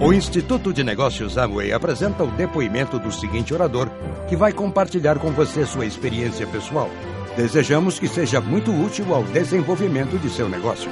O 0.00 0.12
Instituto 0.12 0.72
de 0.72 0.84
Negócios 0.84 1.36
Amway 1.36 1.72
apresenta 1.72 2.22
o 2.22 2.30
depoimento 2.30 3.00
do 3.00 3.10
seguinte 3.10 3.52
orador, 3.52 3.90
que 4.28 4.36
vai 4.36 4.52
compartilhar 4.52 5.18
com 5.18 5.32
você 5.32 5.66
sua 5.66 5.84
experiência 5.84 6.46
pessoal. 6.46 6.88
Desejamos 7.36 7.98
que 7.98 8.06
seja 8.06 8.40
muito 8.40 8.70
útil 8.70 9.12
ao 9.12 9.24
desenvolvimento 9.24 10.16
de 10.16 10.30
seu 10.30 10.48
negócio. 10.48 10.88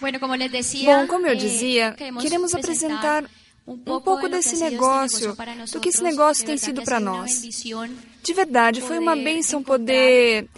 Bom, 0.00 1.06
como 1.06 1.26
eu 1.26 1.36
dizia, 1.36 1.94
queremos 2.18 2.54
apresentar 2.54 3.24
um 3.66 3.78
pouco 3.78 4.28
desse 4.28 4.56
negócio, 4.56 5.36
do 5.72 5.80
que 5.80 5.88
esse 5.88 6.02
negócio 6.02 6.44
tem 6.44 6.58
sido 6.58 6.82
para 6.82 6.98
nós. 6.98 7.42
De 8.22 8.32
verdade, 8.32 8.80
foi 8.80 8.98
uma 8.98 9.16
bênção 9.16 9.62
poder 9.62 10.48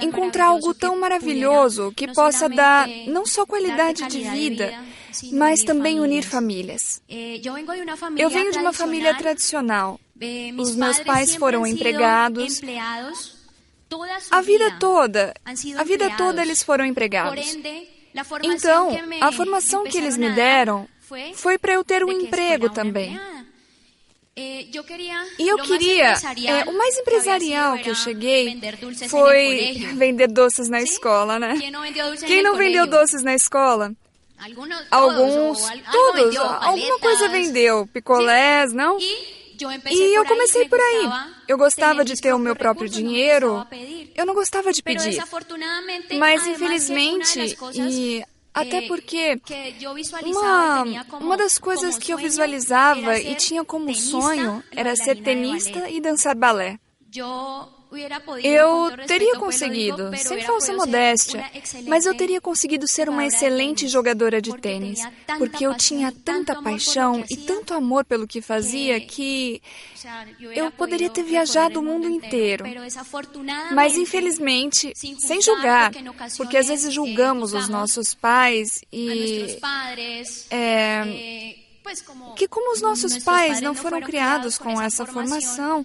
encontrar 0.00 0.46
algo 0.46 0.74
tão 0.74 0.98
maravilhoso 0.98 1.92
que 1.96 2.12
possa 2.12 2.48
dar 2.48 2.88
não 3.06 3.26
só 3.26 3.46
qualidade 3.46 4.06
de 4.06 4.20
vida, 4.20 4.72
mas 5.32 5.62
também 5.62 6.00
unir 6.00 6.22
famílias. 6.22 7.02
Eu 8.16 8.30
venho 8.30 8.52
de 8.52 8.58
uma 8.58 8.72
família 8.72 9.14
tradicional. 9.16 9.98
Os 10.58 10.76
meus 10.76 11.00
pais 11.00 11.34
foram 11.34 11.66
empregados. 11.66 12.60
A 14.30 14.40
vida 14.40 14.76
toda, 14.78 15.34
a 15.76 15.84
vida 15.84 16.10
toda 16.16 16.42
eles 16.42 16.62
foram 16.62 16.84
empregados. 16.84 17.56
Então, 18.42 18.90
a 19.20 19.32
formação 19.32 19.84
que 19.84 19.96
eles 19.96 20.16
me 20.16 20.30
deram 20.30 20.88
foi 21.34 21.58
para 21.58 21.74
eu 21.74 21.84
ter 21.84 22.04
um 22.04 22.10
emprego 22.10 22.70
também. 22.70 23.18
E 24.34 24.70
eu 25.46 25.58
queria, 25.58 26.14
é, 26.46 26.64
o 26.64 26.72
mais 26.76 26.96
empresarial 26.96 27.76
que 27.78 27.90
eu 27.90 27.94
cheguei 27.94 28.58
foi 29.08 29.74
vender 29.94 30.28
doces 30.28 30.70
na 30.70 30.80
escola, 30.80 31.38
né? 31.38 31.54
Quem 32.26 32.42
não 32.42 32.56
vendeu 32.56 32.86
doces 32.86 33.22
na 33.22 33.34
escola? 33.34 33.92
Alguns, 34.90 35.60
todos, 35.92 36.36
alguma 36.36 36.98
coisa 36.98 37.28
vendeu, 37.28 37.86
picolés, 37.92 38.72
não? 38.72 38.98
E 38.98 40.16
eu 40.16 40.24
comecei 40.24 40.66
por 40.68 40.80
aí. 40.80 41.10
Eu 41.46 41.58
gostava 41.58 42.04
de 42.04 42.20
ter 42.20 42.32
o 42.32 42.38
meu 42.38 42.56
próprio 42.56 42.88
dinheiro. 42.88 43.66
Eu 44.14 44.26
não 44.26 44.34
gostava 44.34 44.72
de 44.72 44.82
pedir. 44.82 45.22
Mas, 46.18 46.46
infelizmente, 46.46 47.56
e 47.74 48.24
até 48.54 48.82
porque 48.82 49.40
uma, 50.24 50.84
uma 51.20 51.36
das 51.36 51.58
coisas 51.58 51.96
que 51.98 52.12
eu 52.12 52.18
visualizava 52.18 53.18
e 53.18 53.34
tinha 53.34 53.64
como 53.64 53.94
sonho 53.94 54.62
era 54.72 54.94
ser 54.94 55.22
tenista 55.22 55.88
e 55.88 56.00
dançar 56.00 56.36
balé. 56.36 56.78
Eu 58.42 59.06
teria 59.06 59.38
conseguido, 59.38 60.16
sem 60.16 60.40
falsa 60.42 60.72
modéstia, 60.72 61.44
mas 61.86 62.06
eu 62.06 62.16
teria 62.16 62.40
conseguido 62.40 62.88
ser 62.88 63.08
uma 63.08 63.26
excelente 63.26 63.86
jogadora 63.86 64.40
de 64.40 64.56
tênis, 64.58 65.00
porque 65.38 65.66
eu 65.66 65.74
tinha 65.76 66.12
tanta 66.24 66.60
paixão 66.62 67.22
e 67.28 67.36
tanto 67.36 67.74
amor 67.74 68.04
pelo 68.04 68.26
que 68.26 68.40
fazia 68.40 68.98
que 69.00 69.60
eu 70.54 70.70
poderia 70.70 71.10
ter 71.10 71.22
viajado 71.22 71.80
o 71.80 71.82
mundo 71.82 72.08
inteiro. 72.08 72.64
Mas, 73.74 73.96
infelizmente, 73.96 74.92
sem 74.94 75.42
julgar, 75.42 75.92
porque 76.36 76.56
às 76.56 76.68
vezes 76.68 76.92
julgamos 76.92 77.52
os 77.52 77.68
nossos 77.68 78.14
pais 78.14 78.82
e. 78.92 79.58
É, 80.50 81.56
que, 82.36 82.46
como 82.48 82.72
os 82.72 82.80
nossos 82.80 83.18
pais 83.18 83.60
não 83.60 83.74
foram 83.74 84.00
criados 84.00 84.56
com 84.56 84.80
essa 84.80 85.04
formação, 85.04 85.84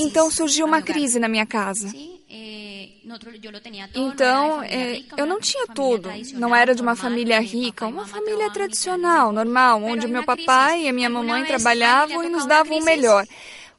então 0.00 0.30
surgiu 0.30 0.66
uma 0.66 0.82
crise 0.82 1.18
na 1.18 1.28
minha 1.28 1.46
casa. 1.46 1.92
Eh, 2.30 2.88
então, 3.94 4.62
é, 4.62 5.02
eu 5.16 5.26
não 5.26 5.40
tinha 5.40 5.66
tudo. 5.66 6.10
Não 6.34 6.54
era 6.54 6.74
de 6.74 6.82
uma 6.82 6.94
família 6.94 7.40
rica, 7.40 7.86
uma 7.86 8.06
família 8.06 8.50
tradicional, 8.50 9.32
normal, 9.32 9.82
onde 9.82 10.06
o 10.06 10.08
meu 10.08 10.24
papai 10.24 10.82
e 10.82 10.88
a 10.88 10.92
minha 10.92 11.08
mamãe 11.08 11.44
trabalhavam 11.44 12.22
e 12.24 12.28
nos 12.28 12.46
davam 12.46 12.78
o 12.78 12.84
melhor. 12.84 13.24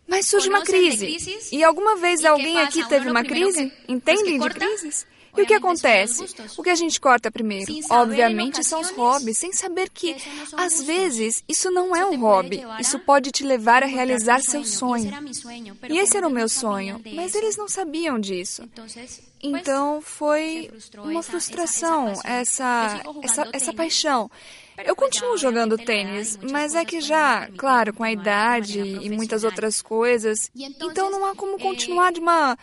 Mas 0.08 0.26
surge 0.26 0.50
uma 0.50 0.64
crise. 0.64 1.18
E 1.52 1.64
alguma 1.64 1.96
vez 1.96 2.26
alguém 2.26 2.60
aqui 2.60 2.84
teve 2.88 3.10
uma 3.10 3.24
crise? 3.24 3.72
Entendem 3.88 4.40
de 4.40 4.50
crises? 4.50 5.06
E 5.38 5.42
o 5.42 5.46
que 5.46 5.54
acontece? 5.54 6.26
O 6.58 6.64
que 6.64 6.70
a 6.70 6.76
gente 6.76 7.00
corta 7.00 7.32
primeiro? 7.32 7.72
Obviamente 7.90 8.64
são 8.64 8.82
os 8.82 8.90
hobbies, 8.92 9.38
sem 9.38 9.54
saber 9.54 9.90
que, 9.90 10.16
às 10.58 10.82
vezes, 10.82 11.44
isso 11.48 11.72
não 11.72 11.96
é 11.96 12.06
um 12.06 12.20
hobby. 12.20 12.64
Isso 12.80 13.00
pode 13.00 13.32
te 13.32 13.44
levar 13.44 13.84
a 13.84 13.86
realizar 13.86 14.42
seu 14.42 14.64
sonho. 14.64 15.12
E 15.90 15.98
esse 15.98 16.18
era 16.18 16.28
o 16.28 16.32
meu 16.32 16.50
sonho, 16.50 17.02
mas 17.14 17.36
eles 17.36 17.58
não 17.58 17.68
sabiam 17.68 18.20
disso. 18.20 18.64
Então 19.42 20.02
foi 20.02 20.70
uma 20.98 21.24
frustração, 21.24 22.14
essa, 22.24 23.02
essa, 23.24 23.50
essa 23.54 23.74
paixão. 23.74 24.30
Eu 24.86 24.96
continuo 24.96 25.38
jogando 25.38 25.78
tênis, 25.78 26.38
mas 26.52 26.76
é 26.76 26.86
que 26.86 27.02
já, 27.02 27.48
claro, 27.58 27.94
com 27.94 28.04
a 28.04 28.12
idade 28.12 28.80
e 28.80 29.10
muitas 29.10 29.44
outras 29.44 29.82
coisas, 29.82 30.50
então 30.56 31.12
não 31.12 31.26
há 31.26 31.36
como 31.36 31.60
continuar 31.60 32.12
de 32.12 32.20
uma, 32.20 32.58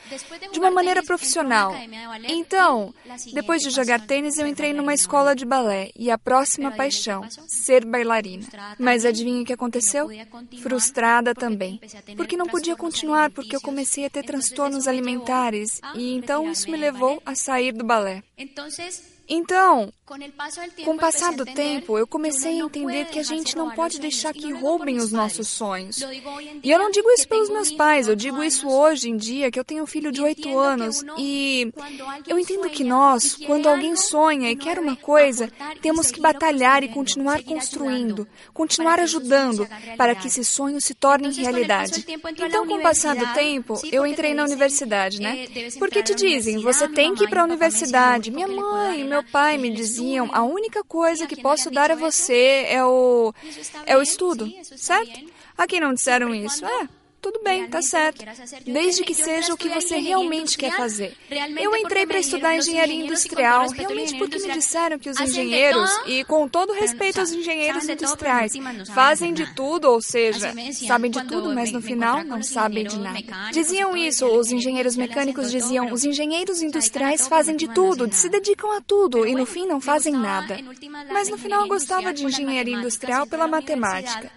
de 0.52 0.58
uma 0.58 0.70
maneira 0.70 1.02
profissional. 1.02 1.74
Então, 2.24 2.94
depois 3.32 3.62
de 3.62 3.70
jogar 3.70 4.00
tênis, 4.06 4.38
eu 4.38 4.46
entrei 4.46 4.72
numa 4.72 4.94
escola 4.94 5.34
de 5.34 5.44
balé 5.44 5.90
e 5.96 6.10
a 6.10 6.18
próxima 6.18 6.70
paixão, 6.70 7.22
ser 7.46 7.84
bailarina. 7.84 8.46
Mas 8.78 9.04
adivinha 9.04 9.42
o 9.42 9.44
que 9.44 9.52
aconteceu? 9.52 10.08
Frustrada 10.62 11.34
também, 11.34 11.80
porque 12.16 12.36
não 12.36 12.46
podia 12.46 12.76
continuar 12.76 13.30
porque 13.30 13.56
eu 13.56 13.60
comecei 13.60 14.04
a 14.04 14.10
ter 14.10 14.24
transtornos 14.24 14.88
alimentares 14.88 15.80
e 15.94 16.14
então 16.14 16.50
isso 16.50 16.70
me 16.70 16.76
levou 16.76 17.22
a 17.24 17.34
sair 17.34 17.72
do 17.72 17.84
balé. 17.84 18.22
Então, 19.28 19.92
com 20.84 20.92
o 20.92 20.98
passar 20.98 21.32
do 21.32 21.44
tempo, 21.44 21.98
eu 21.98 22.06
comecei 22.06 22.60
a 22.60 22.64
entender 22.64 23.06
que 23.06 23.18
a 23.18 23.24
gente 23.24 23.56
não 23.56 23.72
pode 23.72 23.98
deixar 23.98 24.32
que 24.32 24.52
roubem 24.52 24.98
os 24.98 25.10
nossos 25.10 25.48
sonhos. 25.48 26.00
E 26.62 26.70
eu 26.70 26.78
não 26.78 26.92
digo 26.92 27.10
isso 27.10 27.26
pelos 27.26 27.50
meus 27.50 27.72
pais, 27.72 28.06
eu 28.06 28.14
digo 28.14 28.40
isso 28.42 28.68
hoje 28.68 29.10
em 29.10 29.16
dia, 29.16 29.50
que 29.50 29.58
eu 29.58 29.64
tenho 29.64 29.82
um 29.82 29.86
filho 29.86 30.12
de 30.12 30.22
oito 30.22 30.56
anos. 30.56 31.04
E 31.18 31.72
eu 32.28 32.38
entendo 32.38 32.70
que 32.70 32.84
nós, 32.84 33.34
quando 33.34 33.68
alguém 33.68 33.96
sonha 33.96 34.48
e 34.48 34.54
quer 34.54 34.78
uma 34.78 34.94
coisa, 34.94 35.50
temos 35.82 36.12
que 36.12 36.20
batalhar 36.20 36.84
e 36.84 36.88
continuar 36.88 37.42
construindo, 37.42 38.28
continuar 38.54 39.00
ajudando 39.00 39.68
para 39.96 40.14
que 40.14 40.28
esse 40.28 40.44
sonho 40.44 40.80
se 40.80 40.94
torne 40.94 41.32
realidade. 41.32 42.06
Então, 42.38 42.64
com 42.64 42.74
o 42.74 42.82
passar 42.82 43.16
do 43.16 43.26
tempo, 43.34 43.80
eu 43.90 44.06
entrei 44.06 44.34
na 44.34 44.44
universidade, 44.44 45.20
né? 45.20 45.46
Porque 45.80 46.00
te 46.00 46.14
dizem, 46.14 46.58
você 46.58 46.86
tem 46.86 47.12
que 47.12 47.24
ir 47.24 47.28
para 47.28 47.40
a 47.40 47.44
universidade. 47.44 48.30
Minha 48.30 48.46
mãe, 48.46 49.02
meu 49.02 49.15
pai 49.22 49.58
me 49.58 49.70
diziam 49.70 50.28
a 50.32 50.42
única 50.42 50.82
coisa 50.84 51.26
que 51.26 51.40
posso 51.40 51.70
dar 51.70 51.90
a 51.90 51.94
você 51.94 52.66
é 52.68 52.84
o, 52.84 53.32
é 53.84 53.96
o 53.96 54.02
estudo, 54.02 54.50
certo? 54.76 55.30
A 55.56 55.66
quem 55.66 55.80
não 55.80 55.94
disseram 55.94 56.34
isso? 56.34 56.64
É, 56.64 56.88
tudo 57.26 57.40
bem, 57.42 57.68
tá 57.68 57.82
certo. 57.82 58.24
Desde 58.64 59.02
que 59.02 59.12
seja 59.12 59.52
o 59.52 59.56
que 59.56 59.68
você 59.68 59.96
realmente 59.96 60.56
quer 60.56 60.76
fazer. 60.76 61.16
Eu 61.60 61.76
entrei 61.76 62.06
para 62.06 62.20
estudar 62.20 62.56
engenharia 62.56 63.04
industrial 63.04 63.68
realmente 63.70 64.16
porque 64.16 64.38
me 64.38 64.52
disseram 64.52 64.96
que 64.96 65.10
os 65.10 65.18
engenheiros, 65.18 65.90
e 66.06 66.22
com 66.24 66.48
todo 66.48 66.72
respeito 66.72 67.18
aos 67.18 67.32
engenheiros 67.32 67.88
industriais, 67.88 68.52
fazem 68.94 69.34
de 69.34 69.52
tudo, 69.54 69.90
ou 69.90 70.00
seja, 70.00 70.54
sabem 70.86 71.10
de 71.10 71.24
tudo, 71.24 71.52
mas 71.52 71.72
no 71.72 71.82
final 71.82 72.22
não 72.22 72.42
sabem 72.42 72.86
de 72.86 72.98
nada. 72.98 73.50
Diziam 73.50 73.96
isso, 73.96 74.26
os 74.26 74.52
engenheiros 74.52 74.96
mecânicos 74.96 75.50
diziam: 75.50 75.92
os 75.92 76.04
engenheiros 76.04 76.62
industriais 76.62 77.26
fazem 77.26 77.56
de 77.56 77.66
tudo, 77.68 78.08
se 78.12 78.28
dedicam 78.28 78.70
a 78.70 78.80
tudo 78.80 79.26
e 79.26 79.34
no 79.34 79.46
fim 79.46 79.66
não 79.66 79.80
fazem 79.80 80.12
nada. 80.12 80.58
Mas 81.10 81.28
no 81.28 81.36
final 81.36 81.62
eu 81.62 81.68
gostava 81.68 82.12
de 82.12 82.24
engenharia 82.24 82.76
industrial 82.76 83.26
pela 83.26 83.48
matemática. 83.48 84.30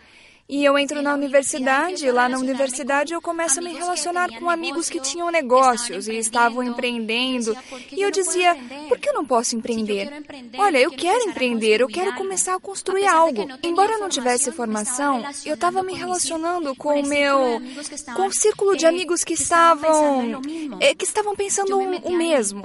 E 0.51 0.65
eu 0.65 0.79
entro 0.79 0.99
na 1.03 1.13
universidade, 1.13 2.07
e 2.07 2.11
lá 2.11 2.27
na 2.27 2.39
universidade 2.39 3.13
eu 3.13 3.21
começo 3.21 3.59
a 3.59 3.61
me 3.61 3.71
relacionar 3.71 4.29
com 4.39 4.49
amigos 4.49 4.89
que 4.89 4.99
tinham 4.99 5.29
negócios 5.29 6.07
e 6.07 6.15
estavam 6.17 6.63
empreendendo. 6.63 7.55
E 7.91 8.01
eu 8.01 8.09
dizia, 8.09 8.57
por 8.87 8.97
que 8.97 9.09
eu 9.09 9.13
não 9.13 9.23
posso 9.23 9.55
empreender? 9.55 10.11
Olha, 10.57 10.79
eu 10.79 10.89
quero 10.89 11.29
empreender, 11.29 11.81
eu 11.81 11.87
quero 11.87 12.15
começar 12.15 12.55
a 12.55 12.59
construir 12.59 13.05
algo. 13.05 13.47
Embora 13.61 13.91
eu 13.91 13.99
não 13.99 14.09
tivesse 14.09 14.51
formação, 14.51 15.23
eu 15.45 15.53
estava 15.53 15.83
me 15.83 15.93
relacionando 15.93 16.75
com 16.75 16.99
o 16.99 17.07
meu. 17.07 17.61
com 18.15 18.25
o 18.25 18.33
círculo 18.33 18.75
de 18.75 18.87
amigos 18.87 19.23
que 19.23 19.35
estavam. 19.35 20.41
Eh, 20.79 20.95
que 20.95 21.05
estavam 21.05 21.35
pensando 21.35 21.77
o 21.77 22.17
mesmo. 22.17 22.63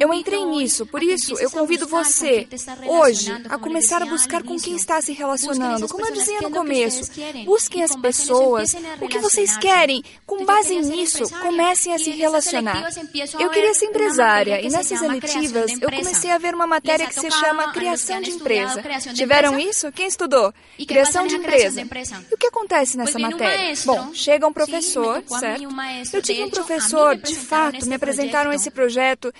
Eu 0.00 0.14
entrei 0.14 0.46
nisso, 0.46 0.86
por 0.86 1.02
isso 1.02 1.38
eu 1.38 1.50
convido 1.50 1.86
você, 1.86 2.48
hoje, 2.86 3.30
a 3.50 3.58
começar 3.58 4.02
a 4.02 4.06
buscar 4.06 4.42
com 4.42 4.56
quem 4.58 4.76
está 4.76 4.98
se 5.02 5.12
relacionando. 5.12 5.86
Como 5.88 6.06
eu 6.06 6.12
dizia 6.14 6.40
no 6.40 6.50
começo, 6.50 7.17
Busquem 7.44 7.82
as 7.82 7.94
pessoas, 7.96 8.74
o 9.00 9.08
que 9.08 9.18
vocês 9.18 9.56
querem. 9.56 10.02
Com 10.26 10.44
base 10.44 10.76
nisso, 10.76 11.28
comecem 11.40 11.94
a 11.94 11.98
se 11.98 12.10
relacionar. 12.10 12.90
Eu 13.38 13.50
queria 13.50 13.74
ser 13.74 13.86
empresária 13.86 14.60
e 14.60 14.70
nessas 14.70 15.02
eletivas 15.02 15.72
eu 15.80 15.90
comecei 15.90 16.30
a 16.30 16.38
ver 16.38 16.54
uma 16.54 16.66
matéria 16.66 17.06
que 17.06 17.14
se 17.18 17.30
chama 17.30 17.72
Criação 17.72 18.20
de 18.20 18.30
Empresa. 18.30 18.82
Tiveram 19.14 19.58
isso? 19.58 19.90
Quem 19.92 20.06
estudou? 20.06 20.52
Criação 20.86 21.26
de 21.26 21.36
Empresa. 21.36 21.80
E 21.80 22.34
o 22.34 22.38
que 22.38 22.46
acontece 22.46 22.96
nessa 22.96 23.18
matéria? 23.18 23.74
Bom, 23.84 24.12
chega 24.14 24.46
um 24.46 24.52
professor, 24.52 25.22
certo? 25.38 25.68
Eu 26.12 26.22
tive 26.22 26.44
um 26.44 26.50
professor, 26.50 27.16
de 27.16 27.34
fato, 27.34 27.86
me 27.86 27.94
apresentaram 27.94 28.52
esse 28.52 28.70
projeto 28.70 29.32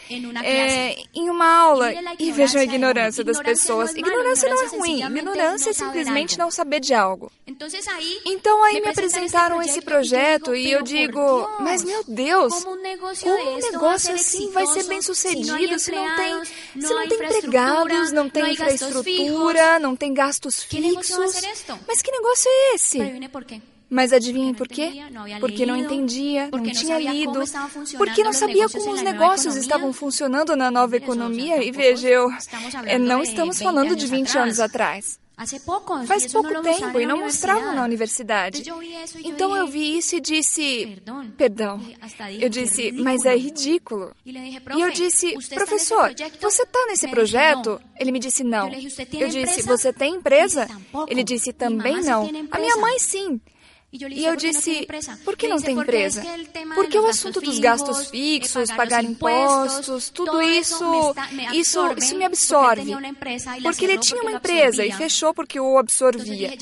é, 0.45 0.97
em 1.15 1.31
uma 1.31 1.47
aula 1.47 1.93
e 2.19 2.33
vejam 2.33 2.61
a 2.61 2.65
ignorância 2.65 3.25
das 3.25 3.41
pessoas. 3.41 3.95
Ignorância 3.95 4.49
não 4.49 4.63
é 4.63 4.67
ruim, 4.69 5.03
ignorância 5.03 5.71
é 5.71 5.73
simplesmente 5.73 6.39
não 6.39 6.51
saber 6.51 6.81
de 6.81 6.95
algo. 6.95 7.31
Então 8.25 8.63
aí 8.65 8.81
me 8.81 8.89
apresentaram 8.89 9.61
esse 9.63 9.81
projeto 9.81 10.55
e 10.55 10.71
eu 10.71 10.83
digo, 10.83 11.49
mas 11.61 11.85
meu 11.85 12.03
Deus, 12.07 12.55
como 12.65 12.77
um 12.77 12.83
negócio 13.73 14.15
assim 14.15 14.51
vai 14.51 14.67
ser 14.67 14.85
bem 14.85 15.03
sucedido 15.03 15.79
se 15.79 15.91
não 15.93 16.17
tem, 16.17 16.45
se 16.45 16.95
não 16.95 17.09
tem 17.09 17.19
empregados, 17.25 18.13
não 18.13 18.29
tem 18.29 18.53
infraestrutura, 18.53 19.79
não 19.79 19.97
tem 19.97 20.15
gastos 20.15 20.63
fixos? 20.63 21.35
Mas 21.87 22.03
que 22.03 22.11
negócio 22.11 22.49
é 22.49 22.75
esse? 22.75 22.99
Mas 23.91 24.13
adivinhem 24.13 24.53
por 24.53 24.69
quê? 24.69 24.93
Porque 25.41 25.65
não 25.65 25.75
entendia, 25.75 26.51
não 26.53 26.63
tinha 26.63 26.99
lido, 26.99 27.41
porque 27.97 28.23
não 28.23 28.33
sabia 28.35 28.69
como 28.69 28.93
os 28.93 29.01
negócios 29.03 29.57
estavam 29.57 29.93
funcionando 29.95 30.55
na 30.55 30.71
nova 30.71 30.95
economia. 30.97 31.63
E 31.63 31.71
veja, 31.71 32.07
eu, 32.07 32.29
eh, 32.85 32.99
não 32.99 33.23
estamos 33.23 33.59
falando 33.59 33.97
de 33.97 34.07
20 34.07 34.37
anos 34.37 34.61
atrás. 34.61 35.19
Faz 36.07 36.33
pouco 36.33 36.63
tempo 36.63 36.99
e 36.99 37.07
não 37.07 37.19
mostravam 37.19 37.75
na 37.75 37.85
universidade. 37.85 38.65
Então 39.25 39.57
eu 39.57 39.67
vi 39.69 39.97
isso 39.97 40.17
e 40.17 40.21
disse: 40.21 41.01
Perdão. 41.37 41.81
Eu 42.41 42.49
disse: 42.49 42.91
Mas 42.93 43.25
é 43.25 43.37
ridículo. 43.37 44.13
E 44.25 44.81
eu 44.81 44.91
disse: 44.91 45.35
Professor, 45.55 46.13
você 46.41 46.63
está 46.63 46.87
nesse 46.89 47.07
projeto? 47.09 47.81
Ele 47.99 48.11
me 48.11 48.19
disse: 48.19 48.43
Não. 48.43 48.69
Eu 48.69 49.29
disse: 49.29 49.63
Você 49.63 49.93
tem 49.93 50.17
empresa? 50.17 50.69
Ele 51.07 51.23
disse: 51.23 51.53
Também 51.53 52.03
não. 52.03 52.29
A 52.51 52.59
minha 52.59 52.77
mãe, 52.77 52.99
sim. 52.99 53.41
E 53.91 54.23
eu 54.23 54.37
disse, 54.37 54.87
por 55.25 55.35
que 55.35 55.49
não 55.49 55.57
tem 55.57 55.75
empresa? 55.79 56.23
Porque 56.75 56.99
o 56.99 57.07
assunto 57.07 57.41
dos 57.41 57.59
gastos 57.59 58.11
fixos, 58.11 58.71
pagar 58.71 59.03
impostos, 59.03 60.11
tudo 60.11 60.43
isso, 60.43 60.85
isso, 61.55 61.81
isso 61.97 62.15
me 62.15 62.27
absorve. 62.27 62.93
Porque 63.63 63.87
ele 63.87 63.97
tinha 63.97 64.21
uma 64.21 64.33
empresa 64.33 64.85
e 64.85 64.93
fechou 64.93 65.33
porque 65.33 65.59
o 65.59 65.79
absorvia. 65.79 66.53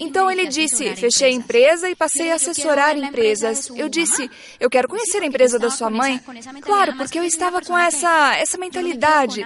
Então 0.00 0.28
ele 0.28 0.48
disse, 0.48 0.96
fechei 0.96 1.28
a 1.28 1.32
empresa 1.32 1.88
e 1.88 1.94
passei 1.94 2.32
a 2.32 2.34
assessorar 2.34 2.98
empresas. 2.98 3.70
Eu 3.76 3.88
disse, 3.88 4.28
eu 4.58 4.68
quero 4.68 4.88
conhecer 4.88 5.22
a 5.22 5.26
empresa 5.26 5.60
da 5.60 5.70
sua 5.70 5.88
mãe. 5.88 6.20
Claro, 6.62 6.96
porque 6.96 7.16
eu 7.16 7.24
estava 7.24 7.62
com 7.62 7.78
essa, 7.78 8.34
essa 8.38 8.58
mentalidade. 8.58 9.40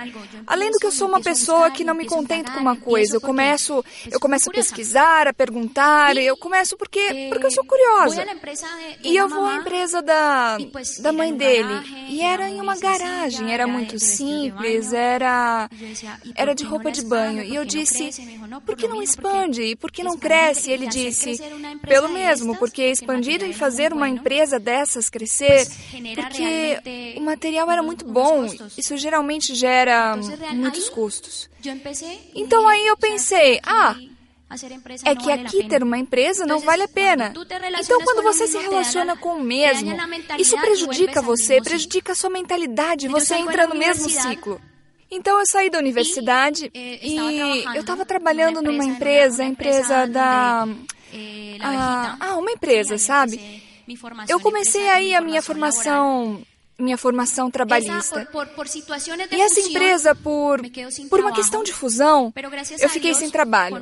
Além 0.46 0.70
do 0.70 0.78
que 0.78 0.86
eu 0.86 0.92
sou 0.92 1.06
uma 1.06 1.20
pessoa 1.20 1.70
que 1.70 1.84
não 1.84 1.94
me 1.94 2.06
contento 2.06 2.50
com 2.50 2.60
uma 2.60 2.76
coisa, 2.76 3.16
eu 3.16 3.20
começo, 3.20 3.84
eu 4.10 4.18
começo 4.18 4.48
a 4.48 4.52
pesquisar, 4.54 5.28
a 5.28 5.34
perguntar, 5.34 6.16
eu 6.16 6.34
começo 6.34 6.78
porque 6.78 7.09
porque 7.28 7.46
eu 7.46 7.50
sou 7.50 7.64
curiosa. 7.64 8.24
E 9.02 9.16
eu 9.16 9.28
vou 9.28 9.44
à 9.44 9.56
empresa 9.56 10.02
da, 10.02 10.58
da 11.00 11.12
mãe 11.12 11.34
dele. 11.34 11.72
E 12.08 12.20
era 12.20 12.48
em 12.48 12.60
uma 12.60 12.76
garagem, 12.76 13.52
era 13.52 13.66
muito 13.66 13.98
simples, 13.98 14.92
era, 14.92 15.68
era 16.34 16.54
de 16.54 16.64
roupa 16.64 16.90
de 16.90 17.02
banho. 17.04 17.42
E 17.42 17.54
eu 17.54 17.64
disse, 17.64 18.10
por 18.64 18.76
que 18.76 18.88
não 18.88 19.02
expande? 19.02 19.62
E 19.62 19.76
por 19.76 19.90
que 19.90 20.02
não 20.02 20.16
cresce? 20.16 20.70
E 20.70 20.72
ele 20.72 20.86
disse, 20.86 21.40
pelo 21.86 22.08
mesmo, 22.08 22.56
porque 22.56 22.82
expandir 22.90 23.42
e 23.42 23.52
fazer 23.52 23.92
uma 23.92 24.08
empresa 24.08 24.58
dessas 24.58 25.08
crescer, 25.08 25.66
porque 26.14 26.80
o 27.16 27.20
material 27.22 27.70
era 27.70 27.82
muito 27.82 28.04
bom. 28.04 28.46
Isso 28.76 28.96
geralmente 28.96 29.54
gera 29.54 30.16
muitos 30.52 30.88
custos. 30.88 31.48
Então 32.34 32.66
aí 32.66 32.86
eu 32.86 32.96
pensei, 32.96 33.60
ah, 33.64 33.94
é 35.04 35.14
que 35.14 35.30
aqui 35.30 35.68
ter 35.68 35.82
uma 35.82 35.96
empresa 35.96 36.44
não 36.44 36.58
vale 36.58 36.82
a 36.82 36.88
pena. 36.88 37.32
Então, 37.78 38.00
quando 38.02 38.22
você 38.22 38.48
se 38.48 38.58
relaciona 38.58 39.16
com 39.16 39.36
o 39.36 39.40
mesmo, 39.40 39.96
isso 40.38 40.58
prejudica 40.58 41.22
você, 41.22 41.60
prejudica 41.60 42.12
a 42.12 42.14
sua 42.14 42.30
mentalidade, 42.30 43.06
você 43.06 43.36
entra 43.36 43.66
no 43.66 43.76
mesmo 43.76 44.08
ciclo. 44.08 44.60
Então, 45.10 45.38
eu 45.40 45.46
saí 45.46 45.68
da 45.68 45.78
universidade 45.78 46.70
eh, 46.72 47.00
e 47.02 47.64
eu 47.74 47.80
estava 47.80 48.06
trabalhando 48.06 48.62
numa 48.62 48.84
empresa, 48.84 49.42
a 49.42 49.46
empresa 49.46 50.06
da. 50.06 50.68
Eh, 51.12 51.58
ah, 51.60 52.16
ah, 52.20 52.36
uma 52.36 52.52
empresa, 52.52 52.96
sabe? 52.96 53.60
Eu 54.28 54.38
comecei 54.38 54.88
aí 54.88 55.12
a 55.12 55.20
minha 55.20 55.42
formação 55.42 56.40
minha 56.80 56.96
formação 56.96 57.50
trabalhista. 57.50 58.28
E 59.30 59.40
essa 59.40 59.60
empresa, 59.60 60.14
por, 60.14 60.60
por 61.08 61.20
uma 61.20 61.32
questão 61.32 61.62
de 61.62 61.72
fusão, 61.72 62.32
eu 62.80 62.88
fiquei 62.88 63.14
sem 63.14 63.30
trabalho. 63.30 63.80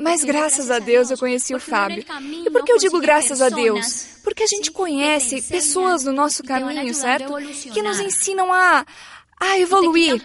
Mas 0.00 0.24
graças 0.24 0.70
a 0.70 0.78
Deus 0.78 1.10
eu 1.10 1.18
conheci 1.18 1.54
o 1.54 1.60
Fábio. 1.60 2.04
E 2.44 2.50
por 2.50 2.64
que 2.64 2.72
eu 2.72 2.78
digo 2.78 3.00
graças 3.00 3.40
a 3.40 3.48
Deus? 3.48 4.06
Porque 4.22 4.42
a 4.44 4.46
gente 4.46 4.70
conhece 4.70 5.42
pessoas 5.42 6.04
no 6.04 6.12
nosso 6.12 6.42
caminho, 6.42 6.94
certo? 6.94 7.32
Que 7.72 7.82
nos 7.82 7.98
ensinam 7.98 8.52
a, 8.52 8.84
a 9.42 9.58
evoluir. 9.58 10.22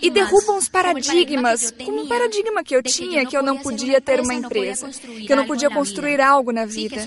E 0.00 0.10
derrubam 0.10 0.56
os 0.56 0.68
paradigmas, 0.68 1.72
como 1.84 2.02
um 2.02 2.06
paradigma 2.06 2.62
que 2.62 2.74
eu 2.74 2.82
tinha 2.82 3.26
que 3.26 3.36
eu 3.36 3.42
não 3.42 3.58
podia 3.58 4.00
ter 4.00 4.20
uma 4.20 4.32
empresa, 4.32 4.88
que 4.88 5.32
eu 5.32 5.36
não 5.36 5.46
podia 5.46 5.68
construir 5.68 6.20
algo 6.20 6.52
na 6.52 6.64
vida, 6.64 7.06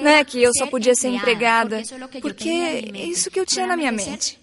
né? 0.00 0.24
que 0.24 0.42
eu 0.42 0.52
só 0.54 0.66
podia 0.66 0.94
ser 0.94 1.08
empregada, 1.08 1.82
porque 2.20 2.48
é 2.48 3.04
isso 3.04 3.30
que 3.30 3.38
eu 3.38 3.46
tinha 3.46 3.66
na 3.66 3.76
minha 3.76 3.92
mente, 3.92 4.40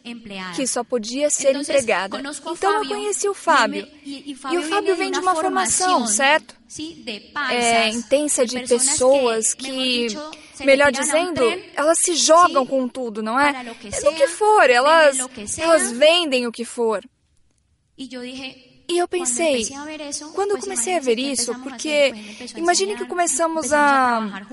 que 0.56 0.68
só 0.68 0.84
podia 0.84 1.30
ser 1.30 1.56
empregada. 1.56 2.20
Então 2.52 2.84
eu 2.84 2.88
conheci 2.88 3.28
o 3.28 3.34
Fábio, 3.34 3.88
e 4.06 4.58
o 4.58 4.64
Fábio 4.64 4.96
vem 4.96 5.12
de 5.12 5.20
uma 5.20 5.34
formação, 5.36 6.06
certo? 6.06 6.59
É, 7.52 7.90
intensa 7.90 8.46
de 8.46 8.60
pessoas 8.60 9.54
que 9.54 10.08
melhor 10.64 10.92
dizendo, 10.92 11.42
elas 11.76 12.00
se 12.00 12.14
jogam 12.16 12.66
com 12.66 12.88
tudo, 12.88 13.24
não 13.24 13.40
é? 13.40 13.62
É 13.62 13.64
do 13.64 14.16
que 14.16 14.28
for, 14.28 14.70
elas, 14.70 15.18
elas 15.58 15.92
vendem 15.92 16.46
o 16.46 16.52
que 16.52 16.66
for. 16.66 17.04
E 17.98 18.14
eu 18.14 18.24
pensei, 19.08 19.68
quando 20.34 20.52
eu 20.52 20.60
comecei 20.60 20.96
a 20.96 21.00
ver 21.00 21.20
isso, 21.20 21.54
porque 21.62 22.14
imagine 22.56 22.96
que 22.96 23.06
começamos 23.06 23.72
a. 23.72 24.44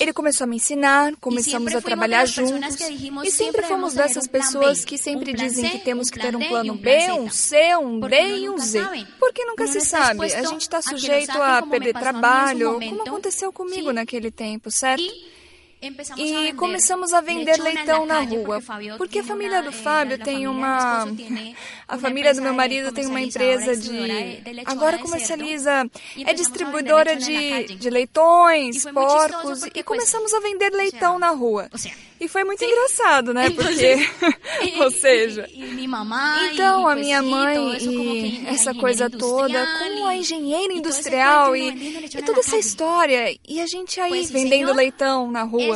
Ele 0.00 0.12
começou 0.12 0.44
a 0.44 0.46
me 0.46 0.56
ensinar, 0.56 1.14
começamos 1.16 1.74
a 1.74 1.80
trabalhar 1.80 2.26
juntos, 2.26 2.76
e 3.24 3.30
sempre 3.30 3.62
fomos 3.62 3.94
dessas 3.94 4.26
pessoas 4.26 4.84
que 4.84 4.96
sempre 4.98 5.32
dizem 5.32 5.68
que 5.70 5.78
temos 5.78 6.10
que 6.10 6.18
ter 6.18 6.34
um 6.34 6.48
plano 6.48 6.74
B, 6.74 7.12
um 7.12 7.30
C, 7.30 7.76
um 7.76 8.00
D 8.00 8.38
e 8.38 8.48
um 8.48 8.58
Z. 8.58 8.80
Porque 9.18 9.44
nunca 9.44 9.66
se 9.66 9.80
sabe, 9.80 10.32
a 10.32 10.42
gente 10.44 10.62
está 10.62 10.80
sujeito 10.80 11.40
a 11.40 11.62
perder 11.62 11.94
trabalho, 11.94 12.80
como 12.80 13.02
aconteceu 13.02 13.52
comigo 13.52 13.92
naquele 13.92 14.30
tempo, 14.30 14.70
certo? 14.70 15.02
E 16.16 16.52
começamos 16.52 17.12
a 17.12 17.20
vender 17.20 17.60
leitão 17.60 18.06
na 18.06 18.20
rua, 18.20 18.62
porque 18.96 19.18
a 19.18 19.24
família 19.24 19.62
do 19.62 19.72
Fábio 19.72 20.16
tem 20.16 20.46
uma. 20.46 21.06
A 21.88 21.98
família 21.98 22.32
do 22.32 22.40
meu 22.40 22.54
marido 22.54 22.92
tem 22.92 23.06
uma 23.06 23.20
empresa 23.20 23.76
de. 23.76 24.42
Agora 24.64 24.98
comercializa. 24.98 25.84
É 26.24 26.32
distribuidora 26.32 27.16
de, 27.16 27.74
de 27.74 27.90
leitões, 27.90 28.84
porcos, 28.84 29.64
e 29.74 29.82
começamos 29.82 30.32
a 30.32 30.40
vender 30.40 30.70
leitão 30.70 31.18
na 31.18 31.30
rua. 31.30 31.68
E 32.20 32.28
foi 32.28 32.44
muito 32.44 32.64
engraçado, 32.64 33.34
né? 33.34 33.50
Porque, 33.50 33.96
ou 34.78 34.90
seja, 34.92 35.48
então 36.52 36.86
a 36.86 36.94
minha 36.94 37.20
mãe 37.20 37.76
e 37.80 38.46
essa 38.46 38.72
coisa 38.72 39.10
toda, 39.10 39.66
com 39.78 40.06
a 40.06 40.16
engenheira 40.16 40.72
industrial 40.72 41.56
e, 41.56 42.06
e 42.06 42.22
toda 42.22 42.38
essa 42.38 42.56
história, 42.56 43.36
e 43.48 43.60
a 43.60 43.66
gente 43.66 44.00
aí 44.00 44.24
vendendo 44.26 44.72
leitão 44.72 45.28
na 45.32 45.42
rua. 45.42 45.71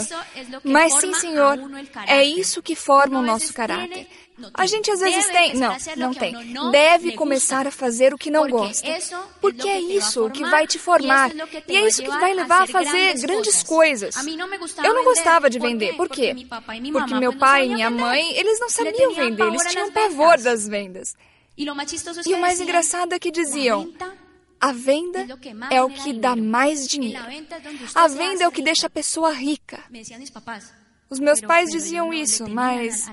Mas 0.65 0.95
sim, 1.01 1.13
senhor, 1.15 1.59
é 2.07 2.25
isso 2.25 2.63
que 2.63 2.75
forma 2.75 3.19
o 3.19 3.23
nosso 3.23 3.53
caráter. 3.53 4.07
A 4.53 4.67
gente 4.67 4.91
às 4.91 5.01
vezes 5.01 5.27
tem. 5.29 5.55
Não, 5.55 5.77
não 5.97 6.15
tem. 6.15 6.35
Deve 6.71 7.13
começar 7.13 7.67
a 7.67 7.71
fazer 7.71 8.13
o 8.13 8.19
que 8.19 8.31
não 8.31 8.49
gosta. 8.49 8.87
Porque 9.41 9.67
é 9.69 9.81
isso 9.81 10.29
que 10.31 10.43
vai 10.43 10.67
te 10.67 10.79
formar. 10.79 11.31
E 11.69 11.77
é 11.77 11.87
isso 11.87 12.03
que 12.03 12.09
vai 12.09 12.35
levar 12.35 12.63
a 12.65 12.67
fazer 12.67 13.19
grandes 13.21 13.63
coisas. 13.63 14.15
Eu 14.85 14.95
não 14.95 15.05
gostava 15.05 15.49
de 15.49 15.59
vender. 15.59 15.95
Por 15.97 16.09
quê? 16.09 16.37
Porque 16.93 17.15
meu 17.15 17.33
pai 17.33 17.67
e 17.67 17.75
minha 17.75 17.91
mãe, 17.91 18.37
eles 18.37 18.61
não 18.61 18.69
sabiam 18.69 19.15
vender. 19.15 19.47
Eles 19.47 19.65
tinham 19.71 19.91
pavor 19.91 20.39
das 20.39 20.69
vendas. 20.69 21.17
E 21.57 22.35
o 22.35 22.39
mais 22.39 22.61
engraçado 22.61 23.15
é 23.15 23.19
que 23.19 23.31
diziam. 23.31 23.91
A 24.61 24.73
venda 24.73 25.27
é 25.71 25.83
o 25.83 25.91
que 25.91 26.13
dá 26.13 26.35
mais 26.35 26.87
dinheiro. 26.87 27.23
A 27.95 28.09
venda 28.09 28.45
é 28.45 28.49
o 28.49 28.53
que 28.53 28.63
deixa 28.63 28.87
a 28.87 28.91
pessoa 28.91 29.31
rica. 29.33 29.83
Os 31.09 31.21
meus 31.21 31.41
pais 31.41 31.71
diziam 31.71 32.13
isso, 32.13 32.49
mas, 32.49 33.09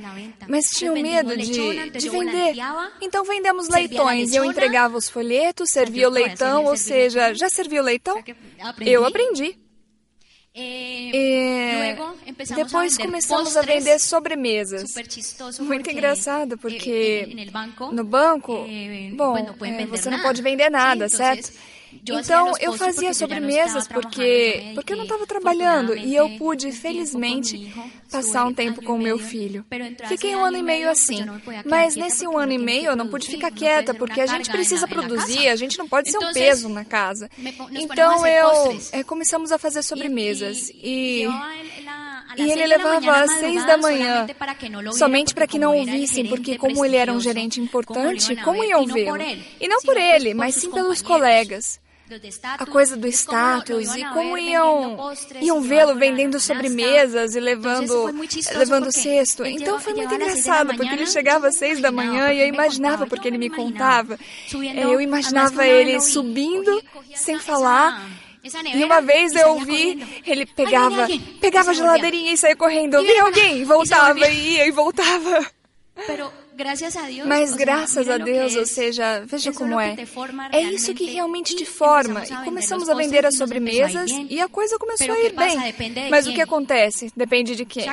mas 0.48 0.66
tinham 0.66 0.96
medo 0.96 1.38
de, 1.38 1.92
de 1.92 2.10
vender. 2.10 2.56
Então 3.00 3.24
vendemos 3.24 3.70
leitões 3.70 4.32
e 4.32 4.36
eu 4.36 4.46
entregava 4.46 4.98
os 4.98 5.08
folhetos, 5.08 5.70
servia 5.70 6.10
o 6.10 6.12
leitão, 6.12 6.66
ou 6.66 6.76
seja, 6.76 7.36
já 7.36 7.50
serviu 7.50 7.84
o 7.84 7.86
leitão? 7.86 8.24
Eu 8.82 9.06
aprendi. 9.06 9.60
E 10.56 12.22
depois 12.56 12.96
começamos 12.98 13.58
a 13.58 13.62
vender 13.62 14.00
sobremesas. 14.00 14.94
Muito 15.60 15.90
engraçado, 15.90 16.58
porque 16.58 17.28
no 17.92 18.04
banco, 18.04 18.66
bom, 19.16 19.36
você 19.90 20.10
não 20.12 20.22
pode 20.22 20.42
vender 20.44 20.70
nada, 20.70 21.10
certo? 21.10 21.52
Então 22.10 22.54
eu 22.60 22.74
fazia 22.74 23.14
sobremesas 23.14 23.88
porque 23.88 24.72
porque 24.76 24.94
eu 24.94 24.98
não 24.98 25.04
estava 25.04 25.26
trabalhando 25.26 25.96
e 25.96 26.16
eu 26.16 26.30
pude 26.38 26.72
felizmente 26.72 27.74
passar 28.12 28.46
um 28.46 28.54
tempo 28.54 28.84
com 28.84 28.94
o 28.94 29.00
meu 29.00 29.18
filho. 29.18 29.66
Fiquei 30.08 30.36
um 30.36 30.44
ano 30.44 30.58
e 30.58 30.64
meio 30.64 30.90
assim, 30.90 31.26
mas 31.66 31.96
nesse 31.96 32.28
um 32.28 32.38
ano 32.38 32.52
e 32.52 32.58
meio 32.58 32.92
eu 32.92 32.96
não 32.96 33.08
pude 33.08 33.28
ficar 33.28 33.52
quieta 33.52 33.94
porque 33.94 34.22
a 34.22 34.26
gente 34.26 34.50
precisa 34.50 34.88
produzir, 34.88 35.48
a 35.48 35.56
gente 35.56 35.78
não 35.78 35.88
pode 35.88 36.12
ser 36.12 36.18
um 36.18 36.34
peso 36.34 36.68
na 36.70 36.84
casa. 36.84 37.30
Então 37.72 38.26
eu 38.26 38.78
é, 38.92 39.04
começamos 39.04 39.52
a 39.52 39.58
fazer 39.58 39.84
sobremesas 39.84 40.70
e 40.76 41.28
e 42.36 42.52
ele 42.52 42.66
levava 42.66 43.22
às 43.22 43.32
seis 43.34 43.64
da 43.66 43.78
manhã, 43.78 44.26
somente 44.94 45.36
para 45.36 45.46
que 45.46 45.60
não 45.60 45.78
ouvissem, 45.78 46.26
porque 46.26 46.58
como 46.58 46.84
ele 46.84 46.96
era 46.96 47.14
um 47.14 47.20
gerente 47.20 47.62
importante, 47.62 48.36
como 48.38 48.64
iam 48.64 48.86
vê-lo? 48.86 49.18
E 49.60 49.68
não 49.68 49.82
por 49.82 49.98
ele, 49.98 50.34
mas 50.34 50.56
sim 50.56 50.72
pelos 50.72 51.02
colegas 51.02 51.83
a 52.60 52.66
coisa 52.66 52.98
do 52.98 53.08
status 53.08 53.96
e 53.96 54.04
como 54.06 54.38
iam, 54.38 54.98
iam 55.42 55.62
vê-lo 55.62 55.96
vendendo 55.96 56.40
sobremesas 56.40 57.36
e 57.36 57.40
levando, 57.40 58.14
levando 58.56 58.92
cesto. 58.92 59.46
Então 59.46 59.80
foi 59.80 59.94
muito 59.94 60.14
engraçado, 60.14 60.76
porque 60.76 60.94
ele 60.94 61.08
chegava 61.08 61.48
às 61.48 61.56
seis 61.56 61.80
da 61.82 61.92
manhã 61.92 62.32
e 62.34 62.42
eu 62.42 62.48
imaginava, 62.48 63.08
porque 63.08 63.28
ele 63.28 63.38
me 63.38 63.50
contava, 63.50 64.20
eu 64.76 65.00
imaginava 65.00 65.66
ele 65.66 66.00
subindo 66.02 66.84
sem 67.16 67.40
falar. 67.40 68.06
E 68.44 68.84
uma 68.84 69.00
vez 69.02 69.34
eu 69.34 69.52
ouvi, 69.52 70.22
ele 70.26 70.46
pegava, 70.46 71.08
pegava 71.40 71.72
a 71.72 71.74
geladeirinha 71.74 72.34
e 72.34 72.38
saía 72.38 72.58
correndo. 72.58 73.02
Vem 73.02 73.20
alguém, 73.22 73.64
voltava 73.64 74.28
e 74.28 74.56
ia 74.56 74.68
e 74.68 74.72
voltava. 74.72 75.46
Mas 77.26 77.54
graças 77.56 78.10
a 78.10 78.18
Deus, 78.18 78.56
ou 78.56 78.66
seja, 78.66 79.24
veja 79.26 79.52
como 79.52 79.80
é. 79.80 79.96
É 80.52 80.62
isso 80.62 80.94
que 80.94 81.06
realmente 81.06 81.56
te 81.56 81.66
forma. 81.66 82.24
E 82.24 82.46
começamos 82.46 82.90
a 82.90 82.94
vender 82.94 83.26
as 83.26 83.36
sobremesas 83.36 84.12
e 84.30 84.40
a 84.40 84.48
coisa 84.48 84.78
começou 84.78 85.14
a 85.14 85.20
ir 85.20 85.34
bem. 85.34 86.10
Mas 86.10 86.28
o 86.28 86.34
que 86.34 86.42
acontece? 86.42 87.12
Depende 87.16 87.56
de 87.56 87.66
quem. 87.66 87.86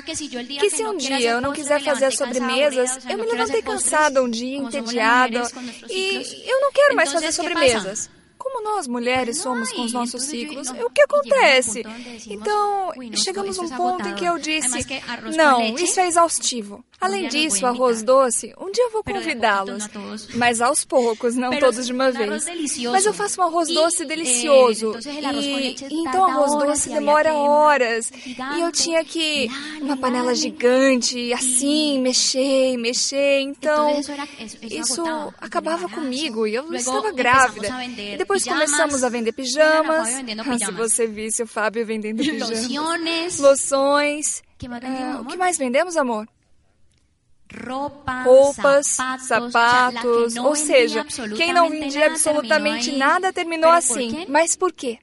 Que 0.59 0.71
se 0.71 0.85
um 0.85 0.97
dia 0.97 1.31
eu 1.31 1.41
não 1.41 1.53
quiser 1.53 1.83
fazer 1.83 2.07
as 2.07 2.17
sobremesas, 2.17 2.99
eu 3.09 3.19
me 3.19 3.27
levantei 3.27 3.63
cansada 3.63 4.23
um 4.23 4.29
dia, 4.29 4.59
entediada, 4.59 5.43
e 5.89 6.47
eu 6.47 6.61
não 6.61 6.73
quero 6.73 6.97
mais 6.97 7.13
fazer 7.13 7.33
sobremesas 7.33 8.20
como 8.61 8.77
nós 8.77 8.87
mulheres 8.87 9.39
somos 9.39 9.73
com 9.73 9.83
os 9.83 9.93
nossos 9.93 10.23
ciclos, 10.25 10.69
o 10.69 10.91
que 10.91 11.03
acontece? 11.03 11.83
Então, 12.29 12.93
chegamos 13.15 13.59
a 13.59 13.63
um 13.63 13.71
ponto 13.71 14.07
em 14.07 14.15
que 14.15 14.25
eu 14.25 14.39
disse: 14.39 14.87
não, 15.37 15.75
isso 15.77 15.99
é 15.99 16.07
exaustivo. 16.07 16.85
Além 17.01 17.29
disso, 17.29 17.65
arroz 17.67 18.03
doce, 18.03 18.53
um 18.61 18.71
dia 18.71 18.85
eu 18.85 18.91
vou 18.91 19.03
convidá-los, 19.03 19.89
mas 20.35 20.61
aos 20.61 20.85
poucos, 20.85 21.35
não 21.35 21.59
todos 21.59 21.87
de 21.87 21.93
uma 21.93 22.11
vez. 22.11 22.45
Mas 22.93 23.07
eu 23.07 23.15
faço 23.15 23.41
um 23.41 23.45
arroz 23.45 23.69
doce 23.69 24.05
delicioso. 24.05 24.93
E, 25.07 25.77
e 25.91 26.01
então 26.03 26.27
arroz 26.27 26.53
doce 26.55 26.91
demora 26.91 27.33
horas. 27.33 28.13
E 28.27 28.61
eu 28.61 28.71
tinha 28.71 29.03
que 29.03 29.49
uma 29.81 29.97
panela 29.97 30.35
gigante, 30.35 31.33
assim, 31.33 31.99
mexer, 32.01 32.77
mexer. 32.77 33.41
Então, 33.41 33.99
isso 34.63 35.03
acabava 35.41 35.89
comigo 35.89 36.47
e 36.47 36.55
eu 36.55 36.71
estava 36.75 37.11
grávida. 37.13 37.69
E 37.97 38.19
depois 38.19 38.45
começamos 38.55 39.05
a 39.05 39.09
vender 39.09 39.33
pijamas. 39.33 40.09
Se 40.59 40.73
você 40.73 41.07
visse 41.07 41.43
o 41.43 41.47
Fábio 41.47 41.85
vendendo 41.87 42.19
pijamas. 42.39 42.67
Loções. 43.39 44.43
Uh, 45.19 45.21
o 45.23 45.25
que 45.27 45.37
mais 45.37 45.57
vendemos, 45.57 45.97
amor? 45.97 46.27
Roupas, 48.25 48.97
sapatos, 49.21 50.37
ou 50.37 50.55
seja, 50.55 51.05
quem 51.37 51.53
não 51.53 51.69
vendia 51.69 52.07
absolutamente 52.07 52.93
nada 52.93 53.33
terminou 53.33 53.71
assim. 53.71 54.25
Mas 54.29 54.57
por 54.57 54.73
quê? 54.73 54.99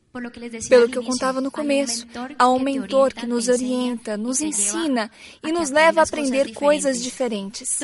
Pelo 0.67 0.89
que 0.89 0.97
eu 0.97 1.03
contava 1.03 1.39
no 1.39 1.51
começo, 1.51 2.07
há 2.39 2.49
um 2.49 2.59
mentor 2.59 3.13
que 3.13 3.27
nos 3.27 3.47
orienta, 3.47 4.17
nos 4.17 4.41
ensina 4.41 5.11
e 5.43 5.51
nos 5.51 5.69
leva 5.69 6.01
a 6.01 6.03
aprender 6.03 6.53
coisas 6.53 7.03
diferentes. 7.03 7.79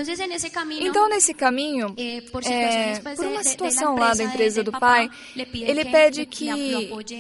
Então, 0.79 1.07
nesse 1.09 1.33
caminho, 1.33 1.93
é, 1.95 2.21
por 2.21 3.25
uma 3.25 3.43
situação 3.43 3.95
lá 3.95 4.13
da 4.15 4.23
empresa 4.23 4.63
do 4.63 4.71
pai, 4.71 5.09
ele 5.35 5.85
pede 5.85 6.25
que, 6.25 6.47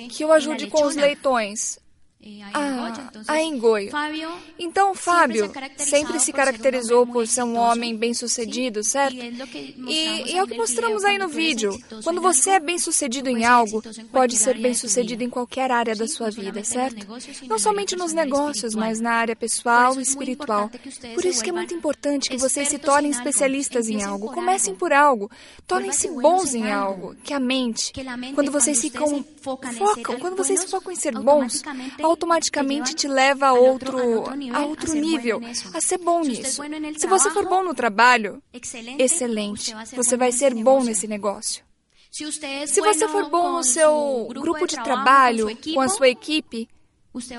que 0.09 0.23
eu 0.23 0.31
ajude 0.31 0.67
com 0.67 0.83
os 0.83 0.95
leitões, 0.95 1.77
ah, 2.53 2.93
a 3.27 3.41
engoio. 3.41 3.91
Então, 4.57 4.95
Fábio 4.95 5.51
sempre 5.77 6.19
se 6.19 6.31
caracterizou 6.31 7.05
por 7.05 7.27
ser 7.27 7.43
um 7.43 7.57
homem 7.57 7.95
bem-sucedido, 7.95 8.83
certo? 8.83 9.15
E, 9.15 10.31
e 10.31 10.37
é 10.37 10.43
o 10.43 10.47
que 10.47 10.55
mostramos 10.55 11.03
aí 11.03 11.17
no 11.17 11.27
vídeo. 11.27 11.77
Quando 12.03 12.21
você 12.21 12.51
é 12.51 12.59
bem-sucedido 12.59 13.29
em 13.29 13.43
algo, 13.45 13.83
pode 14.11 14.37
ser 14.37 14.57
bem-sucedido 14.57 15.23
em 15.23 15.29
qualquer 15.29 15.69
área 15.71 15.95
da 15.95 16.07
sua 16.07 16.29
vida, 16.29 16.63
certo? 16.63 17.05
Não 17.47 17.59
somente 17.59 17.95
nos 17.95 18.13
negócios, 18.13 18.73
mas 18.73 18.99
na 19.01 19.11
área 19.11 19.35
pessoal 19.35 19.99
e 19.99 20.03
espiritual. 20.03 20.69
Por 21.15 21.25
isso 21.25 21.43
que 21.43 21.49
é 21.49 21.53
muito 21.53 21.73
importante 21.73 22.29
que 22.29 22.37
vocês 22.37 22.69
se 22.69 22.79
tornem 22.79 23.11
especialistas 23.11 23.89
em 23.89 24.01
algo. 24.01 24.31
Comecem 24.31 24.75
por 24.75 24.93
algo. 24.93 25.29
Tornem-se 25.67 26.09
bons 26.09 26.53
em 26.53 26.71
algo. 26.71 27.15
Que 27.23 27.33
a 27.33 27.39
mente, 27.39 27.91
quando 28.33 28.51
vocês 28.51 28.79
ficam 28.79 29.25
focam, 29.41 30.19
quando 30.19 30.37
vocês 30.37 30.63
focam 30.63 30.91
em 30.91 30.95
ser 30.95 31.13
bons, 31.19 31.61
automaticamente 32.13 32.93
te 32.93 33.07
leva 33.07 33.47
a 33.47 33.53
outro, 33.53 33.97
a 34.53 34.65
outro 34.65 34.93
nível, 34.93 35.41
a 35.73 35.81
ser 35.81 35.97
bom 35.97 36.21
nisso. 36.21 36.61
Se 36.97 37.07
você 37.07 37.29
for 37.31 37.47
bom 37.47 37.63
no 37.63 37.73
trabalho, 37.73 38.41
excelente, 38.97 39.73
você 39.95 40.15
vai 40.15 40.31
ser 40.31 40.53
bom 40.53 40.83
nesse 40.83 41.07
negócio. 41.07 41.63
Se 42.11 42.79
você 42.81 43.07
for 43.07 43.29
bom 43.29 43.53
no 43.53 43.63
seu 43.63 44.27
grupo 44.29 44.67
de 44.67 44.75
trabalho, 44.75 45.47
com 45.73 45.81
a 45.81 45.89
sua 45.89 46.07
equipe, 46.07 46.69
você 47.13 47.35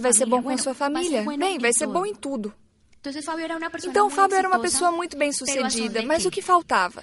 vai 0.00 0.12
ser 0.12 0.26
bom 0.26 0.42
com 0.42 0.50
a 0.50 0.58
sua 0.58 0.74
família. 0.74 1.24
Bem, 1.38 1.58
vai 1.58 1.72
ser 1.72 1.86
bom 1.86 2.04
em 2.06 2.14
tudo. 2.14 2.52
Então, 3.84 4.10
Fábio 4.10 4.36
era 4.36 4.46
uma 4.46 4.58
pessoa 4.60 4.92
muito 4.92 5.16
bem 5.16 5.32
sucedida, 5.32 6.02
mas 6.02 6.26
o 6.26 6.30
que 6.30 6.42
faltava? 6.42 7.02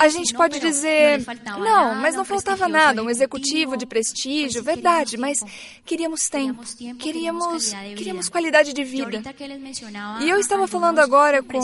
A 0.00 0.08
gente 0.08 0.34
pode 0.34 0.58
dizer, 0.58 1.24
não, 1.56 1.94
mas 1.94 2.16
não 2.16 2.24
faltava 2.24 2.66
nada, 2.68 3.00
um 3.00 3.08
executivo 3.08 3.76
de 3.76 3.86
prestígio, 3.86 4.60
verdade, 4.64 5.16
mas 5.16 5.38
queríamos 5.84 6.28
tempo, 6.28 6.64
queríamos, 6.98 7.72
queríamos 7.96 8.28
qualidade 8.28 8.72
de 8.72 8.82
vida. 8.82 9.22
E 10.20 10.28
eu 10.28 10.40
estava 10.40 10.66
falando 10.66 10.98
agora 10.98 11.40
com, 11.44 11.60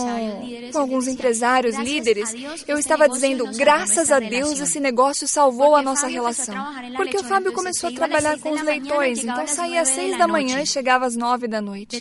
com 0.73 0.79
alguns 0.79 1.09
empresários, 1.09 1.77
líderes, 1.77 2.33
eu 2.69 2.79
estava 2.79 3.09
dizendo, 3.09 3.47
graças 3.57 4.13
a 4.13 4.21
Deus 4.21 4.61
esse 4.61 4.79
negócio 4.79 5.27
salvou 5.27 5.75
a 5.75 5.83
nossa 5.83 6.07
relação. 6.07 6.55
Porque 6.95 7.17
o 7.17 7.25
Fábio 7.25 7.53
começou 7.53 7.91
a 7.91 7.93
trabalhar 7.93 8.39
com 8.39 8.53
os 8.53 8.63
leitões, 8.63 9.25
então 9.25 9.45
saía 9.49 9.81
às 9.81 9.89
seis 9.89 10.17
da 10.17 10.29
manhã 10.29 10.61
e 10.63 10.67
chegava 10.67 11.05
às 11.05 11.17
nove 11.17 11.49
da 11.49 11.61
noite, 11.61 12.01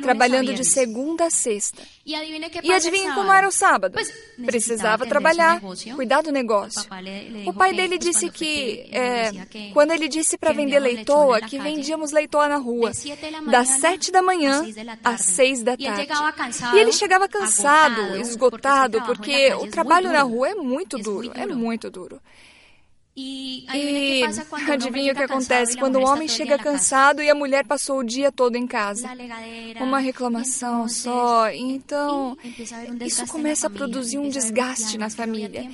trabalhando 0.00 0.54
de 0.54 0.64
segunda 0.64 1.15
segunda 1.16 1.24
a 1.24 1.30
sexta. 1.30 1.82
E 2.04 2.72
adivinha 2.72 3.14
como 3.14 3.32
era 3.32 3.48
o 3.48 3.50
sábado? 3.50 3.98
Precisava 4.44 5.06
trabalhar, 5.06 5.60
cuidar 5.94 6.22
do 6.22 6.30
negócio. 6.30 6.82
O 7.46 7.52
pai 7.52 7.72
dele 7.72 7.98
disse 7.98 8.30
que, 8.30 8.88
é, 8.92 9.30
quando 9.72 9.92
ele 9.92 10.08
disse 10.08 10.36
para 10.36 10.52
vender 10.52 10.78
leitoa, 10.78 11.40
que 11.40 11.58
vendíamos 11.58 12.12
leitoa 12.12 12.48
na 12.48 12.56
rua, 12.56 12.92
das 13.50 13.68
sete 13.68 14.12
da 14.12 14.22
manhã 14.22 14.64
às 15.02 15.22
seis 15.22 15.62
da 15.62 15.76
tarde. 15.76 16.08
E 16.74 16.78
ele 16.78 16.92
chegava 16.92 17.28
cansado, 17.28 18.16
esgotado, 18.16 19.02
porque 19.02 19.52
o 19.54 19.68
trabalho 19.68 20.12
na 20.12 20.22
rua 20.22 20.50
é 20.50 20.54
muito 20.54 20.98
duro, 20.98 21.32
é 21.34 21.46
muito 21.46 21.90
duro. 21.90 22.20
E, 23.18 23.64
e 23.74 24.22
adivinha 24.70 25.12
o 25.14 25.16
que 25.16 25.22
acontece 25.22 25.74
quando 25.78 25.96
o 25.96 26.04
homem 26.04 26.28
chega 26.28 26.58
cansado 26.58 27.22
e 27.22 27.30
a 27.30 27.34
mulher 27.34 27.64
passou 27.64 28.00
o 28.00 28.04
dia 28.04 28.30
todo 28.30 28.56
em 28.56 28.66
casa? 28.66 29.08
Uma 29.80 30.00
reclamação 30.00 30.86
só. 30.86 31.50
Então, 31.50 32.36
isso 33.00 33.26
começa 33.26 33.68
a 33.68 33.70
produzir 33.70 34.18
um 34.18 34.28
desgaste 34.28 34.98
na 34.98 35.08
família. 35.08 35.70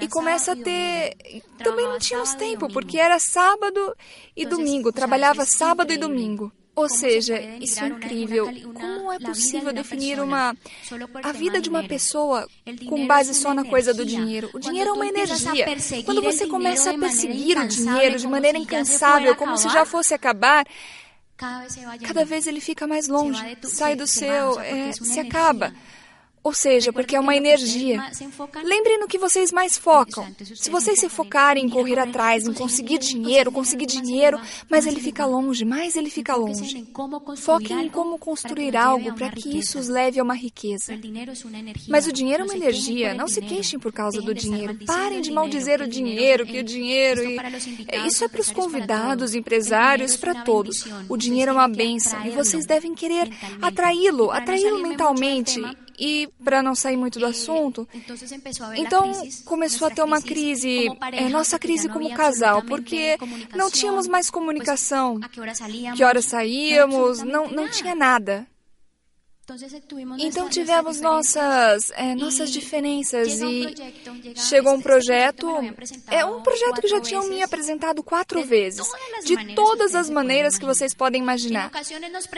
E 0.00 0.06
começa 0.06 0.52
a 0.52 0.56
ter. 0.56 1.16
Também 1.58 1.86
não 1.86 1.98
tínhamos 1.98 2.34
tempo, 2.34 2.68
porque 2.68 2.98
era 2.98 3.18
sábado 3.18 3.96
e 4.36 4.46
domingo. 4.46 4.92
Trabalhava 4.92 5.44
sábado 5.44 5.92
e 5.92 5.96
domingo. 5.96 6.52
Ou 6.76 6.90
seja, 6.90 7.40
isso 7.58 7.82
é 7.82 7.88
incrível. 7.88 8.52
Como 8.74 9.10
é 9.10 9.18
possível 9.18 9.72
definir 9.72 10.20
uma 10.20 10.54
a 11.22 11.32
vida 11.32 11.58
de 11.58 11.70
uma 11.70 11.82
pessoa 11.82 12.46
com 12.86 13.06
base 13.06 13.32
só 13.32 13.54
na 13.54 13.64
coisa 13.64 13.94
do 13.94 14.04
dinheiro? 14.04 14.50
O 14.52 14.58
dinheiro 14.58 14.90
é 14.90 14.92
uma 14.92 15.06
energia. 15.06 15.66
Quando 16.04 16.20
você 16.20 16.46
começa 16.46 16.90
a 16.90 16.98
perseguir 16.98 17.58
o 17.58 17.66
dinheiro 17.66 18.18
de 18.18 18.28
maneira 18.28 18.58
incansável, 18.58 19.34
como 19.34 19.56
se 19.56 19.70
já 19.70 19.86
fosse 19.86 20.12
acabar, 20.12 20.66
cada 22.06 22.26
vez 22.26 22.46
ele 22.46 22.60
fica 22.60 22.86
mais 22.86 23.08
longe, 23.08 23.42
sai 23.64 23.96
do 23.96 24.06
seu, 24.06 24.60
é, 24.60 24.92
se 24.92 25.18
acaba. 25.18 25.72
Ou 26.46 26.52
seja, 26.52 26.92
porque 26.92 27.16
é 27.16 27.18
uma 27.18 27.34
energia. 27.34 28.00
Lembre 28.62 28.98
no 28.98 29.08
que 29.08 29.18
vocês 29.18 29.50
mais 29.50 29.76
focam. 29.76 30.24
Se 30.54 30.70
vocês 30.70 31.00
se 31.00 31.08
focarem 31.08 31.64
em 31.64 31.68
correr 31.68 31.98
atrás, 31.98 32.46
em 32.46 32.52
conseguir 32.52 32.98
dinheiro, 32.98 33.50
conseguir 33.50 33.86
dinheiro, 33.86 34.40
mas 34.70 34.86
ele 34.86 35.00
fica 35.00 35.26
longe, 35.26 35.64
mais 35.64 35.96
ele 35.96 36.08
fica 36.08 36.36
longe. 36.36 36.86
Foquem 37.38 37.86
em 37.86 37.88
como 37.88 38.16
construir 38.16 38.76
algo 38.76 39.12
para 39.14 39.32
que 39.32 39.58
isso 39.58 39.76
os 39.76 39.88
leve 39.88 40.20
a 40.20 40.22
uma 40.22 40.36
riqueza. 40.36 40.96
Mas 41.88 42.06
o 42.06 42.12
dinheiro 42.12 42.44
é 42.44 42.46
uma 42.46 42.54
energia. 42.54 43.12
Não 43.12 43.26
se 43.26 43.40
queixem 43.40 43.80
por 43.80 43.92
causa 43.92 44.22
do 44.22 44.32
dinheiro. 44.32 44.78
Parem 44.86 45.20
de 45.20 45.32
maldizer 45.32 45.82
o 45.82 45.88
dinheiro, 45.88 46.46
que 46.46 46.60
o 46.60 46.62
dinheiro. 46.62 47.28
E... 47.28 47.40
Isso 48.06 48.22
é 48.22 48.28
para 48.28 48.40
os 48.40 48.52
convidados, 48.52 49.34
empresários, 49.34 50.16
para 50.16 50.44
todos. 50.44 50.86
O 51.08 51.16
dinheiro 51.16 51.50
é 51.50 51.54
uma 51.54 51.66
benção 51.66 52.24
e 52.24 52.30
vocês 52.30 52.64
devem 52.64 52.94
querer 52.94 53.28
atraí-lo, 53.60 54.30
atraí-lo 54.30 54.80
mentalmente 54.80 55.60
e, 55.98 56.28
para 56.44 56.62
não 56.62 56.74
sair 56.74 56.96
muito 56.96 57.18
do 57.18 57.26
assunto, 57.26 57.88
então 58.76 59.12
começou 59.44 59.88
a 59.88 59.90
ter 59.90 60.02
uma 60.02 60.20
crise, 60.20 60.88
nossa 61.30 61.58
crise 61.58 61.88
como 61.88 62.12
casal, 62.14 62.62
porque 62.62 63.16
não 63.54 63.70
tínhamos 63.70 64.06
mais 64.06 64.30
comunicação. 64.30 65.18
Que 65.96 66.04
horas 66.04 66.24
saíamos, 66.26 67.22
não, 67.22 67.48
não 67.48 67.68
tinha 67.68 67.94
nada. 67.94 68.46
Então 70.18 70.48
tivemos 70.48 71.00
nossas, 71.00 71.92
é, 71.94 72.16
nossas 72.16 72.50
diferenças 72.50 73.40
e 73.40 73.74
chegou 74.34 74.74
um 74.74 74.80
projeto, 74.80 75.48
é 76.08 76.24
um 76.24 76.42
projeto 76.42 76.80
que 76.80 76.88
já 76.88 77.00
tinham 77.00 77.28
me 77.28 77.40
apresentado 77.42 78.02
quatro 78.02 78.42
vezes, 78.42 78.84
de 79.24 79.54
todas 79.54 79.94
as 79.94 80.10
maneiras 80.10 80.58
que 80.58 80.64
vocês 80.64 80.92
podem 80.92 81.22
imaginar. 81.22 81.70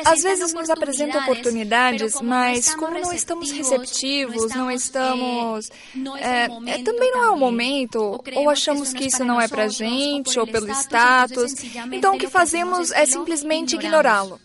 Às 0.05 0.23
vezes 0.23 0.53
nos 0.53 0.69
apresentam 0.69 1.23
oportunidades, 1.23 2.21
mas 2.21 2.75
como 2.75 2.99
não 2.99 3.13
estamos 3.13 3.51
receptivos, 3.53 4.55
não 4.55 4.71
estamos, 4.71 5.71
é, 6.21 6.49
também 6.83 7.11
não 7.11 7.25
é 7.25 7.31
o 7.31 7.37
momento, 7.39 8.23
ou 8.35 8.51
achamos 8.51 8.93
que 8.93 9.07
isso 9.07 9.25
não 9.25 9.41
é 9.41 9.49
para 9.49 9.67
gente, 9.69 10.39
ou 10.39 10.47
pelo 10.47 10.71
status, 10.73 11.55
então 11.91 12.17
o 12.17 12.19
que 12.19 12.29
fazemos 12.29 12.91
é 12.91 13.07
simplesmente 13.07 13.77
ignorá-lo. 13.77 14.39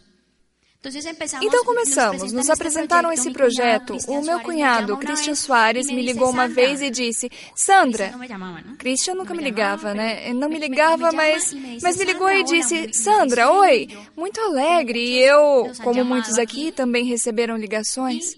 Então 1.42 1.64
começamos, 1.64 2.34
nos 2.34 2.50
apresentaram 2.50 3.12
esse 3.12 3.32
projeto. 3.32 3.96
O 4.08 4.22
meu 4.22 4.40
cunhado, 4.42 4.98
Christian 4.98 5.36
Soares, 5.36 5.88
me 5.88 6.02
ligou 6.02 6.30
uma 6.30 6.48
vez 6.48 6.82
e 6.82 6.90
disse: 6.90 7.32
Sandra. 7.56 8.14
Christian 8.78 9.16
nunca 9.16 9.34
me 9.34 9.42
ligava, 9.42 9.94
né? 9.94 10.34
Não 10.34 10.50
me 10.50 10.60
ligava, 10.60 11.12
mas, 11.14 11.56
mas 11.82 11.96
me 11.96 12.04
ligou 12.04 12.30
e 12.30 12.44
disse: 12.44 12.94
Sandra, 12.94 13.50
oi. 13.52 13.88
Muito 14.16 14.42
alegre. 14.42 15.00
E 15.00 15.20
eu, 15.20 15.72
como 15.82 16.04
muitos 16.04 16.38
aqui, 16.38 16.72
também 16.72 17.06
receberam 17.06 17.56
ligações. 17.56 18.36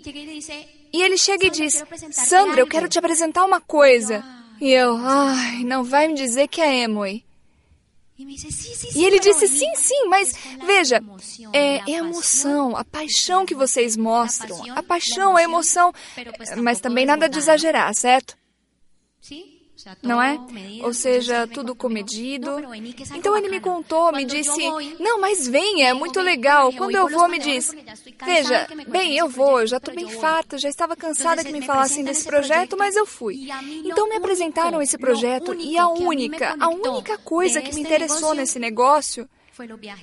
E 0.94 1.02
ele 1.02 1.18
chega 1.18 1.48
e 1.48 1.50
diz: 1.50 1.84
Sandra, 2.12 2.62
eu 2.62 2.68
quero 2.68 2.88
te 2.88 3.00
apresentar 3.00 3.44
uma 3.44 3.60
coisa. 3.60 4.24
E 4.62 4.72
eu, 4.72 4.96
ai, 4.96 5.64
não 5.66 5.84
vai 5.84 6.08
me 6.08 6.14
dizer 6.14 6.48
que 6.48 6.62
é 6.62 6.84
Emoi. 6.84 7.25
E 8.18 9.04
ele 9.04 9.20
disse: 9.20 9.48
sim, 9.48 9.76
sim, 9.76 10.06
mas 10.08 10.34
veja, 10.66 11.04
é, 11.52 11.78
é 11.78 11.96
a 11.96 12.00
emoção, 12.00 12.76
a 12.76 12.84
paixão 12.86 13.46
que 13.46 13.54
vocês 13.54 13.98
mostram, 13.98 14.58
a 14.72 14.82
paixão, 14.82 15.36
a 15.36 15.44
emoção, 15.44 15.94
mas 16.58 16.80
também 16.80 17.06
nada 17.06 17.28
de 17.28 17.38
exagerar, 17.38 17.94
certo? 17.94 18.38
Não 20.02 20.22
é? 20.22 20.40
Ou 20.84 20.94
seja, 20.94 21.48
tudo 21.48 21.76
comedido. 21.76 22.52
Então 23.16 23.38
ele 23.38 23.50
me 23.50 23.60
contou, 23.60 24.12
me 24.12 24.26
disse: 24.26 24.62
Não, 25.00 25.20
mas 25.20 25.48
venha, 25.48 25.90
é 25.90 25.94
muito 25.94 26.20
legal. 26.22 26.72
Quando 26.74 26.96
eu 26.96 27.08
vou, 27.08 27.28
me 27.28 27.40
diz: 27.40 27.76
Veja, 28.24 28.68
bem, 28.88 29.18
eu 29.18 29.30
vou, 29.30 29.62
eu 29.62 29.68
já 29.68 29.78
estou 29.78 29.94
bem 29.94 30.10
farta, 30.10 30.58
já 30.58 30.70
estava 30.70 30.96
cansada 30.96 31.44
que 31.44 31.52
me 31.52 31.62
falassem 31.62 32.04
desse 32.04 32.26
projeto, 32.26 32.78
mas 32.78 32.96
eu 32.96 33.06
fui. 33.06 33.48
Então 33.84 34.10
me 34.10 34.16
apresentaram 34.16 34.82
esse 34.82 34.98
projeto 34.98 35.54
e 35.54 35.78
a 35.78 35.88
única, 35.88 36.56
a 36.60 36.70
única 36.70 37.18
coisa 37.18 37.62
que 37.62 37.74
me 37.76 37.82
interessou 37.82 38.34
nesse 38.34 38.60
negócio 38.60 39.28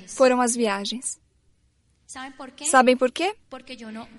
foram 0.06 0.40
as 0.40 0.54
viagens. 0.54 1.20
Sabem 2.66 2.96
por 2.96 3.10
quê? 3.10 3.34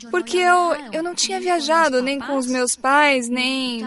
Porque 0.10 0.38
eu, 0.38 0.74
eu 0.92 1.04
não 1.04 1.14
tinha 1.14 1.40
viajado 1.40 2.02
nem 2.02 2.20
com 2.20 2.38
os 2.38 2.48
meus 2.48 2.76
pais, 2.76 3.30
nem, 3.30 3.86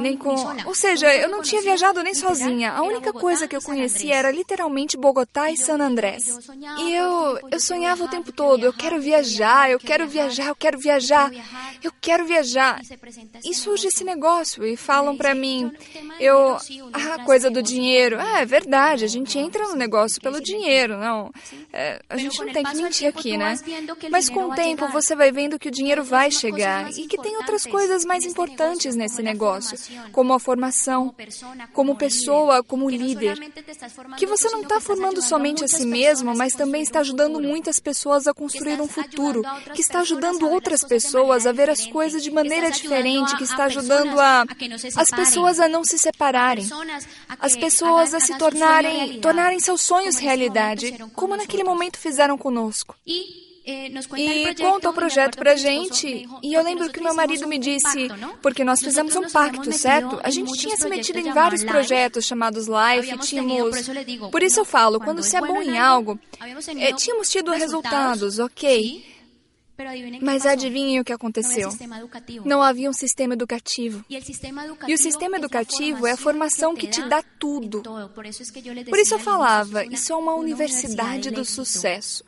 nem 0.00 0.16
com. 0.16 0.34
Ou 0.66 0.74
seja, 0.74 1.14
eu 1.14 1.28
não 1.28 1.40
tinha 1.40 1.62
viajado 1.62 2.02
nem 2.02 2.14
sozinha. 2.14 2.72
A 2.72 2.82
única 2.82 3.12
coisa 3.12 3.46
que 3.46 3.54
eu 3.54 3.62
conhecia 3.62 4.14
era 4.16 4.30
literalmente 4.30 4.96
Bogotá 4.96 5.50
e 5.50 5.56
San 5.56 5.78
Andrés. 5.78 6.36
E 6.78 6.94
eu, 6.94 7.38
eu 7.50 7.60
sonhava 7.60 8.04
o 8.04 8.08
tempo 8.08 8.32
todo: 8.32 8.64
eu 8.64 8.72
quero 8.72 9.00
viajar, 9.00 9.70
eu 9.70 9.78
quero 9.78 10.08
viajar, 10.08 10.48
eu 10.48 10.56
quero 10.56 10.78
viajar, 10.78 11.30
eu 11.82 11.92
quero 12.00 12.26
viajar. 12.26 12.80
E 13.44 13.54
surge 13.54 13.86
esse 13.86 14.02
negócio 14.02 14.66
e 14.66 14.76
falam 14.76 15.16
para 15.16 15.34
mim: 15.34 15.70
eu. 16.18 16.56
Ah, 16.92 17.24
coisa 17.24 17.50
do 17.50 17.62
dinheiro. 17.62 18.18
Ah, 18.18 18.40
é 18.40 18.46
verdade, 18.46 19.04
a 19.04 19.08
gente 19.08 19.38
entra 19.38 19.68
no 19.68 19.76
negócio 19.76 20.20
pelo 20.20 20.40
dinheiro, 20.40 20.96
não. 20.98 21.30
É, 21.72 22.00
a 22.08 22.16
gente 22.16 22.38
não 22.38 22.52
tem 22.52 22.64
que 22.64 22.76
mentir 22.76 23.08
aqui, 23.08 23.36
né? 23.36 23.43
Né? 23.44 23.58
Mas 24.10 24.28
com 24.28 24.50
o 24.50 24.54
tempo 24.54 24.88
você 24.88 25.14
vai 25.14 25.30
vendo 25.30 25.58
que 25.58 25.68
o 25.68 25.70
dinheiro 25.70 26.02
vai 26.02 26.30
chegar 26.30 26.90
e 26.90 27.06
que 27.06 27.18
tem 27.18 27.36
outras 27.36 27.66
coisas 27.66 28.04
mais 28.04 28.24
importantes 28.24 28.94
nesse 28.94 29.22
negócio, 29.22 29.78
como 30.12 30.32
a 30.32 30.40
formação, 30.40 31.14
como 31.72 31.96
pessoa, 31.96 32.62
como 32.62 32.90
líder. 32.90 33.38
Que 34.16 34.26
você 34.26 34.48
não 34.50 34.62
está 34.62 34.80
formando 34.80 35.20
somente 35.22 35.64
a 35.64 35.68
si 35.68 35.86
mesmo, 35.86 36.36
mas 36.36 36.54
também 36.54 36.82
está 36.82 37.00
ajudando 37.00 37.40
muitas 37.40 37.78
pessoas 37.78 38.26
a 38.26 38.34
construir 38.34 38.80
um 38.80 38.88
futuro, 38.88 39.42
que 39.74 39.80
está 39.80 40.00
ajudando 40.00 40.48
outras 40.48 40.84
pessoas 40.84 41.46
a 41.46 41.52
ver 41.52 41.70
as 41.70 41.86
coisas 41.86 42.22
de 42.22 42.30
maneira 42.30 42.70
diferente, 42.70 43.36
que 43.36 43.44
está 43.44 43.64
ajudando 43.64 44.18
a 44.20 44.44
as 44.96 45.10
pessoas 45.10 45.60
a 45.60 45.68
não 45.68 45.84
se 45.84 45.98
separarem, 45.98 46.66
as 47.38 47.56
pessoas 47.56 48.14
a 48.14 48.20
se 48.20 48.36
tornarem 48.38 49.20
tornarem 49.20 49.60
seus 49.60 49.80
sonhos 49.80 50.18
realidade, 50.18 50.96
como 51.14 51.36
naquele 51.36 51.64
momento 51.64 51.98
fizeram 51.98 52.36
conosco. 52.36 52.94
E 53.06 53.33
conta 54.60 54.90
o 54.90 54.92
projeto 54.92 55.36
para 55.36 55.52
a 55.52 55.56
gente. 55.56 56.28
E 56.42 56.52
eu 56.52 56.62
lembro 56.62 56.90
que 56.90 57.00
meu 57.00 57.14
marido 57.14 57.48
me 57.48 57.58
disse, 57.58 58.08
porque 58.42 58.62
nós 58.62 58.80
fizemos 58.80 59.16
um 59.16 59.28
pacto, 59.30 59.72
certo? 59.72 60.20
A 60.22 60.30
gente 60.30 60.52
tinha 60.58 60.76
se 60.76 60.88
metido 60.88 61.18
em 61.18 61.32
vários 61.32 61.64
projetos 61.64 62.24
chamados 62.24 62.66
Life, 62.66 63.18
tínhamos... 63.18 63.88
Por 64.30 64.42
isso 64.42 64.60
eu 64.60 64.64
falo, 64.64 65.00
quando 65.00 65.22
se 65.22 65.36
é 65.36 65.40
bom 65.40 65.62
em 65.62 65.78
algo, 65.78 66.18
é, 66.78 66.92
tínhamos 66.92 67.30
tido 67.30 67.52
resultados, 67.52 68.38
ok? 68.38 69.14
Mas 70.22 70.46
adivinhem 70.46 71.00
o 71.00 71.04
que 71.04 71.12
aconteceu? 71.12 71.68
Não 72.44 72.62
havia 72.62 72.88
um 72.88 72.92
sistema 72.92 73.34
educativo. 73.34 74.04
E 74.08 74.94
o 74.94 74.98
sistema 74.98 75.36
educativo 75.36 76.06
é 76.06 76.12
a 76.12 76.16
formação 76.16 76.76
que 76.76 76.86
te 76.86 77.02
dá 77.08 77.22
tudo. 77.40 77.82
Por 78.88 78.98
isso 78.98 79.14
eu 79.14 79.18
falava, 79.18 79.84
isso 79.84 80.12
é 80.12 80.16
uma 80.16 80.34
universidade 80.34 81.30
do 81.30 81.44
sucesso. 81.44 82.24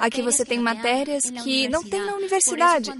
Aqui 0.00 0.22
você 0.22 0.44
tem 0.44 0.60
matérias 0.60 1.24
que 1.42 1.68
não 1.68 1.82
tem 1.82 2.04
na 2.04 2.14
universidade. 2.14 2.92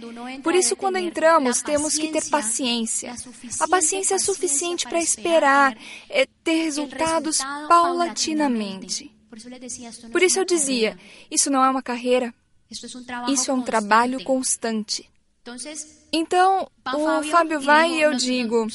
Por 0.42 0.55
isso, 0.55 0.75
quando 0.75 0.99
entramos, 0.99 1.62
temos 1.62 1.97
que 1.97 2.09
ter 2.09 2.29
paciência. 2.29 3.14
A 3.61 3.68
paciência 3.68 4.16
é 4.16 4.18
suficiente 4.18 4.85
para 4.88 4.99
esperar, 4.99 5.77
é 6.09 6.27
ter 6.42 6.64
resultados 6.64 7.38
paulatinamente. 7.68 9.14
Por 10.11 10.23
isso 10.23 10.38
eu 10.40 10.44
dizia: 10.44 10.99
isso 11.31 11.51
não 11.51 11.64
é 11.64 11.70
uma 11.70 11.83
carreira, 11.83 12.35
isso 13.29 13.51
é 13.51 13.55
um 13.55 13.62
trabalho 13.62 14.23
constante. 14.25 15.09
Então, 16.12 16.68
o 16.94 17.23
Fábio 17.25 17.61
vai 17.61 17.92
e 17.92 18.01
eu 18.01 18.14
digo: 18.14 18.66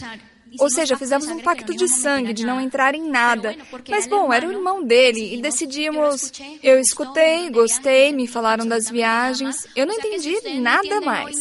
ou 0.57 0.69
seja, 0.69 0.97
fizemos 0.97 1.27
um 1.27 1.39
pacto 1.39 1.75
de 1.75 1.87
sangue, 1.87 2.33
de 2.33 2.45
não 2.45 2.59
entrar 2.59 2.95
em 2.95 3.09
nada. 3.09 3.55
Mas, 3.87 4.07
bom, 4.07 4.31
era 4.33 4.47
o 4.47 4.51
irmão 4.51 4.83
dele 4.83 5.35
e 5.35 5.41
decidimos. 5.41 6.31
Eu 6.63 6.79
escutei, 6.79 7.49
gostei, 7.49 8.11
me 8.11 8.27
falaram 8.27 8.65
das 8.67 8.89
viagens. 8.89 9.67
Eu 9.75 9.85
não 9.85 9.93
entendi 9.93 10.35
nada 10.59 11.01
mais. 11.01 11.37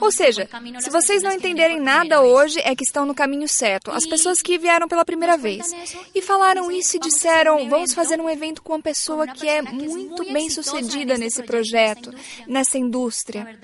Ou 0.00 0.10
seja, 0.10 0.48
se 0.80 0.90
vocês 0.90 1.22
não 1.22 1.32
entenderem 1.32 1.80
nada 1.80 2.22
hoje, 2.22 2.60
é 2.64 2.74
que 2.74 2.84
estão 2.84 3.04
no 3.04 3.14
caminho 3.14 3.48
certo. 3.48 3.90
As 3.90 4.06
pessoas 4.06 4.40
que 4.42 4.58
vieram 4.58 4.88
pela 4.88 5.04
primeira 5.04 5.36
vez 5.36 5.66
e 6.14 6.22
falaram 6.22 6.70
isso 6.70 6.96
e 6.96 7.00
disseram: 7.00 7.68
vamos 7.68 7.92
fazer 7.92 8.20
um 8.20 8.28
evento 8.28 8.62
com 8.62 8.74
uma 8.74 8.82
pessoa 8.82 9.26
que 9.26 9.48
é 9.48 9.62
muito 9.62 10.24
bem 10.32 10.48
sucedida 10.50 11.16
nesse 11.16 11.42
projeto, 11.42 12.12
nessa 12.46 12.78
indústria. 12.78 13.58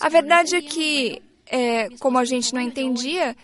A 0.00 0.08
verdade 0.08 0.56
é 0.56 0.62
que 0.62 1.22
é, 1.46 1.88
como 1.98 2.18
a 2.18 2.24
gente 2.24 2.54
não 2.54 2.60
entendia, 2.60 3.36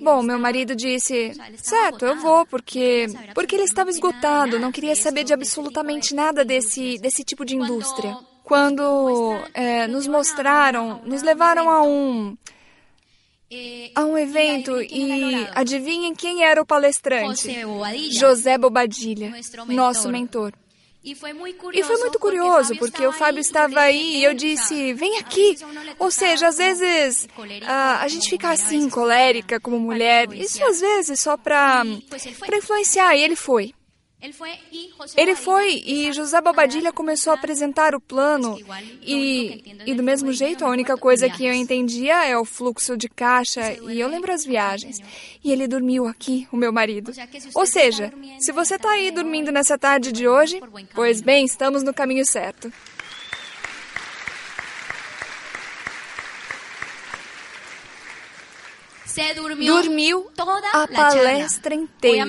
bom, 0.00 0.22
meu 0.22 0.38
marido 0.38 0.74
disse, 0.74 1.32
certo, 1.56 2.04
eu 2.04 2.16
vou, 2.16 2.46
porque, 2.46 3.06
porque 3.34 3.56
ele 3.56 3.64
estava 3.64 3.90
esgotado, 3.90 4.58
não 4.58 4.72
queria 4.72 4.96
saber 4.96 5.24
de 5.24 5.32
absolutamente 5.32 6.14
nada 6.14 6.44
desse, 6.44 6.98
desse 6.98 7.24
tipo 7.24 7.44
de 7.44 7.56
indústria. 7.56 8.16
Quando 8.42 9.38
é, 9.54 9.86
nos 9.86 10.06
mostraram, 10.06 11.00
nos 11.04 11.22
levaram 11.22 11.70
a 11.70 11.82
um 11.82 12.36
a 13.94 14.04
um 14.04 14.18
evento 14.18 14.82
e 14.82 15.46
adivinhem 15.54 16.14
quem 16.14 16.44
era 16.44 16.60
o 16.60 16.66
palestrante? 16.66 17.48
José 18.10 18.58
Bobadilha, 18.58 19.32
nosso 19.68 20.08
mentor. 20.08 20.52
E 21.82 21.82
foi 21.84 21.96
muito 21.98 22.18
curioso, 22.18 22.76
porque 22.76 23.06
o 23.06 23.12
Fábio 23.12 23.40
estava 23.40 23.80
aí 23.80 24.16
e 24.16 24.24
eu 24.24 24.32
disse: 24.32 24.94
vem 24.94 25.18
aqui. 25.18 25.56
Ou 25.98 26.10
seja, 26.10 26.48
às 26.48 26.56
vezes 26.56 27.28
a, 27.66 28.00
a 28.02 28.08
gente 28.08 28.30
fica 28.30 28.50
assim, 28.50 28.88
colérica 28.88 29.60
como 29.60 29.78
mulher, 29.78 30.32
isso 30.32 30.64
às 30.64 30.80
vezes 30.80 31.20
só 31.20 31.36
para 31.36 31.82
influenciar, 32.56 33.14
e 33.16 33.22
ele 33.22 33.36
foi. 33.36 33.74
Ele 35.16 35.36
foi 35.36 35.82
e 35.84 36.12
José 36.12 36.40
Bobadilha 36.40 36.92
começou 36.92 37.32
a 37.32 37.36
apresentar 37.36 37.94
o 37.94 38.00
plano 38.00 38.58
e, 39.02 39.62
e 39.84 39.94
do 39.94 40.02
mesmo 40.02 40.32
jeito 40.32 40.64
a 40.64 40.68
única 40.70 40.96
coisa 40.96 41.28
que 41.28 41.44
eu 41.44 41.52
entendia 41.52 42.24
é 42.26 42.36
o 42.38 42.44
fluxo 42.44 42.96
de 42.96 43.08
caixa 43.08 43.74
e 43.90 44.00
eu 44.00 44.08
lembro 44.08 44.32
as 44.32 44.44
viagens. 44.44 45.00
E 45.42 45.52
ele 45.52 45.68
dormiu 45.68 46.06
aqui, 46.06 46.48
o 46.50 46.56
meu 46.56 46.72
marido. 46.72 47.12
Ou 47.54 47.66
seja, 47.66 48.12
se 48.38 48.50
você 48.50 48.76
está 48.76 48.92
aí 48.92 49.10
dormindo 49.10 49.52
nessa 49.52 49.76
tarde 49.76 50.10
de 50.10 50.26
hoje, 50.26 50.60
pois 50.94 51.20
bem, 51.20 51.44
estamos 51.44 51.82
no 51.82 51.92
caminho 51.92 52.24
certo. 52.24 52.72
Dormiu, 59.34 59.74
dormiu 59.74 60.30
a 60.72 60.88
palestra 60.88 61.74
inteira. 61.74 62.28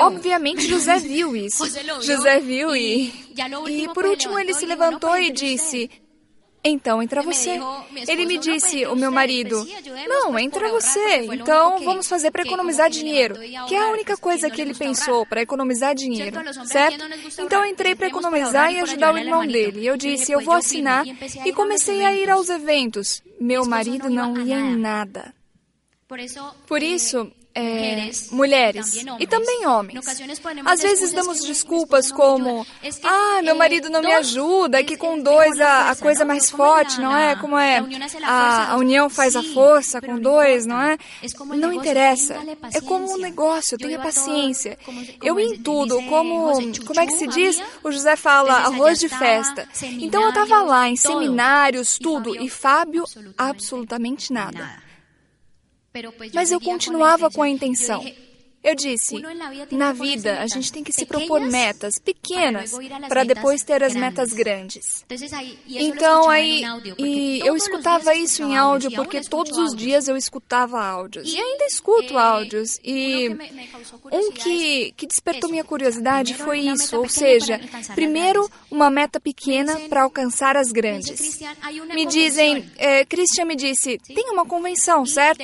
Obviamente 0.00 0.66
José 0.66 0.98
viu 1.00 1.34
isso. 1.36 1.64
José 2.02 2.40
viu 2.40 2.74
e, 2.74 3.12
e 3.68 3.88
por 3.94 4.06
último 4.06 4.38
ele 4.38 4.54
se 4.54 4.66
levantou 4.66 5.16
e 5.16 5.30
disse: 5.30 5.90
então 6.66 7.02
entra 7.02 7.20
você. 7.20 7.60
Ele 8.08 8.24
me 8.24 8.38
disse, 8.38 8.86
o 8.86 8.96
meu 8.96 9.12
marido, 9.12 9.66
não, 10.08 10.38
entra 10.38 10.70
você. 10.70 11.28
Então 11.30 11.78
vamos 11.84 12.08
fazer 12.08 12.30
para 12.30 12.42
economizar 12.42 12.88
dinheiro, 12.88 13.34
que 13.68 13.74
é 13.74 13.82
a 13.82 13.90
única 13.90 14.16
coisa 14.16 14.48
que 14.48 14.62
ele 14.62 14.72
pensou 14.72 15.26
para 15.26 15.42
economizar 15.42 15.94
dinheiro, 15.94 16.40
certo? 16.64 17.04
Então 17.38 17.62
eu 17.62 17.70
entrei 17.70 17.94
para 17.94 18.06
economizar 18.06 18.72
e 18.72 18.80
ajudar 18.80 19.12
o 19.12 19.18
irmão 19.18 19.46
dele. 19.46 19.86
Eu 19.86 19.98
disse, 19.98 20.32
eu 20.32 20.40
vou 20.40 20.54
assinar 20.54 21.04
e 21.44 21.52
comecei 21.52 22.02
a 22.02 22.14
ir 22.14 22.30
aos 22.30 22.48
eventos. 22.48 23.22
Meu 23.38 23.66
marido 23.66 24.08
não 24.08 24.40
ia 24.40 24.58
em 24.58 24.76
nada. 24.76 25.34
Por 26.66 26.82
isso, 26.82 27.32
é, 27.54 28.10
mulheres 28.32 28.96
e 29.20 29.26
também 29.28 29.64
homens. 29.64 30.04
Às 30.64 30.82
vezes 30.82 31.12
damos 31.12 31.44
desculpas 31.44 32.10
como: 32.10 32.66
ah, 33.04 33.40
meu 33.42 33.54
marido 33.54 33.88
não 33.88 34.00
me 34.00 34.12
ajuda, 34.12 34.80
é 34.80 34.82
que 34.82 34.96
com 34.96 35.22
dois 35.22 35.60
a, 35.60 35.90
a 35.90 35.96
coisa 35.96 36.22
é 36.22 36.24
mais 36.24 36.50
forte, 36.50 37.00
não 37.00 37.16
é? 37.16 37.36
Como 37.36 37.56
é? 37.56 37.78
A, 38.24 38.72
a 38.72 38.76
união 38.76 39.08
faz 39.08 39.36
a 39.36 39.42
força 39.42 40.00
com 40.00 40.18
dois, 40.18 40.66
não 40.66 40.82
é? 40.82 40.98
Não 41.56 41.72
interessa. 41.72 42.36
É 42.74 42.80
como 42.80 43.12
um 43.12 43.18
negócio, 43.18 43.78
tenha 43.78 44.00
paciência. 44.00 44.76
Eu 45.22 45.38
em 45.38 45.56
tudo, 45.62 46.02
como, 46.02 46.52
como 46.84 47.00
é 47.00 47.06
que 47.06 47.12
se 47.12 47.28
diz? 47.28 47.62
O 47.84 47.92
José 47.92 48.16
fala 48.16 48.52
arroz 48.52 48.98
de 48.98 49.08
festa. 49.08 49.68
Então 49.82 50.22
eu 50.22 50.30
estava 50.30 50.60
lá 50.62 50.88
em 50.88 50.96
seminários, 50.96 51.98
tudo, 51.98 52.34
e 52.34 52.50
Fábio, 52.50 53.04
absolutamente 53.38 54.32
nada. 54.32 54.83
Mas 56.32 56.50
eu 56.50 56.60
continuava 56.60 57.30
com 57.30 57.40
a 57.40 57.48
intenção. 57.48 58.04
Eu 58.64 58.74
disse: 58.74 59.16
na 59.70 59.92
vida 59.92 60.40
a 60.40 60.46
gente 60.46 60.72
tem 60.72 60.82
que 60.82 60.90
se 60.90 61.04
propor 61.04 61.38
metas 61.42 61.98
pequenas 61.98 62.72
para 63.10 63.22
depois 63.22 63.62
ter 63.62 63.84
as 63.84 63.94
metas 63.94 64.32
grandes. 64.32 65.04
Então 65.68 66.30
aí 66.30 66.64
e 66.98 67.40
eu 67.44 67.54
escutava 67.54 68.14
isso 68.14 68.42
em 68.42 68.56
áudio 68.56 68.90
porque 68.92 69.20
todos 69.20 69.58
os 69.58 69.74
dias 69.74 70.08
eu 70.08 70.16
escutava 70.16 70.82
áudios 70.82 71.30
e 71.30 71.38
ainda 71.38 71.66
escuto 71.66 72.16
áudios 72.16 72.80
e 72.82 73.28
um 74.10 74.32
que 74.32 74.94
que 74.96 75.06
despertou 75.06 75.50
minha 75.50 75.64
curiosidade 75.64 76.34
foi 76.34 76.60
isso, 76.60 76.96
ou 76.96 77.06
seja, 77.06 77.60
primeiro 77.94 78.50
uma 78.70 78.88
meta 78.88 79.20
pequena 79.20 79.78
para 79.90 80.04
alcançar 80.04 80.56
as 80.56 80.72
grandes. 80.72 81.38
Me 81.92 82.06
dizem, 82.06 82.70
é, 82.76 83.04
Christian 83.04 83.44
me 83.44 83.56
disse, 83.56 83.98
tem 83.98 84.30
uma 84.30 84.46
convenção, 84.46 85.04
certo? 85.04 85.42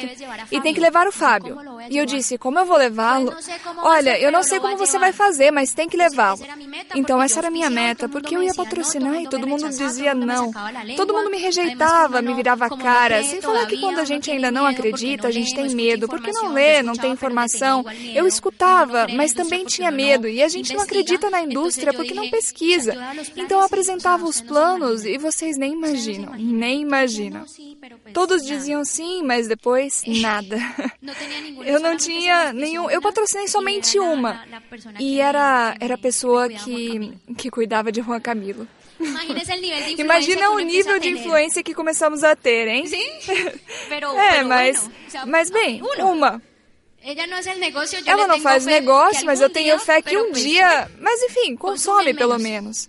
E 0.51 0.61
tem 0.63 0.73
que 0.73 0.81
levar 0.81 1.07
o 1.07 1.13
Fábio. 1.13 1.59
E 1.91 1.99
eu 1.99 2.07
disse, 2.07 2.39
como 2.39 2.59
eu 2.59 2.65
vou 2.65 2.77
levar? 2.79 3.10
Levá-lo. 3.19 3.37
Olha, 3.79 4.19
eu 4.19 4.31
não 4.31 4.43
sei 4.43 4.61
como 4.61 4.77
você 4.77 4.99
vai 4.99 5.13
fazer, 5.13 5.51
mas 5.51 5.73
tem 5.73 5.89
que 5.89 5.97
levá-lo. 5.97 6.41
Então, 6.95 7.23
essa 7.23 7.41
era 7.41 7.49
a 7.49 7.51
minha 7.51 7.71
meta, 7.71 8.09
porque 8.09 8.37
eu 8.37 8.43
ia 8.43 8.55
patrocinar 8.55 9.21
e 9.21 9.29
todo 9.29 9.47
mundo 9.47 9.69
dizia 9.69 10.15
não. 10.15 10.53
Todo 10.97 11.15
mundo 11.15 11.31
me 11.31 11.39
rejeitava, 11.39 12.23
me 12.23 12.35
virava 12.35 12.67
a 12.67 12.77
cara. 12.77 13.23
Sem 13.23 13.41
falar 13.41 13.67
que 13.67 13.79
quando 13.79 13.99
a 13.99 14.05
gente 14.05 14.31
ainda 14.31 14.51
não 14.51 14.67
acredita, 14.67 15.29
a 15.29 15.31
gente 15.31 15.55
tem 15.55 15.75
medo, 15.75 16.09
porque 16.09 16.33
não 16.33 16.53
lê, 16.53 16.83
não 16.83 16.95
tem 16.95 17.13
informação. 17.13 17.85
Eu 18.15 18.27
escutava, 18.27 19.07
mas 19.09 19.33
também 19.33 19.65
tinha 19.65 19.91
medo. 19.91 20.29
E 20.29 20.43
a 20.43 20.49
gente 20.49 20.75
não 20.75 20.83
acredita 20.83 21.31
na 21.31 21.43
indústria 21.43 21.93
porque 21.93 22.15
não 22.15 22.29
pesquisa. 22.29 22.95
Então, 23.37 23.59
eu 23.59 23.65
apresentava 23.65 24.25
os 24.25 24.41
planos 24.41 25.05
e 25.05 25.19
vocês 25.19 25.57
nem 25.57 25.73
imaginam, 25.73 26.35
nem 26.37 26.83
imaginam. 26.83 27.45
Todos 28.13 28.45
diziam 28.45 28.85
sim, 28.85 29.23
mas 29.23 29.49
depois 29.49 30.03
nada. 30.07 30.59
Eu 31.65 31.81
não 31.81 31.97
tinha 31.97 32.53
nenhum. 32.53 32.91
Eu 32.91 33.00
patrocinei 33.01 33.49
somente 33.49 33.99
uma. 33.99 34.45
E 34.99 35.21
era, 35.21 35.77
era 35.81 35.95
a 35.95 35.99
pessoa 35.99 36.49
que, 36.49 37.13
que 37.37 37.51
cuidava 37.51 37.91
de 37.93 38.01
Juan 38.01 38.21
Camilo. 38.21 38.67
Imagina 39.99 40.51
o 40.51 40.59
nível 40.59 40.99
de 40.99 41.09
influência 41.09 41.63
que 41.63 41.75
começamos 41.75 42.23
a 42.23 42.37
ter, 42.37 42.69
hein? 42.69 42.87
Sim. 42.87 43.09
É, 44.31 44.43
mas, 44.43 44.89
mas 45.27 45.51
bem, 45.51 45.83
uma. 45.99 46.41
Ela 48.07 48.27
não 48.27 48.41
faz 48.41 48.67
negócio, 48.67 49.25
mas 49.27 49.41
eu 49.41 49.51
tenho 49.51 49.79
fé 49.79 50.01
que 50.03 50.17
um 50.17 50.33
dia. 50.33 50.91
Mas 51.01 51.23
enfim, 51.23 51.57
consome 51.57 52.15
pelo 52.15 52.39
menos. 52.39 52.89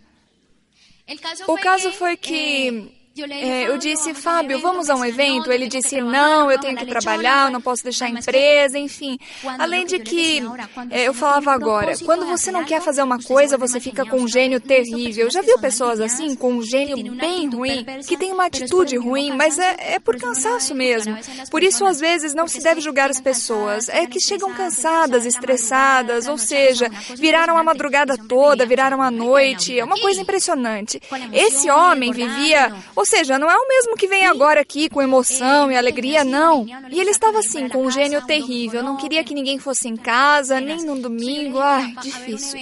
O 1.47 1.57
caso 1.57 1.91
foi 1.91 2.15
que 2.15 3.00
é, 3.19 3.67
eu 3.67 3.77
disse, 3.77 4.13
Fábio, 4.13 4.59
vamos 4.59 4.89
a 4.89 4.95
um 4.95 5.03
evento? 5.03 5.51
Ele 5.51 5.67
disse, 5.67 5.99
não, 5.99 6.49
eu 6.49 6.57
tenho 6.59 6.77
que 6.77 6.85
trabalhar, 6.85 7.47
eu 7.47 7.51
não 7.51 7.61
posso 7.61 7.83
deixar 7.83 8.05
a 8.05 8.09
empresa, 8.09 8.79
enfim. 8.79 9.19
Além 9.59 9.85
de 9.85 9.99
que, 9.99 10.41
é, 10.89 11.07
eu 11.07 11.13
falava 11.13 11.51
agora, 11.51 11.93
quando 12.05 12.25
você 12.25 12.51
não 12.51 12.63
quer 12.63 12.81
fazer 12.81 13.03
uma 13.03 13.21
coisa, 13.21 13.57
você 13.57 13.81
fica 13.81 14.05
com 14.05 14.21
um 14.21 14.27
gênio 14.27 14.61
terrível. 14.61 15.29
Já 15.29 15.41
viu 15.41 15.59
pessoas 15.59 15.99
assim, 15.99 16.35
com 16.35 16.53
um 16.53 16.61
gênio 16.61 17.13
bem 17.15 17.49
ruim, 17.49 17.85
que 18.07 18.15
tem 18.15 18.31
uma 18.31 18.45
atitude 18.45 18.95
ruim, 18.95 19.35
mas 19.35 19.59
é, 19.59 19.95
é 19.95 19.99
por 19.99 20.17
cansaço 20.17 20.73
mesmo. 20.73 21.17
Por 21.49 21.61
isso, 21.61 21.85
às 21.85 21.99
vezes, 21.99 22.33
não 22.33 22.47
se 22.47 22.63
deve 22.63 22.79
julgar 22.79 23.09
as 23.09 23.19
pessoas. 23.19 23.89
É 23.89 24.05
que 24.05 24.21
chegam 24.21 24.53
cansadas, 24.53 25.25
estressadas, 25.25 26.27
ou 26.27 26.37
seja, 26.37 26.89
viraram 27.15 27.57
a 27.57 27.63
madrugada 27.63 28.17
toda, 28.17 28.65
viraram 28.65 29.01
a 29.01 29.11
noite. 29.11 29.77
É 29.77 29.83
uma 29.83 29.99
coisa 29.99 30.21
impressionante. 30.21 31.01
Esse 31.33 31.69
homem 31.69 32.13
vivia 32.13 32.73
ou 33.01 33.05
seja, 33.05 33.39
não 33.39 33.49
é 33.49 33.57
o 33.57 33.67
mesmo 33.67 33.95
que 33.95 34.05
vem 34.05 34.27
agora 34.27 34.61
aqui 34.61 34.87
com 34.87 35.01
emoção 35.01 35.71
e 35.71 35.75
alegria, 35.75 36.23
não. 36.23 36.67
E 36.91 36.99
ele 36.99 37.09
estava 37.09 37.39
assim, 37.39 37.67
com 37.67 37.83
um 37.83 37.89
gênio 37.89 38.23
terrível. 38.27 38.83
Não 38.83 38.95
queria 38.95 39.23
que 39.23 39.33
ninguém 39.33 39.57
fosse 39.57 39.87
em 39.87 39.95
casa, 39.95 40.61
nem 40.61 40.85
no 40.85 40.95
domingo. 40.99 41.57
Ai, 41.57 41.95
difícil. 41.99 42.59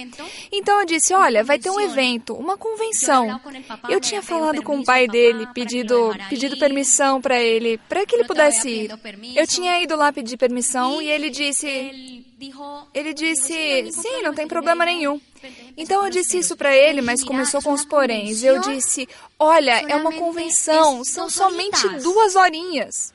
Então 0.50 0.80
eu 0.80 0.86
disse: 0.86 1.12
Olha, 1.12 1.44
vai 1.44 1.58
ter 1.58 1.68
um 1.68 1.78
evento, 1.78 2.32
uma 2.32 2.56
convenção. 2.56 3.38
Eu 3.86 4.00
tinha 4.00 4.22
falado 4.22 4.62
com 4.62 4.78
o 4.78 4.84
pai 4.84 5.06
dele, 5.06 5.46
pedido, 5.52 6.16
pedido 6.30 6.58
permissão 6.58 7.20
para 7.20 7.38
ele, 7.38 7.78
para 7.86 8.06
que 8.06 8.16
ele 8.16 8.24
pudesse 8.24 8.66
ir. 8.70 8.90
Eu 9.36 9.46
tinha 9.46 9.78
ido 9.82 9.94
lá 9.94 10.10
pedir 10.10 10.38
permissão 10.38 11.02
e 11.02 11.10
ele 11.10 11.28
disse. 11.28 12.24
Ele 12.94 13.12
disse: 13.12 13.92
Sim, 13.92 14.22
não 14.22 14.34
tem 14.34 14.48
problema 14.48 14.84
nenhum. 14.84 15.20
Então 15.76 16.04
eu 16.04 16.10
disse 16.10 16.38
isso 16.38 16.56
para 16.56 16.74
ele, 16.74 17.00
mas 17.02 17.22
começou 17.22 17.60
com 17.62 17.72
os 17.72 17.84
poréns. 17.84 18.42
Eu 18.42 18.60
disse: 18.60 19.08
Olha, 19.38 19.72
é 19.88 19.94
uma 19.96 20.12
convenção, 20.12 21.04
são 21.04 21.28
somente 21.28 21.86
duas 22.02 22.36
horinhas. 22.36 23.12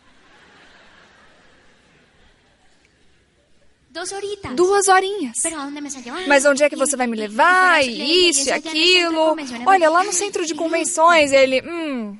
Duas 4.55 4.87
horinhas. 4.89 5.37
Mas 6.27 6.43
onde 6.45 6.63
é 6.63 6.69
que 6.69 6.75
você 6.75 6.97
vai 6.97 7.07
me 7.07 7.15
levar? 7.15 7.81
E 7.81 8.29
isso 8.29 8.49
e 8.49 8.51
aquilo. 8.51 9.35
Olha, 9.65 9.89
lá 9.89 10.03
no 10.03 10.11
centro 10.11 10.45
de 10.45 10.53
convenções, 10.55 11.31
ele. 11.31 11.61
Hum. 11.61 12.17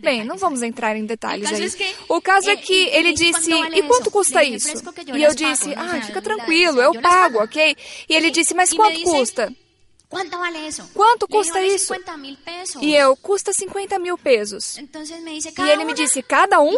Bem, 0.00 0.24
não 0.24 0.36
vamos 0.36 0.62
entrar 0.62 0.96
em 0.96 1.04
detalhes 1.04 1.50
aí. 1.52 1.94
O 2.08 2.20
caso 2.20 2.48
é 2.50 2.56
que 2.56 2.88
ele 2.88 3.12
disse: 3.12 3.50
E 3.52 3.82
quanto 3.82 4.10
custa 4.10 4.44
isso? 4.44 4.68
E 5.14 5.22
eu 5.22 5.34
disse: 5.34 5.74
Ah, 5.74 6.00
fica 6.02 6.22
tranquilo, 6.22 6.80
eu 6.80 6.92
pago, 7.00 7.42
ok? 7.42 7.76
E 8.08 8.14
ele 8.14 8.30
disse: 8.30 8.54
Mas 8.54 8.72
quanto 8.72 9.02
custa? 9.02 9.52
Quanto 10.94 11.26
custa 11.26 11.60
isso? 11.60 11.92
E 12.80 12.94
eu, 12.94 13.16
custa 13.16 13.52
50 13.52 13.98
mil 13.98 14.16
pesos. 14.16 14.76
E 14.78 15.70
ele 15.70 15.84
me 15.84 15.92
disse, 15.94 16.22
cada 16.22 16.60
um? 16.60 16.76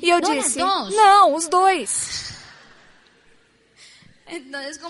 E 0.00 0.08
eu 0.08 0.20
disse, 0.20 0.58
não, 0.94 1.34
os 1.34 1.48
dois. 1.48 2.39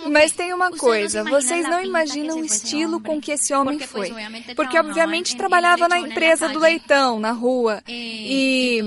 Mas 0.08 0.32
tem 0.32 0.52
uma 0.52 0.70
coisa, 0.70 1.24
vocês 1.24 1.68
não 1.68 1.82
imaginam 1.82 2.40
o 2.40 2.44
estilo 2.44 3.00
com 3.00 3.20
que 3.20 3.32
esse 3.32 3.52
homem 3.54 3.78
foi. 3.78 4.12
Porque, 4.54 4.78
obviamente, 4.78 5.36
trabalhava 5.36 5.88
na 5.88 5.98
empresa 5.98 6.48
do 6.48 6.58
leitão, 6.58 7.18
na 7.18 7.32
rua. 7.32 7.82
E. 7.88 8.80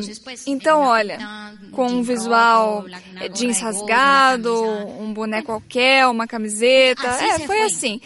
Então, 0.46 0.82
olha, 0.82 1.20
com 1.72 1.88
um 1.88 2.04
visual 2.04 2.86
jeans 3.34 3.60
rasgado, 3.60 4.54
um 5.00 5.14
boné 5.14 5.42
qualquer, 5.42 6.08
uma 6.08 6.28
camiseta. 6.28 7.08
É, 7.08 7.40
foi 7.40 7.62
assim. 7.64 8.00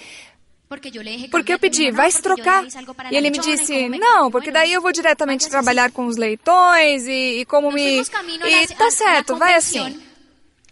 Porque 1.31 1.53
eu 1.53 1.59
pedi, 1.59 1.91
vai 1.91 2.11
se 2.11 2.21
trocar. 2.21 2.65
E 3.09 3.15
ele 3.15 3.29
me 3.29 3.39
disse, 3.39 3.87
não, 3.89 4.29
porque 4.29 4.51
daí 4.51 4.73
eu 4.73 4.81
vou 4.81 4.91
diretamente 4.91 5.49
trabalhar 5.49 5.91
com 5.91 6.05
os 6.05 6.17
leitões 6.17 7.07
e, 7.07 7.39
e 7.39 7.45
como 7.45 7.71
me. 7.71 8.01
E 8.01 8.67
tá 8.75 8.91
certo, 8.91 9.37
vai 9.37 9.55
assim. 9.55 9.97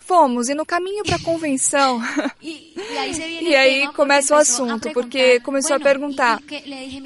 Fomos, 0.05 0.49
e 0.49 0.53
no 0.53 0.65
caminho 0.65 1.03
para 1.03 1.15
a 1.15 1.19
convenção. 1.23 1.99
e 2.41 3.55
aí 3.55 3.87
começa 3.93 4.35
o 4.35 4.37
assunto, 4.37 4.91
porque 4.91 5.39
começou 5.39 5.75
a 5.75 5.79
perguntar. 5.79 6.39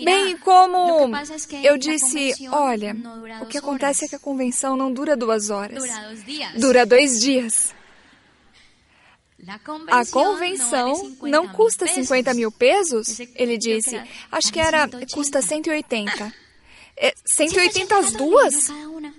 Bem, 0.04 0.36
como 0.38 1.10
eu 1.64 1.78
disse, 1.78 2.34
olha, 2.52 2.96
o 3.42 3.46
que 3.46 3.58
acontece 3.58 4.04
é 4.04 4.08
que 4.10 4.16
a 4.16 4.20
convenção 4.20 4.76
não 4.76 4.92
dura 4.92 5.16
duas 5.16 5.50
horas. 5.50 5.84
Dura 6.56 6.86
dois 6.86 7.22
dias. 7.22 7.74
A 9.88 10.06
convenção 10.06 11.16
não 11.22 11.48
custa 11.48 11.88
50 11.88 12.34
mil 12.34 12.52
pesos? 12.52 13.20
Ele 13.34 13.58
disse. 13.58 14.00
Acho 14.30 14.52
que 14.52 14.60
era. 14.60 14.90
custa 15.14 15.42
180. 15.42 16.34
É, 17.02 17.14
180 17.26 17.98
as 17.98 18.12
duas? 18.12 18.68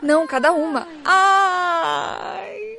Não, 0.03 0.27
cada 0.27 0.53
uma. 0.53 0.87
Ai. 1.03 2.70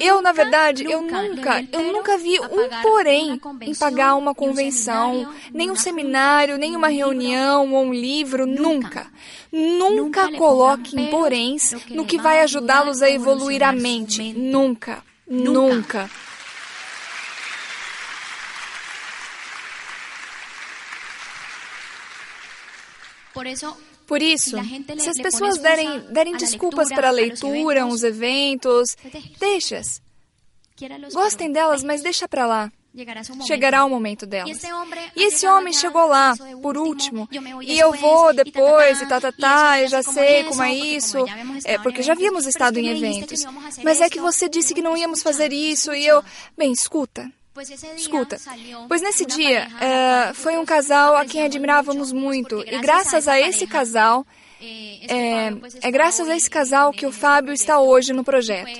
Eu, 0.00 0.20
na 0.20 0.32
verdade, 0.32 0.84
eu 0.84 1.00
nunca, 1.00 1.64
eu 1.72 1.92
nunca 1.92 2.18
vi 2.18 2.38
um 2.40 2.82
porém 2.82 3.40
em 3.62 3.74
pagar 3.74 4.14
uma 4.16 4.34
convenção, 4.34 5.32
nem 5.52 5.70
um 5.70 5.76
seminário, 5.76 6.58
nem 6.58 6.76
uma 6.76 6.88
reunião 6.88 7.72
ou 7.72 7.84
um 7.86 7.94
livro, 7.94 8.46
nunca. 8.46 9.06
Nunca 9.50 10.30
coloque 10.32 10.98
em 10.98 11.06
poréns 11.06 11.72
no 11.88 12.04
que 12.04 12.18
vai 12.18 12.40
ajudá-los 12.40 13.00
a 13.00 13.10
evoluir 13.10 13.62
a 13.62 13.72
mente. 13.72 14.34
Nunca. 14.34 15.02
Nunca. 15.26 16.10
Por 24.08 24.22
isso, 24.22 24.56
se 24.98 25.10
as 25.10 25.18
pessoas 25.18 25.58
derem, 25.58 26.00
derem 26.10 26.34
desculpas 26.34 26.88
para 26.88 27.08
a 27.08 27.12
leitura, 27.12 27.84
uns 27.84 28.02
eventos, 28.02 28.96
deixas. 29.38 30.00
Gostem 31.12 31.52
delas, 31.52 31.84
mas 31.84 32.00
deixa 32.00 32.26
para 32.26 32.46
lá. 32.46 32.72
Chegará 33.46 33.84
o 33.84 33.90
momento 33.90 34.24
delas. 34.24 34.62
E 35.14 35.24
esse 35.24 35.46
homem 35.46 35.74
chegou 35.74 36.06
lá, 36.06 36.34
por 36.62 36.78
último, 36.78 37.28
e 37.60 37.78
eu 37.78 37.92
vou 37.92 38.32
depois, 38.32 39.02
e 39.02 39.06
tá, 39.06 39.20
tá, 39.20 39.30
tá, 39.30 39.82
eu 39.82 39.88
já 39.88 40.02
sei 40.02 40.44
como 40.44 40.62
é 40.62 40.74
isso, 40.74 41.18
é 41.64 41.76
porque 41.76 42.02
já 42.02 42.14
havíamos 42.14 42.46
estado 42.46 42.78
em 42.78 42.88
eventos. 42.88 43.44
Mas 43.84 44.00
é 44.00 44.08
que 44.08 44.18
você 44.18 44.48
disse 44.48 44.72
que 44.72 44.80
não 44.80 44.96
íamos 44.96 45.22
fazer 45.22 45.52
isso, 45.52 45.92
e 45.94 46.06
eu. 46.06 46.24
Bem, 46.56 46.72
escuta. 46.72 47.30
Escuta, 47.96 48.38
pois 48.88 49.02
nesse 49.02 49.26
dia 49.26 49.68
é, 49.80 50.32
foi 50.34 50.56
um 50.56 50.64
casal 50.64 51.16
a 51.16 51.24
quem 51.24 51.42
admirávamos 51.42 52.12
muito, 52.12 52.62
e 52.66 52.78
graças 52.78 53.26
a 53.26 53.38
esse 53.40 53.66
casal, 53.66 54.26
é, 54.60 55.52
é 55.82 55.90
graças 55.90 56.28
a 56.28 56.36
esse 56.36 56.48
casal 56.48 56.92
que 56.92 57.06
o 57.06 57.12
Fábio 57.12 57.52
está 57.52 57.80
hoje 57.80 58.12
no 58.12 58.24
projeto. 58.24 58.78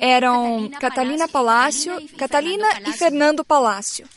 eram 0.00 0.70
Catalina 0.80 1.28
Palácio, 1.28 2.08
Catalina 2.16 2.66
e 2.86 2.92
Fernando 2.92 3.44
Palácio. 3.44 4.08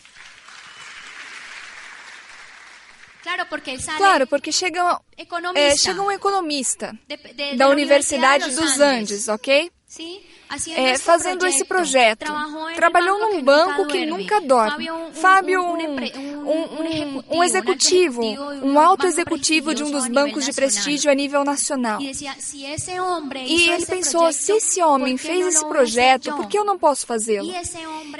Claro, 3.98 4.26
porque 4.26 4.52
chega, 4.54 5.02
é, 5.54 5.76
chega 5.76 6.02
um 6.02 6.12
economista 6.12 6.98
da 7.58 7.68
Universidade 7.68 8.56
dos 8.56 8.80
Andes, 8.80 9.28
ok? 9.28 9.70
É, 10.76 10.98
fazendo 10.98 11.48
esse 11.48 11.64
projeto. 11.64 12.26
Trabalhou 12.76 13.20
num 13.20 13.42
banco 13.42 13.88
que 13.88 14.06
nunca 14.06 14.42
dorme. 14.42 14.86
Fábio, 15.14 15.62
um, 15.62 15.78
um, 15.78 17.24
um, 17.38 17.44
executivo, 17.44 18.22
um 18.22 18.78
alto 18.78 19.08
executivo 19.08 19.74
de 19.74 19.86
um 19.86 19.92
dos 19.92 20.08
bancos 20.10 20.46
de 20.46 20.52
prestígio 20.52 21.10
a 21.10 21.16
nível 21.16 21.46
nacional. 21.46 22.02
E 22.02 23.70
ele 23.70 23.86
pensou: 23.86 24.32
se 24.34 24.52
esse 24.52 24.82
homem 24.82 25.16
fez 25.16 25.48
esse 25.48 25.66
projeto, 25.66 26.36
por 26.36 26.48
que 26.48 26.60
eu 26.60 26.66
não 26.66 26.78
posso 26.78 27.06
fazê-lo? 27.06 27.50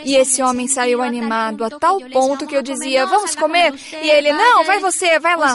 E 0.06 0.16
esse 0.16 0.42
homem 0.42 0.68
saiu 0.70 1.02
animado 1.02 1.66
a 1.66 1.70
tal 1.70 2.00
ponto 2.10 2.48
que 2.48 2.56
eu 2.56 2.62
dizia: 2.62 3.06
vamos 3.06 3.36
comer? 3.36 3.74
E 4.02 4.10
ele: 4.10 4.32
não, 4.32 4.64
vai 4.64 4.80
você, 4.80 5.20
vai 5.20 5.36
lá. 5.36 5.54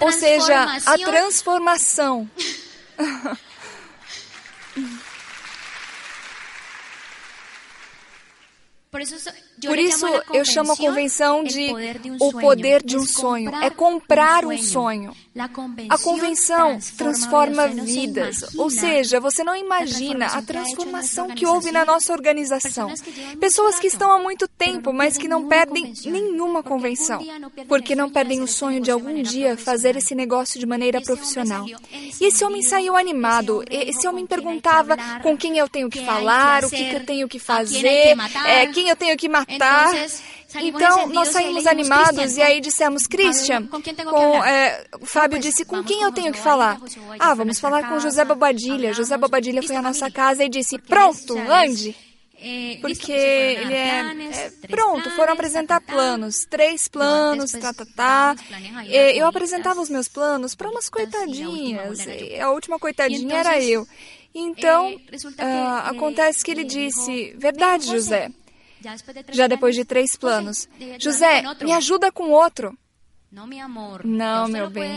Ou 0.00 0.10
seja, 0.10 0.66
a 0.84 0.98
transformação. 0.98 2.28
Por 9.66 9.78
isso 9.78 10.06
eu 10.32 10.44
chamo 10.44 10.72
a 10.72 10.76
convenção 10.76 11.42
de 11.42 11.72
o 12.20 12.32
poder 12.32 12.82
de 12.82 12.96
um 12.96 13.06
sonho. 13.06 13.54
É 13.56 13.70
comprar 13.70 14.44
um 14.44 14.56
sonho. 14.58 15.14
A 15.88 15.98
convenção 15.98 16.78
transforma 16.96 17.66
vidas. 17.66 18.54
Ou 18.56 18.70
seja, 18.70 19.18
você 19.18 19.42
não 19.42 19.56
imagina 19.56 20.26
a 20.26 20.40
transformação 20.42 21.28
que 21.28 21.44
houve 21.44 21.72
na 21.72 21.84
nossa 21.84 22.12
organização. 22.12 22.92
Pessoas 23.40 23.80
que 23.80 23.88
estão 23.88 24.12
há 24.12 24.18
muito 24.18 24.46
tempo, 24.46 24.92
mas 24.92 25.18
que 25.18 25.26
não 25.26 25.48
perdem 25.48 25.92
nenhuma 26.04 26.62
convenção. 26.62 27.20
Porque 27.66 27.96
não 27.96 28.08
perdem 28.08 28.42
o 28.42 28.46
sonho 28.46 28.80
de 28.80 28.90
algum 28.92 29.22
dia 29.22 29.56
fazer 29.56 29.96
esse 29.96 30.14
negócio 30.14 30.60
de 30.60 30.66
maneira 30.66 31.00
profissional. 31.00 31.66
E 32.20 32.26
esse 32.26 32.44
homem 32.44 32.62
saiu 32.62 32.96
animado. 32.96 33.64
Esse 33.68 34.06
homem 34.06 34.26
perguntava 34.26 34.96
com 35.20 35.36
quem 35.36 35.58
eu 35.58 35.68
tenho 35.68 35.90
que 35.90 36.04
falar, 36.04 36.64
o 36.64 36.70
que, 36.70 36.90
que 36.90 36.96
eu 36.96 37.04
tenho 37.04 37.28
que 37.28 37.38
fazer, 37.38 38.16
é, 38.46 38.66
quem 38.66 38.83
eu 38.88 38.96
tenho 38.96 39.16
que 39.16 39.28
matar. 39.28 39.92
Então, 40.56 41.08
nós 41.08 41.28
saímos 41.28 41.66
animados 41.66 42.36
e 42.36 42.42
aí 42.42 42.60
dissemos, 42.60 43.06
Christian, 43.06 43.66
com, 43.66 44.44
é, 44.44 44.86
o 45.00 45.06
Fábio 45.06 45.38
disse, 45.38 45.64
com 45.64 45.82
quem 45.82 46.02
eu 46.02 46.12
tenho 46.12 46.32
que 46.32 46.38
falar? 46.38 46.80
Ah, 47.18 47.34
vamos 47.34 47.58
falar 47.58 47.88
com 47.88 47.98
José 47.98 48.24
Bobadilha. 48.24 48.92
José 48.92 49.16
Bobadilha 49.16 49.62
foi 49.62 49.76
à 49.76 49.82
nossa 49.82 50.10
casa 50.10 50.44
e 50.44 50.48
disse, 50.48 50.78
pronto, 50.78 51.36
ande. 51.36 51.96
Porque 52.82 53.10
ele 53.10 53.72
é, 53.72 54.00
é, 54.32 54.66
Pronto, 54.68 55.10
foram 55.12 55.32
apresentar 55.32 55.80
planos. 55.80 56.44
Três 56.44 56.88
planos, 56.88 57.52
tá, 57.52 57.72
tá, 57.72 57.86
tá. 57.96 58.36
Eu 59.14 59.26
apresentava 59.26 59.80
os 59.80 59.88
meus 59.88 60.08
planos 60.08 60.54
para 60.54 60.68
umas 60.68 60.90
coitadinhas. 60.90 62.00
A 62.40 62.50
última 62.50 62.78
coitadinha 62.78 63.36
era 63.36 63.62
eu. 63.62 63.86
Então, 64.34 64.92
uh, 64.94 65.78
acontece 65.84 66.44
que 66.44 66.50
ele 66.50 66.64
disse: 66.64 67.32
Verdade, 67.38 67.86
José. 67.86 68.30
Já 69.30 69.46
depois 69.46 69.74
de 69.74 69.84
três 69.84 70.16
planos. 70.16 70.68
José, 70.98 71.42
me 71.62 71.72
ajuda 71.72 72.12
com 72.12 72.30
outro. 72.30 72.76
Não, 74.04 74.46
meu 74.46 74.70
bem. 74.70 74.96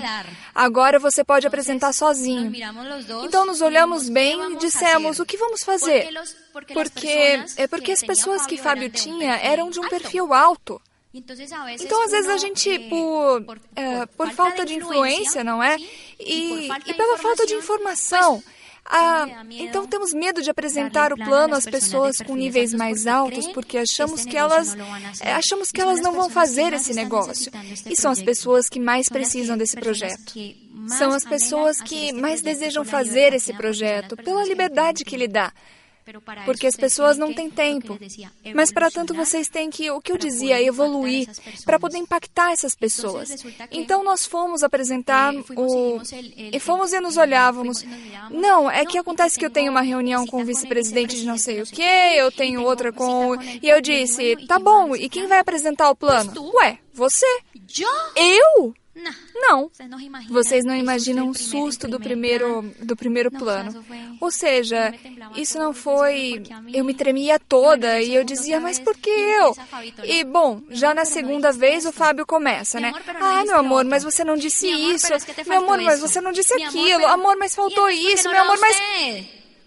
Agora 0.54 1.00
você 1.00 1.24
pode 1.24 1.48
apresentar 1.48 1.92
sozinho. 1.92 2.52
Então 3.24 3.46
nos 3.48 3.62
olhamos 3.62 4.10
bem 4.10 4.54
e 4.54 4.58
dissemos: 4.58 5.20
o 5.20 5.26
que 5.26 5.38
vamos 5.38 5.64
fazer? 5.64 6.08
Porque 6.72 7.44
é 7.58 7.68
porque 7.68 7.92
as 7.94 8.04
pessoas 8.04 8.46
que 8.46 8.58
Fábio 8.58 8.92
tinha 8.92 9.38
eram 9.38 9.72
de 9.72 9.80
um 9.80 9.90
perfil 9.90 10.34
alto. 10.34 10.80
Então, 11.80 12.04
às 12.04 12.12
vezes, 12.12 12.30
a 12.30 12.38
gente, 12.38 12.78
por, 12.90 13.60
é, 13.76 14.06
por 14.06 14.30
falta 14.32 14.64
de 14.64 14.76
influência, 14.76 15.44
não 15.44 15.64
é? 15.64 15.78
E, 16.20 16.68
e 16.86 16.94
pela 16.94 17.18
falta 17.18 17.44
de 17.48 17.56
informação. 17.56 18.44
Ah, 18.90 19.44
então 19.52 19.86
temos 19.86 20.14
medo 20.14 20.42
de 20.42 20.50
apresentar 20.50 21.12
o 21.12 21.18
plano 21.18 21.56
às 21.56 21.66
pessoas 21.66 22.18
com 22.20 22.36
níveis 22.36 22.74
mais 22.74 23.06
altos 23.06 23.46
porque 23.48 23.78
achamos 23.78 24.24
que 24.24 24.38
elas 24.38 24.76
eh, 25.20 25.34
achamos 25.34 25.72
que 25.72 25.82
elas 25.82 26.00
não 26.00 26.14
vão 26.14 26.30
fazer 26.30 26.72
esse 26.72 26.94
negócio. 26.94 27.52
E 27.86 27.96
são 28.00 28.12
as 28.12 28.22
pessoas 28.22 28.70
que 28.70 28.80
mais 28.80 29.10
precisam 29.10 29.58
desse 29.58 29.76
projeto. 29.76 30.34
São 30.88 31.12
as 31.12 31.26
pessoas 31.26 31.82
que 31.82 32.14
mais 32.14 32.42
desejam 32.42 32.86
fazer 32.86 33.34
esse 33.34 33.54
projeto 33.54 34.16
pela 34.16 34.46
liberdade 34.46 35.04
que 35.04 35.16
ele 35.16 35.28
dá 35.28 35.52
porque 36.46 36.68
as 36.68 36.76
pessoas 36.76 37.18
não 37.18 37.34
têm 37.34 37.50
tempo. 37.50 37.98
Mas 38.54 38.72
para 38.72 38.90
tanto 38.90 39.14
vocês 39.14 39.48
têm 39.48 39.70
que, 39.70 39.90
o 39.92 40.02
que 40.02 40.12
eu 40.12 40.18
dizia, 40.18 40.62
evoluir 40.62 41.30
para 41.66 41.80
poder 41.80 41.98
impactar 41.98 42.52
essas 42.52 42.76
pessoas. 42.76 43.44
Então 43.72 44.04
nós 44.04 44.26
fomos 44.26 44.64
apresentar 44.64 45.34
eh, 45.34 45.44
o 45.56 46.00
e 46.38 46.60
fomos 46.60 46.94
e 46.94 47.00
nos 47.00 47.18
olhávamos. 47.18 47.84
Não, 48.30 48.70
é 48.70 48.86
que 48.86 48.98
acontece 48.98 49.38
que 49.38 49.46
eu 49.46 49.50
tenho 49.50 49.72
uma 49.72 49.82
reunião 49.82 50.26
com 50.26 50.42
o 50.42 50.46
vice-presidente 50.46 51.16
de 51.16 51.26
não 51.26 51.38
sei 51.38 51.62
o 51.62 51.66
que, 51.66 51.82
eu 51.82 52.32
tenho 52.32 52.64
outra 52.64 52.92
com 52.92 53.36
e 53.42 53.68
eu 53.68 53.82
disse, 53.82 54.36
tá 54.48 54.60
bom. 54.60 54.96
E 54.96 55.10
quem 55.10 55.28
vai 55.28 55.40
apresentar 55.40 55.90
o 55.90 55.96
plano? 55.96 56.34
Ué, 56.56 56.80
você? 56.94 57.26
Eu? 58.16 58.74
Não. 59.36 59.70
Vocês 60.30 60.66
não 60.66 60.76
imaginam 60.76 61.30
o 61.30 61.34
susto 61.36 61.88
do 61.88 62.00
primeiro, 62.00 62.64
do 62.82 62.96
primeiro 62.96 63.30
plano. 63.32 63.86
Ou 64.20 64.32
seja, 64.32 64.94
isso 65.36 65.58
não 65.60 65.74
foi. 65.74 66.44
Eu 66.74 66.84
me 66.84 66.94
tremia 66.94 67.40
toda 67.40 68.02
e 68.02 68.14
eu 68.16 68.24
dizia, 68.24 68.60
mas 68.60 68.80
por 68.80 68.98
que 68.98 69.10
eu? 69.10 69.56
E, 70.04 70.24
bom, 70.24 70.62
já 70.70 70.94
na 70.94 71.06
segunda 71.06 71.52
vez 71.52 71.86
o 71.86 71.92
Fábio 71.92 72.26
começa, 72.26 72.80
né? 72.80 72.92
Ah, 73.20 73.44
meu 73.46 73.58
amor, 73.58 73.86
mas 73.86 74.04
você 74.04 74.24
não 74.24 74.36
disse 74.36 74.68
isso. 74.68 75.08
Meu 75.48 75.60
amor, 75.60 75.82
mas 75.82 76.00
você 76.00 76.20
não 76.20 76.32
disse 76.32 76.54
aquilo. 76.54 77.06
Amor, 77.06 77.38
mas 77.38 77.56
faltou 77.56 77.90
isso. 77.90 78.30
Meu 78.30 78.42
amor, 78.42 78.58
mas. 78.60 78.76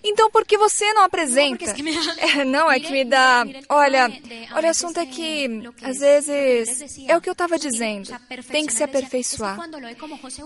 Então 0.02 0.30
por 0.30 0.44
que 0.44 0.56
você 0.56 0.92
não 0.92 1.02
apresenta? 1.02 1.74
É, 2.18 2.44
não, 2.44 2.70
é 2.70 2.78
que 2.78 2.92
me 2.92 3.04
dá. 3.04 3.44
Olha, 3.68 4.10
olha, 4.52 4.68
o 4.68 4.70
assunto 4.70 4.98
é 4.98 5.06
que, 5.06 5.62
às 5.82 5.98
vezes, 5.98 6.98
é 7.08 7.16
o 7.16 7.20
que 7.20 7.28
eu 7.28 7.32
estava 7.32 7.58
dizendo. 7.58 8.10
Tem 8.50 8.66
que 8.66 8.72
se 8.72 8.82
aperfeiçoar. 8.82 9.58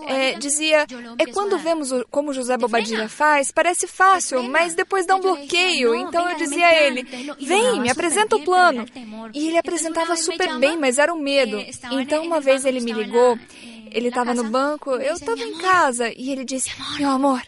É, 0.07 0.33
dizia, 0.33 0.85
é 1.17 1.25
quando 1.27 1.57
vemos 1.57 1.91
o, 1.91 2.05
como 2.09 2.33
José 2.33 2.57
Bobadilha 2.57 3.09
faz, 3.09 3.51
parece 3.51 3.87
fácil, 3.87 4.43
mas 4.43 4.73
depois 4.73 5.05
dá 5.05 5.15
um 5.15 5.21
bloqueio. 5.21 5.95
Então 5.95 6.29
eu 6.29 6.37
dizia 6.37 6.67
a 6.67 6.73
ele: 6.73 7.03
vem, 7.39 7.79
me 7.81 7.89
apresenta 7.89 8.35
o 8.35 8.43
plano. 8.43 8.85
E 9.33 9.47
ele 9.47 9.57
apresentava 9.57 10.15
super 10.15 10.57
bem, 10.59 10.77
mas 10.77 10.97
era 10.97 11.13
o 11.13 11.19
medo. 11.19 11.57
Então 11.91 12.25
uma 12.25 12.39
vez 12.39 12.65
ele 12.65 12.79
me 12.79 12.91
ligou. 12.93 13.37
Ele 13.95 14.09
estava 14.09 14.33
no 14.33 14.43
banco, 14.43 14.91
eu 14.91 15.13
estava 15.13 15.41
em 15.41 15.57
casa 15.57 16.11
e 16.17 16.29
ele 16.29 16.43
disse: 16.43 16.69
Meu 16.99 17.09
amor, 17.09 17.41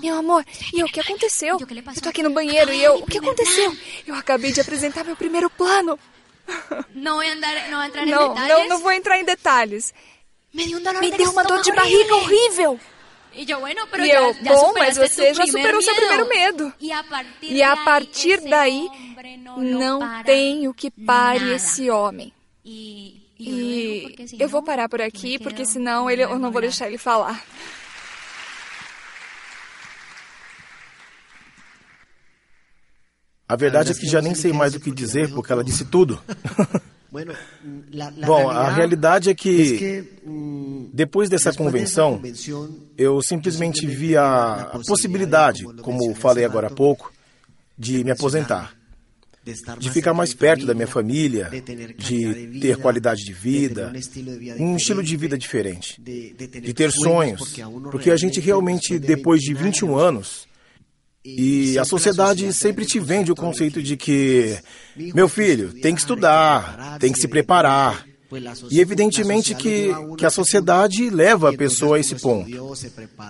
meu 0.00 0.16
amor, 0.16 0.44
e 0.72 0.78
eu, 0.78 0.86
o 0.86 0.88
que 0.88 1.00
aconteceu? 1.00 1.58
Eu 1.58 1.92
estou 1.92 2.08
aqui 2.08 2.22
no 2.22 2.30
banheiro 2.30 2.72
e 2.72 2.84
eu, 2.84 2.98
o 2.98 3.06
que 3.06 3.18
aconteceu? 3.18 3.76
Eu 4.06 4.14
acabei 4.14 4.52
de 4.52 4.60
apresentar 4.60 5.02
meu 5.02 5.16
primeiro 5.16 5.50
plano. 5.50 5.98
Não 6.94 7.14
vou 7.14 7.22
entrar, 7.24 7.70
não 7.70 7.84
entrar 7.84 8.06
não, 8.06 8.26
em 8.26 8.28
detalhes? 8.34 8.48
Não, 8.48 8.68
não 8.68 8.78
vou 8.78 8.92
entrar 8.92 9.18
em 9.18 9.24
detalhes. 9.24 9.94
Me 10.52 11.10
deu 11.12 11.30
uma 11.30 11.44
dor 11.44 11.62
de 11.62 11.72
barriga 11.72 12.14
horrível. 12.16 12.80
E 13.32 13.50
eu, 13.50 14.30
e 14.30 14.44
bom, 14.44 14.72
mas 14.74 14.96
você 14.96 15.32
já 15.32 15.46
superou 15.46 15.80
seu 15.80 15.94
primeiro 15.94 16.28
medo. 16.28 16.72
E 17.42 17.62
a 17.62 17.76
partir 17.76 18.40
daí, 18.40 18.88
não 19.56 20.22
tem 20.24 20.68
o 20.68 20.74
que 20.74 20.90
pare 20.90 21.52
esse 21.54 21.88
homem. 21.90 22.32
E 22.64 23.21
eu 24.38 24.48
vou 24.48 24.62
parar 24.62 24.88
por 24.88 25.00
aqui, 25.00 25.38
porque 25.38 25.64
senão 25.64 26.10
ele, 26.10 26.22
eu 26.22 26.38
não 26.38 26.50
vou 26.50 26.60
deixar 26.60 26.88
ele 26.88 26.98
falar. 26.98 27.42
A 33.48 33.56
verdade 33.56 33.92
é 33.92 33.94
que 33.94 34.06
já 34.06 34.22
nem 34.22 34.34
sei 34.34 34.52
mais 34.52 34.74
o 34.74 34.80
que 34.80 34.90
dizer, 34.90 35.30
porque 35.30 35.52
ela 35.52 35.62
disse 35.62 35.84
tudo. 35.84 36.20
Bom, 38.24 38.48
a 38.48 38.70
realidade 38.70 39.28
é 39.28 39.34
que 39.34 40.02
mm, 40.24 40.90
depois 40.94 41.28
dessa 41.28 41.52
convenção, 41.52 42.22
eu 42.96 43.20
simplesmente 43.20 43.86
vi 43.86 44.16
a 44.16 44.80
possibilidade, 44.86 45.64
como 45.82 46.14
falei 46.14 46.44
agora 46.44 46.68
há 46.68 46.70
pouco, 46.70 47.12
de 47.78 48.02
me 48.02 48.10
aposentar 48.10 48.81
de 49.78 49.90
ficar 49.90 50.14
mais 50.14 50.32
perto 50.32 50.64
da 50.64 50.72
minha 50.72 50.86
família, 50.86 51.50
de 51.98 52.60
ter 52.60 52.76
qualidade 52.76 53.24
de 53.24 53.32
vida, 53.32 53.92
um 54.58 54.76
estilo 54.76 55.02
de 55.02 55.16
vida 55.16 55.36
diferente, 55.36 56.00
de 56.00 56.72
ter 56.72 56.92
sonhos, 56.92 57.56
porque 57.90 58.10
a 58.10 58.16
gente 58.16 58.38
realmente, 58.38 58.98
depois 58.98 59.40
de 59.40 59.52
21 59.52 59.96
anos, 59.96 60.46
e 61.24 61.78
a 61.78 61.84
sociedade 61.84 62.52
sempre 62.52 62.84
te 62.84 62.98
vende 62.98 63.30
o 63.30 63.36
conceito 63.36 63.82
de 63.82 63.96
que, 63.96 64.58
meu 64.96 65.28
filho, 65.28 65.72
tem 65.80 65.94
que 65.94 66.00
estudar, 66.00 66.98
tem 66.98 67.12
que 67.12 67.18
se 67.18 67.28
preparar, 67.28 68.06
e 68.70 68.80
evidentemente 68.80 69.54
que, 69.54 69.90
que 70.16 70.26
a 70.26 70.30
sociedade 70.30 71.10
leva 71.10 71.50
a 71.50 71.56
pessoa 71.56 71.96
a 71.96 72.00
esse 72.00 72.14
ponto. 72.14 72.50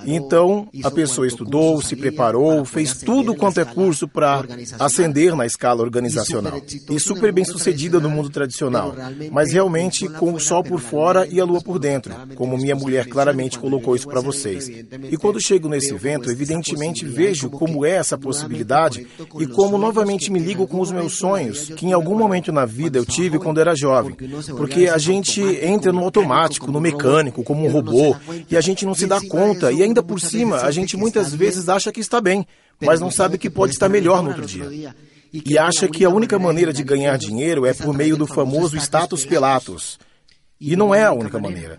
Então, 0.07 0.69
a 0.83 0.91
pessoa 0.91 1.27
estudou, 1.27 1.81
se 1.83 1.97
preparou, 1.97 2.65
fez 2.65 2.99
tudo 2.99 3.35
quanto 3.35 3.61
é 3.61 3.65
curso 3.65 4.07
para 4.07 4.45
ascender 4.79 5.35
na 5.35 5.47
escala 5.47 5.83
organizacional. 5.83 6.61
E 6.91 7.01
super 7.01 7.33
bem 7.33 7.45
sucedida 7.45 8.01
no 8.01 8.11
mundo 8.11 8.31
tradicional, 8.31 8.95
mas 9.31 9.53
realmente 9.53 10.09
com 10.09 10.33
o 10.33 10.41
sol 10.41 10.63
por 10.63 10.81
fora 10.81 11.27
e 11.27 11.41
a 11.41 11.45
lua 11.45 11.61
por 11.61 11.79
dentro, 11.79 12.15
como 12.35 12.57
minha 12.57 12.77
mulher 12.77 13.07
claramente 13.07 13.59
colocou 13.59 13.97
isso 13.97 14.09
para 14.09 14.21
vocês. 14.21 14.69
E 14.69 15.17
quando 15.17 15.41
chego 15.41 15.69
nesse 15.69 15.95
evento, 15.95 16.31
evidentemente 16.31 17.05
vejo 17.05 17.51
como 17.51 17.85
é 17.85 17.93
essa 17.93 18.17
possibilidade 18.19 19.07
e 19.39 19.47
como 19.47 19.79
novamente 19.79 20.31
me 20.31 20.39
ligo 20.39 20.67
com 20.67 20.81
os 20.81 20.93
meus 20.93 21.15
sonhos, 21.15 21.71
que 21.71 21.87
em 21.87 21.93
algum 21.93 22.17
momento 22.17 22.53
na 22.53 22.65
vida 22.65 22.99
eu 22.99 23.07
tive 23.07 23.39
quando 23.39 23.61
era 23.61 23.75
jovem. 23.75 24.17
Porque 24.57 24.89
a 24.93 24.99
gente 24.99 25.41
entra 25.41 25.93
no 25.93 26.01
automático, 26.01 26.71
no 26.71 26.81
mecânico, 26.81 27.43
como 27.43 27.67
um 27.67 27.71
robô, 27.71 28.15
e 28.51 28.57
a 28.57 28.61
gente 28.61 28.85
não 28.85 28.95
se 28.95 29.07
dá 29.07 29.21
conta, 29.21 29.73
e 29.73 29.83
ainda 29.83 30.03
por 30.03 30.21
cima, 30.21 30.59
a 30.59 30.71
gente 30.71 30.97
muitas 30.97 31.35
vezes 31.35 31.69
acha 31.69 31.91
que 31.91 32.01
está 32.01 32.21
bem, 32.21 32.47
mas 32.81 33.01
não 33.01 33.11
sabe 33.11 33.39
que 33.39 33.51
pode 33.51 33.73
estar 33.73 33.89
melhor 33.89 34.23
no 34.23 34.29
outro 34.29 34.47
dia. 34.47 34.95
E 35.33 35.57
acha 35.57 35.89
que 35.89 36.05
a 36.05 36.11
única 36.11 36.39
maneira 36.39 36.73
de 36.73 36.83
ganhar 36.83 37.17
dinheiro 37.17 37.65
é 37.65 37.73
por 37.73 37.95
meio 37.95 38.17
do 38.17 38.27
famoso 38.27 38.77
status 38.77 39.25
pelatus. 39.25 39.99
E 40.61 40.77
não 40.77 40.95
é 40.95 41.03
a 41.03 41.13
única 41.13 41.39
maneira. 41.41 41.79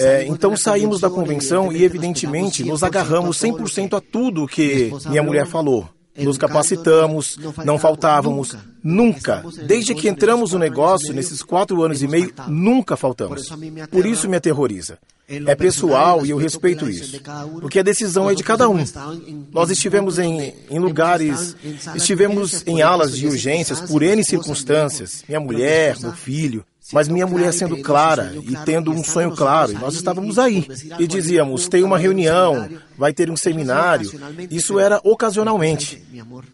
É, 0.00 0.24
então 0.26 0.56
saímos 0.56 1.00
da 1.00 1.10
convenção 1.10 1.70
e, 1.70 1.84
evidentemente, 1.84 2.64
nos 2.64 2.82
agarramos 2.82 3.38
100% 3.38 3.96
a 3.96 4.00
tudo 4.00 4.46
que 4.46 4.90
minha 5.08 5.22
mulher 5.22 5.46
falou 5.46 5.88
nos 6.18 6.38
capacitamos, 6.38 7.38
não 7.64 7.78
faltávamos, 7.78 8.56
nunca. 8.82 9.44
Desde 9.66 9.94
que 9.94 10.08
entramos 10.08 10.52
no 10.52 10.58
negócio, 10.58 11.12
nesses 11.12 11.42
quatro 11.42 11.82
anos 11.82 12.02
e 12.02 12.08
meio, 12.08 12.32
nunca 12.48 12.96
faltamos. 12.96 13.48
Por 13.90 14.06
isso 14.06 14.28
me 14.28 14.36
aterroriza. 14.36 14.98
É 15.28 15.54
pessoal 15.54 16.24
e 16.24 16.30
eu 16.30 16.38
respeito 16.38 16.88
isso, 16.88 17.20
porque 17.60 17.78
a 17.78 17.82
decisão 17.82 18.30
é 18.30 18.34
de 18.34 18.42
cada 18.42 18.66
um. 18.66 18.82
Nós 19.52 19.68
estivemos 19.68 20.18
em, 20.18 20.54
em 20.70 20.78
lugares, 20.78 21.54
estivemos 21.94 22.66
em 22.66 22.80
alas 22.80 23.14
de 23.14 23.26
urgências 23.26 23.78
por 23.82 24.02
N 24.02 24.24
circunstâncias, 24.24 25.24
minha 25.28 25.38
mulher, 25.38 25.98
meu 26.00 26.12
filho, 26.12 26.64
mas 26.92 27.08
minha 27.08 27.26
mulher 27.26 27.52
sendo 27.52 27.76
clara 27.78 28.32
e 28.34 28.56
tendo 28.64 28.90
um 28.90 29.04
sonho 29.04 29.34
claro, 29.34 29.72
e 29.72 29.74
nós 29.74 29.94
estávamos 29.94 30.38
aí. 30.38 30.66
E 30.98 31.06
dizíamos: 31.06 31.68
tem 31.68 31.82
uma 31.82 31.98
reunião, 31.98 32.68
vai 32.96 33.12
ter 33.12 33.30
um 33.30 33.36
seminário. 33.36 34.10
Isso 34.50 34.78
era 34.78 35.00
ocasionalmente. 35.04 36.02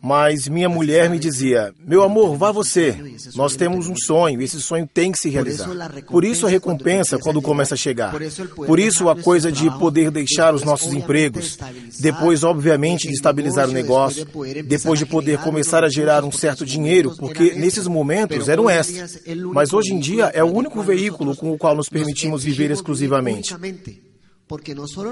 Mas 0.03 0.49
minha 0.49 0.69
mulher 0.69 1.09
me 1.09 1.19
dizia: 1.19 1.73
meu 1.87 2.03
amor, 2.03 2.37
vá 2.37 2.53
você. 2.53 2.97
Nós 3.35 3.57
temos 3.57 3.89
um 3.89 3.97
sonho, 3.97 4.41
e 4.41 4.45
esse 4.45 4.61
sonho 4.61 4.89
tem 4.93 5.11
que 5.11 5.19
se 5.19 5.31
realizar. 5.31 5.69
Por 6.09 6.25
isso 6.25 6.47
a 6.47 6.51
recompensa 6.51 7.19
quando 7.19 7.41
começa 7.41 7.75
a 7.75 7.79
chegar. 7.79 8.15
Por 8.55 8.79
isso 8.79 9.09
a 9.09 9.17
coisa 9.17 9.51
de 9.51 9.71
poder 9.79 10.11
deixar 10.11 10.55
os 10.55 10.63
nossos 10.63 10.93
empregos. 10.93 11.59
Depois, 11.99 12.45
obviamente, 12.45 13.09
de 13.09 13.15
estabilizar 13.15 13.69
o 13.69 13.73
negócio. 13.73 14.27
Depois 14.67 14.99
de 14.99 15.07
poder 15.07 15.39
começar 15.39 15.85
a 15.85 15.89
gerar 15.89 16.25
um 16.25 16.33
certo 16.33 16.67
dinheiro, 16.67 17.15
porque 17.17 17.55
nesses 17.55 17.87
momentos 17.87 18.49
eram 18.49 18.69
extras. 18.69 19.19
Mas 19.53 19.73
hoje 19.73 19.93
em 19.95 19.99
dia, 19.99 20.24
é 20.33 20.43
o 20.43 20.53
único 20.53 20.83
veículo 20.83 21.37
com 21.37 21.53
o 21.53 21.59
qual 21.59 21.75
nos 21.75 21.89
permitimos 21.89 22.45
viver 22.45 22.71
exclusivamente. 22.71 23.55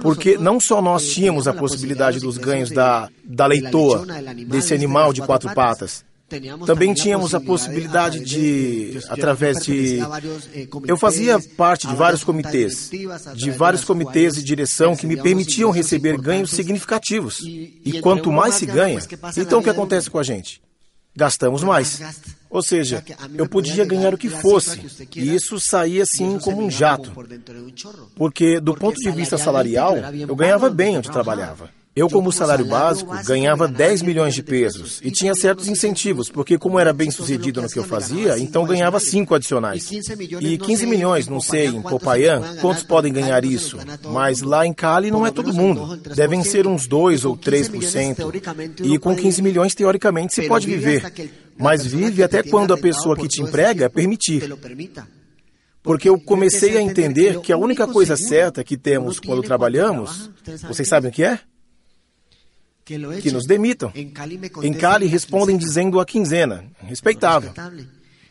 Porque 0.02 0.36
não 0.36 0.60
só 0.60 0.82
nós 0.82 1.08
tínhamos 1.08 1.48
a 1.48 1.54
possibilidade 1.54 2.18
dos 2.18 2.36
ganhos 2.36 2.70
da, 2.70 3.08
da 3.24 3.46
leitoa, 3.46 4.06
desse 4.46 4.74
animal 4.74 5.12
de 5.12 5.22
quatro 5.22 5.52
patas, 5.54 6.04
também 6.66 6.94
tínhamos 6.94 7.34
a 7.34 7.40
possibilidade 7.40 8.20
de, 8.20 8.98
através 9.08 9.58
de. 9.58 9.98
Eu 10.86 10.96
fazia 10.96 11.38
parte 11.56 11.86
de 11.86 11.94
vários 11.94 12.24
comitês, 12.24 12.90
de 13.34 13.50
vários 13.50 13.84
comitês 13.84 14.34
de 14.34 14.42
direção 14.42 14.96
que 14.96 15.06
me 15.06 15.16
permitiam 15.16 15.70
receber 15.70 16.18
ganhos 16.18 16.50
significativos. 16.50 17.40
E 17.40 18.00
quanto 18.00 18.32
mais 18.32 18.54
se 18.54 18.66
ganha, 18.66 19.00
então 19.36 19.60
o 19.60 19.62
que 19.62 19.70
acontece 19.70 20.10
com 20.10 20.18
a 20.18 20.22
gente? 20.22 20.62
Gastamos 21.14 21.62
mais. 21.62 22.00
Ou 22.52 22.62
seja, 22.62 23.02
eu 23.34 23.48
podia 23.48 23.82
ganhar 23.82 24.12
o 24.12 24.18
que 24.18 24.28
fosse, 24.28 24.78
e 25.16 25.34
isso 25.34 25.58
saía 25.58 26.02
assim 26.02 26.38
como 26.38 26.62
um 26.62 26.70
jato. 26.70 27.10
Porque, 28.14 28.60
do 28.60 28.74
ponto 28.74 29.00
de 29.00 29.10
vista 29.10 29.38
salarial, 29.38 29.96
eu 29.96 30.36
ganhava 30.36 30.68
bem 30.68 30.98
onde 30.98 31.10
trabalhava. 31.10 31.70
Eu, 31.94 32.08
como 32.08 32.32
salário 32.32 32.64
básico, 32.64 33.14
ganhava 33.24 33.68
10 33.68 34.00
milhões 34.00 34.34
de 34.34 34.42
pesos 34.42 34.98
e 35.04 35.10
tinha 35.10 35.34
certos 35.34 35.68
incentivos, 35.68 36.30
porque 36.30 36.56
como 36.56 36.78
era 36.78 36.90
bem 36.90 37.10
sucedido 37.10 37.60
no 37.60 37.68
que 37.68 37.78
eu 37.78 37.84
fazia, 37.84 38.38
então 38.38 38.64
ganhava 38.64 38.98
5 38.98 39.34
adicionais. 39.34 39.90
E 40.40 40.56
15 40.56 40.86
milhões, 40.86 41.28
não 41.28 41.38
sei, 41.38 41.66
em 41.66 41.82
Popayán, 41.82 42.56
quantos 42.62 42.82
podem 42.82 43.12
ganhar 43.12 43.44
isso? 43.44 43.76
Mas 44.10 44.40
lá 44.40 44.66
em 44.66 44.72
Cali 44.72 45.10
não 45.10 45.26
é 45.26 45.30
todo 45.30 45.52
mundo. 45.52 45.98
Devem 46.16 46.42
ser 46.42 46.66
uns 46.66 46.86
2 46.86 47.26
ou 47.26 47.36
3%. 47.36 48.80
E 48.82 48.98
com 48.98 49.14
15 49.14 49.42
milhões, 49.42 49.74
teoricamente, 49.74 50.34
se 50.34 50.48
pode 50.48 50.66
viver. 50.66 51.02
Mas 51.58 51.86
vive 51.86 52.22
até 52.22 52.42
quando 52.42 52.72
a 52.72 52.78
pessoa 52.78 53.16
que 53.16 53.28
te 53.28 53.42
emprega 53.42 53.90
permitir. 53.90 54.52
Porque 55.82 56.08
eu 56.08 56.18
comecei 56.18 56.76
a 56.76 56.80
entender 56.80 57.40
que 57.40 57.52
a 57.52 57.56
única 57.56 57.86
coisa 57.86 58.16
certa 58.16 58.62
que 58.62 58.76
temos 58.76 59.18
quando 59.18 59.42
trabalhamos, 59.42 60.30
vocês 60.68 60.88
sabem 60.88 61.10
o 61.10 61.12
que 61.12 61.24
é? 61.24 61.40
que 62.84 63.30
nos 63.30 63.46
demitam. 63.46 63.92
Em 63.94 64.74
Cali 64.74 65.06
respondem 65.06 65.56
dizendo 65.56 66.00
a 66.00 66.04
quinzena, 66.04 66.64
respeitável. 66.78 67.52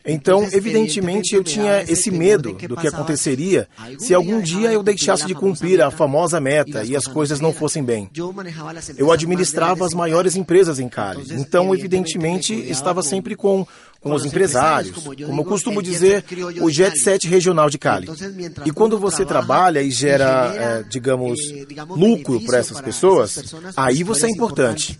Então, 0.04 0.48
evidentemente, 0.52 1.34
eu 1.34 1.44
tinha 1.44 1.82
esse 1.82 2.10
medo 2.10 2.52
do 2.54 2.76
que 2.76 2.88
aconteceria 2.88 3.68
se 3.98 4.12
algum 4.14 4.40
dia 4.40 4.72
eu 4.72 4.82
deixasse 4.82 5.26
de 5.26 5.34
cumprir 5.34 5.80
a 5.80 5.90
famosa 5.90 6.40
meta 6.40 6.84
e 6.84 6.96
as 6.96 7.06
coisas 7.06 7.40
não 7.40 7.52
fossem 7.52 7.84
bem. 7.84 8.10
Eu 8.96 9.12
administrava 9.12 9.86
as 9.86 9.94
maiores 9.94 10.34
empresas 10.36 10.78
em 10.78 10.88
Cali, 10.88 11.24
então, 11.32 11.74
evidentemente, 11.74 12.54
estava 12.54 13.02
sempre 13.02 13.36
com, 13.36 13.66
com 14.00 14.12
os 14.12 14.24
empresários, 14.24 14.92
como 14.96 15.40
eu 15.40 15.44
costumo 15.44 15.82
dizer, 15.82 16.24
o 16.60 16.70
jet 16.70 16.98
set 16.98 17.28
regional 17.28 17.70
de 17.70 17.78
Cali. 17.78 18.08
E 18.64 18.70
quando 18.72 18.98
você 18.98 19.24
trabalha 19.24 19.82
e 19.82 19.90
gera, 19.90 20.52
é, 20.54 20.82
digamos, 20.82 21.38
lucro 21.90 22.40
para 22.40 22.58
essas 22.58 22.80
pessoas, 22.80 23.54
aí 23.76 24.02
você 24.02 24.26
é 24.26 24.30
importante. 24.30 24.98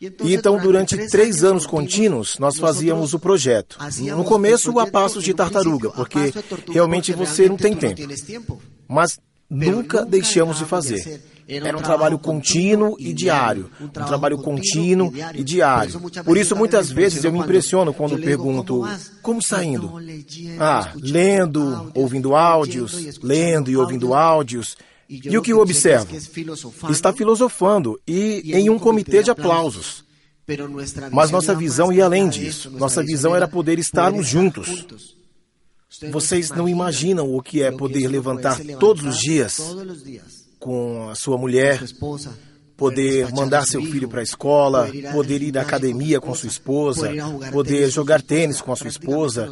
E 0.00 0.34
então, 0.34 0.58
durante 0.58 0.96
três 1.08 1.44
anos 1.44 1.66
contínuos, 1.66 2.38
nós 2.38 2.58
fazíamos 2.58 3.12
o 3.12 3.18
projeto. 3.18 3.76
No 4.16 4.24
começo, 4.24 4.78
a 4.78 4.86
passos 4.86 5.22
de 5.22 5.34
tartaruga, 5.34 5.90
porque 5.90 6.32
realmente 6.72 7.12
você 7.12 7.46
não 7.48 7.56
tem 7.56 7.74
tempo. 7.76 8.62
Mas 8.88 9.18
nunca 9.48 10.04
deixamos 10.06 10.58
de 10.58 10.64
fazer. 10.64 11.20
Era 11.46 11.76
um 11.76 11.82
trabalho 11.82 12.18
contínuo 12.18 12.96
e 12.98 13.12
diário. 13.12 13.70
Um 13.80 13.88
trabalho 13.88 14.38
contínuo 14.38 15.12
e 15.34 15.42
diário. 15.42 16.00
Por 16.24 16.36
isso, 16.36 16.56
muitas 16.56 16.90
vezes, 16.90 17.24
eu 17.24 17.32
me 17.32 17.40
impressiono 17.40 17.92
quando 17.92 18.16
pergunto: 18.18 18.82
como 19.20 19.42
saindo? 19.42 19.92
Ah, 20.58 20.92
lendo, 20.96 21.90
ouvindo 21.94 22.34
áudios, 22.34 23.18
lendo 23.22 23.70
e 23.70 23.76
ouvindo 23.76 24.14
áudios. 24.14 24.76
E 25.10 25.36
o 25.36 25.42
que 25.42 25.52
eu 25.52 25.58
observo? 25.58 26.16
Está 26.88 27.12
filosofando 27.12 28.00
e 28.06 28.52
em 28.54 28.70
um 28.70 28.78
comitê 28.78 29.24
de 29.24 29.30
aplausos. 29.30 30.04
Mas 31.10 31.32
nossa 31.32 31.52
visão 31.52 31.92
ia 31.92 32.04
além 32.04 32.28
disso. 32.28 32.70
Nossa 32.70 33.02
visão 33.02 33.34
era 33.34 33.48
poder 33.48 33.80
estarmos 33.80 34.28
juntos. 34.28 34.86
Vocês 36.12 36.50
não 36.50 36.68
imaginam 36.68 37.34
o 37.34 37.42
que 37.42 37.60
é 37.60 37.72
poder 37.72 38.06
levantar 38.06 38.60
todos 38.78 39.04
os 39.04 39.18
dias 39.18 39.60
com 40.60 41.08
a 41.08 41.16
sua 41.16 41.36
mulher, 41.36 41.82
poder 42.76 43.32
mandar 43.32 43.66
seu 43.66 43.82
filho 43.82 44.08
para 44.08 44.20
a 44.20 44.22
escola, 44.22 44.88
poder 45.12 45.42
ir 45.42 45.58
à 45.58 45.62
academia 45.62 46.20
com 46.20 46.32
sua 46.34 46.48
esposa, 46.48 47.10
poder 47.50 47.90
jogar 47.90 48.22
tênis 48.22 48.60
com 48.60 48.72
a 48.72 48.76
sua 48.76 48.88
esposa. 48.88 49.50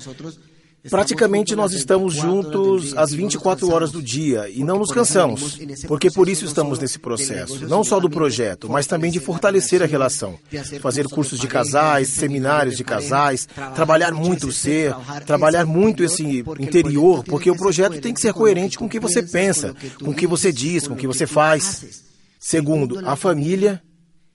Praticamente 0.89 1.57
nós 1.57 1.73
estamos 1.73 2.15
juntos 2.15 2.97
às 2.97 3.13
24 3.13 3.71
horas 3.71 3.91
do 3.91 4.01
dia 4.01 4.49
e 4.49 4.63
não 4.63 4.79
nos 4.79 4.91
cansamos, 4.91 5.59
porque 5.87 6.11
por 6.11 6.29
isso 6.29 6.45
estamos 6.45 6.79
nesse 6.79 6.99
processo, 6.99 7.67
não 7.67 7.83
só 7.83 7.99
do 7.99 8.09
projeto, 8.09 8.69
mas 8.69 8.87
também 8.87 9.11
de 9.11 9.19
fortalecer 9.19 9.83
a 9.83 9.87
relação, 9.87 10.39
fazer 10.81 11.07
cursos 11.07 11.39
de 11.41 11.49
casais, 11.49 12.09
seminários 12.09 12.77
de 12.77 12.85
casais, 12.85 13.49
trabalhar 13.75 14.13
muito 14.13 14.49
o 14.49 14.53
ser, 14.53 14.95
trabalhar 15.27 15.67
muito 15.67 16.05
esse 16.05 16.45
interior, 16.61 17.25
porque 17.25 17.51
o 17.51 17.57
projeto 17.57 18.01
tem 18.01 18.15
que 18.15 18.21
ser 18.21 18.33
coerente 18.33 18.79
com 18.79 18.87
o 18.87 18.89
que 18.89 19.01
você 19.01 19.23
pensa, 19.23 19.75
com 20.03 20.11
o 20.11 20.15
que 20.15 20.27
você 20.27 20.53
diz, 20.53 20.87
com 20.87 20.95
o 20.95 20.97
que 20.97 21.07
você 21.07 21.27
faz. 21.27 22.05
Segundo, 22.39 23.01
a 23.05 23.17
família 23.17 23.83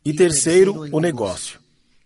e 0.04 0.14
terceiro, 0.14 0.90
o 0.92 1.00
negócio. 1.00 1.60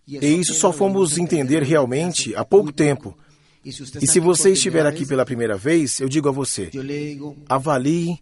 E 0.06 0.26
isso 0.26 0.54
só 0.54 0.72
fomos 0.72 1.18
entender 1.18 1.62
realmente 1.62 2.34
há 2.36 2.44
pouco 2.44 2.72
tempo 2.72 3.16
e 3.64 4.06
se 4.06 4.20
você 4.20 4.52
estiver 4.52 4.86
aqui 4.86 5.04
pela 5.04 5.24
primeira 5.24 5.56
vez, 5.56 6.00
eu 6.00 6.08
digo 6.08 6.28
a 6.28 6.32
você: 6.32 6.70
avalie 7.48 8.18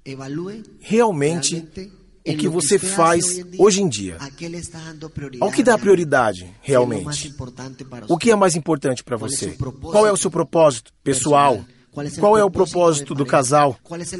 realmente 0.80 1.64
o 2.26 2.37
que 2.37 2.49
você 2.49 2.78
faz 2.78 3.41
hoje 3.59 3.82
em 3.82 3.89
dia. 3.89 4.18
Ao 5.41 5.51
que 5.51 5.62
dá 5.62 5.78
prioridade 5.78 6.51
realmente? 6.61 7.34
O 8.09 8.18
que 8.18 8.30
é 8.30 8.37
mais 8.37 8.57
importante 8.57 9.05
para 9.05 9.16
você? 9.16 9.57
Qual 9.80 10.07
é 10.07 10.12
o 10.12 10.16
seu 10.16 10.30
propósito 10.30 10.93
pessoal? 11.05 11.64
Qual 12.19 12.37
é 12.37 12.45
o 12.45 12.51
propósito 12.51 13.15
do 13.15 13.25
casal? 13.25 13.77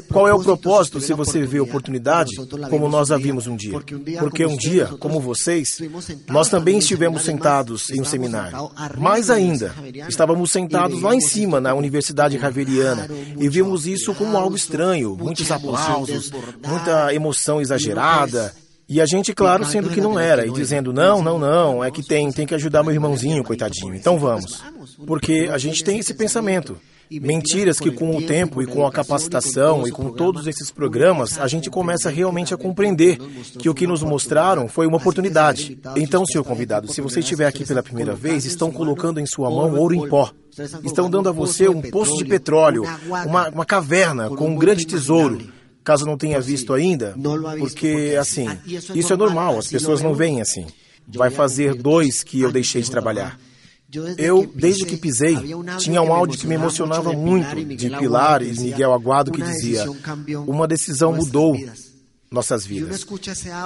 Qual 0.09 0.27
é 0.27 0.33
o 0.33 0.43
propósito 0.43 0.99
se 0.99 1.13
você 1.13 1.45
vê 1.45 1.59
oportunidade, 1.59 2.31
como 2.69 2.89
nós 2.89 3.11
a 3.11 3.17
vimos 3.17 3.45
um 3.47 3.55
dia? 3.55 3.79
Porque 4.19 4.45
um 4.45 4.57
dia, 4.57 4.87
como 4.99 5.19
vocês, 5.19 5.79
nós 6.27 6.49
também 6.49 6.79
estivemos 6.79 7.21
sentados 7.21 7.89
em 7.89 8.01
um 8.01 8.05
seminário. 8.05 8.71
Mais 8.97 9.29
ainda, 9.29 9.73
estávamos 10.07 10.51
sentados 10.51 11.01
lá 11.01 11.15
em 11.15 11.21
cima, 11.21 11.61
na 11.61 11.73
Universidade 11.73 12.37
Javeriana, 12.37 13.07
e 13.37 13.47
vimos 13.47 13.85
isso 13.85 14.13
como 14.15 14.37
algo 14.37 14.55
estranho, 14.55 15.15
muitos 15.15 15.51
aplausos, 15.51 16.31
muita 16.65 17.13
emoção 17.13 17.61
exagerada, 17.61 18.53
e 18.89 19.01
a 19.01 19.05
gente, 19.05 19.33
claro, 19.33 19.65
sendo 19.65 19.89
que 19.89 19.99
não 19.99 20.17
era, 20.17 20.47
e 20.47 20.51
dizendo, 20.51 20.93
não, 20.93 21.21
não, 21.21 21.37
não, 21.37 21.83
é 21.83 21.91
que 21.91 22.01
tem, 22.01 22.31
tem 22.31 22.47
que 22.47 22.55
ajudar 22.55 22.83
meu 22.83 22.93
irmãozinho, 22.93 23.43
coitadinho, 23.43 23.93
então 23.93 24.17
vamos. 24.17 24.63
Porque 25.05 25.49
a 25.51 25.57
gente 25.57 25.83
tem 25.83 25.99
esse 25.99 26.13
pensamento. 26.13 26.77
Mentiras 27.09 27.79
que 27.79 27.89
com 27.89 28.17
o 28.17 28.21
tempo 28.21 28.61
e 28.61 28.65
com 28.65 28.85
a 28.85 28.91
capacitação 28.91 29.87
e 29.87 29.91
com 29.91 30.11
todos 30.11 30.45
esses 30.45 30.69
programas, 30.69 31.39
a 31.39 31.47
gente 31.47 31.69
começa 31.69 32.09
realmente 32.09 32.53
a 32.53 32.57
compreender 32.57 33.17
que 33.57 33.69
o 33.69 33.73
que 33.73 33.87
nos 33.87 34.03
mostraram 34.03 34.67
foi 34.67 34.85
uma 34.85 34.97
oportunidade. 34.97 35.79
Então, 35.95 36.25
senhor 36.25 36.43
convidado, 36.43 36.91
se 36.91 36.99
você 36.99 37.21
estiver 37.21 37.45
aqui 37.45 37.65
pela 37.65 37.81
primeira 37.81 38.13
vez, 38.13 38.43
estão 38.43 38.71
colocando 38.71 39.21
em 39.21 39.25
sua 39.25 39.49
mão 39.49 39.73
ouro 39.75 39.95
em 39.95 40.07
pó. 40.07 40.31
Estão 40.83 41.09
dando 41.09 41.29
a 41.29 41.31
você 41.31 41.69
um 41.69 41.81
poço 41.81 42.17
de 42.17 42.25
petróleo, 42.25 42.83
uma, 43.25 43.49
uma 43.49 43.65
caverna 43.65 44.29
com 44.29 44.49
um 44.49 44.55
grande 44.55 44.85
tesouro. 44.85 45.39
Caso 45.87 46.05
não 46.05 46.17
tenha 46.17 46.41
visto 46.41 46.73
ainda, 46.73 47.15
porque 47.59 48.17
assim, 48.19 48.45
isso 48.93 49.13
é 49.13 49.15
normal, 49.15 49.57
as 49.57 49.67
pessoas 49.67 50.01
não 50.01 50.13
veem 50.13 50.41
assim. 50.41 50.65
Vai 51.07 51.29
fazer 51.29 51.75
dois 51.75 52.23
que 52.23 52.41
eu 52.41 52.51
deixei 52.51 52.81
de 52.81 52.91
trabalhar. 52.91 53.39
Eu, 54.17 54.45
desde 54.53 54.85
que 54.85 54.97
pisei, 54.97 55.37
tinha 55.79 56.01
um 56.01 56.11
áudio 56.11 56.37
que 56.37 56.45
me 56.45 56.55
emocionava 56.55 57.13
muito, 57.13 57.55
de 57.55 57.89
Pilar 57.89 58.41
e 58.43 58.51
Miguel 58.59 58.91
Aguado, 58.91 59.31
que 59.31 59.41
dizia: 59.41 59.85
Uma 60.45 60.67
decisão 60.67 61.13
mudou 61.13 61.57
nossas 62.29 62.65
vidas. 62.65 63.07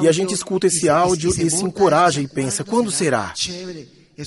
E 0.03 0.07
a 0.07 0.11
gente 0.11 0.31
escuta 0.35 0.67
esse 0.67 0.87
áudio 0.87 1.31
e 1.31 1.49
se 1.49 1.63
encoraja 1.63 2.21
e 2.21 2.27
pensa: 2.27 2.63
quando 2.63 2.91
será? 2.91 3.33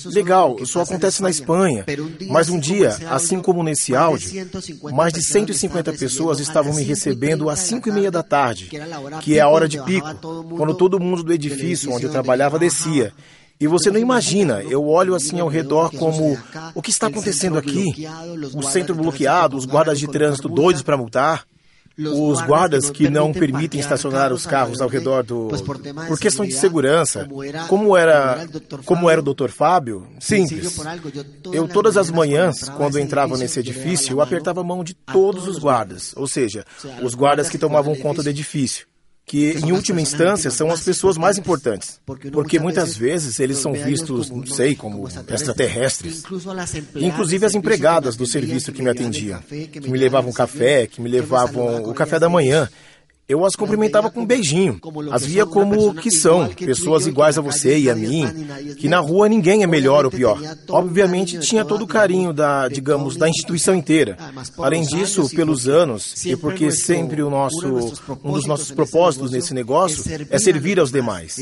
Legal, 0.06 0.56
isso 0.60 0.80
acontece 0.80 1.22
na 1.22 1.30
Espanha, 1.30 1.84
mas 2.28 2.48
um 2.48 2.58
dia, 2.58 2.96
assim 3.10 3.40
como 3.40 3.62
nesse 3.62 3.94
áudio, 3.94 4.48
mais 4.92 5.12
de 5.12 5.22
150 5.22 5.92
pessoas 5.92 6.40
estavam 6.40 6.74
me 6.74 6.82
recebendo 6.82 7.50
às 7.50 7.60
5 7.60 7.88
e 7.88 7.92
meia 7.92 8.10
da 8.10 8.22
tarde, 8.22 8.70
que 9.20 9.38
é 9.38 9.40
a 9.40 9.48
hora 9.48 9.68
de 9.68 9.80
pico, 9.82 10.08
quando 10.56 10.74
todo 10.74 10.98
mundo 10.98 11.22
do 11.22 11.32
edifício 11.32 11.92
onde 11.92 12.06
eu 12.06 12.10
trabalhava 12.10 12.58
descia. 12.58 13.12
E 13.60 13.68
você 13.68 13.90
não 13.90 14.00
imagina, 14.00 14.62
eu 14.62 14.84
olho 14.86 15.14
assim 15.14 15.38
ao 15.38 15.48
redor 15.48 15.90
como 15.92 16.36
o 16.74 16.82
que 16.82 16.90
está 16.90 17.06
acontecendo 17.06 17.56
aqui? 17.56 18.06
O 18.52 18.62
centro 18.62 18.94
bloqueado, 18.94 19.56
os 19.56 19.64
guardas 19.64 19.98
de 19.98 20.08
trânsito 20.08 20.48
doidos 20.48 20.82
para 20.82 20.96
multar, 20.96 21.44
os 21.98 22.40
guardas 22.42 22.90
que 22.90 23.08
não 23.08 23.32
permitem 23.32 23.80
estacionar 23.80 24.32
os 24.32 24.44
carros 24.44 24.80
ao 24.80 24.88
redor 24.88 25.22
do 25.22 25.50
por 26.08 26.18
questão 26.18 26.44
de 26.44 26.52
segurança. 26.52 27.28
Como 27.68 27.96
era 27.96 28.46
como 28.84 29.08
era 29.08 29.20
o 29.20 29.34
Dr. 29.34 29.48
Fábio? 29.48 30.06
Simples. 30.18 30.78
Eu 31.52 31.68
todas 31.68 31.96
as 31.96 32.10
manhãs, 32.10 32.68
quando 32.68 32.98
entrava 32.98 33.36
nesse 33.36 33.60
edifício, 33.60 34.14
eu 34.14 34.20
apertava 34.20 34.60
a 34.60 34.64
mão 34.64 34.82
de 34.82 34.94
todos 34.94 35.46
os 35.46 35.58
guardas, 35.58 36.12
ou 36.16 36.26
seja, 36.26 36.64
os 37.02 37.14
guardas 37.14 37.48
que 37.48 37.58
tomavam 37.58 37.94
conta 37.96 38.22
do 38.22 38.28
edifício 38.28 38.86
que, 39.26 39.52
em 39.52 39.72
última 39.72 40.00
instância, 40.00 40.50
são 40.50 40.70
as 40.70 40.82
pessoas 40.82 41.16
mais 41.16 41.38
importantes. 41.38 41.98
Porque 42.32 42.58
muitas 42.58 42.96
vezes 42.96 43.40
eles 43.40 43.58
são 43.58 43.72
vistos, 43.72 44.30
não 44.30 44.46
sei, 44.46 44.74
como 44.74 45.08
extraterrestres. 45.28 46.22
Inclusive 46.94 47.46
as 47.46 47.54
empregadas 47.54 48.16
do 48.16 48.26
serviço 48.26 48.72
que 48.72 48.82
me 48.82 48.90
atendiam, 48.90 49.40
que 49.40 49.90
me 49.90 49.98
levavam 49.98 50.32
café, 50.32 50.86
que 50.86 51.00
me 51.00 51.08
levavam 51.08 51.84
o 51.84 51.94
café 51.94 52.18
da 52.18 52.28
manhã. 52.28 52.68
Eu 53.26 53.44
as 53.46 53.56
cumprimentava 53.56 54.10
com 54.10 54.20
um 54.20 54.26
beijinho. 54.26 54.78
As 55.10 55.24
via 55.24 55.46
como 55.46 55.94
que 55.94 56.10
são, 56.10 56.46
pessoas 56.48 57.06
iguais 57.06 57.38
a 57.38 57.40
você 57.40 57.78
e 57.78 57.88
a 57.88 57.94
mim, 57.94 58.26
que 58.78 58.86
na 58.86 58.98
rua 58.98 59.30
ninguém 59.30 59.62
é 59.62 59.66
melhor 59.66 60.04
ou 60.04 60.10
pior. 60.10 60.38
Obviamente 60.68 61.38
tinha 61.38 61.64
todo 61.64 61.84
o 61.84 61.86
carinho 61.86 62.34
da, 62.34 62.68
digamos, 62.68 63.16
da 63.16 63.26
instituição 63.26 63.74
inteira. 63.74 64.18
Além 64.58 64.82
disso, 64.82 65.28
pelos 65.30 65.66
anos, 65.66 66.22
e 66.26 66.36
porque 66.36 66.70
sempre 66.70 67.22
o 67.22 67.30
nosso, 67.30 67.94
um 68.22 68.32
dos 68.32 68.44
nossos 68.44 68.70
propósitos 68.70 69.30
nesse 69.30 69.54
negócio 69.54 70.04
é 70.28 70.38
servir 70.38 70.78
aos 70.78 70.92
demais. 70.92 71.38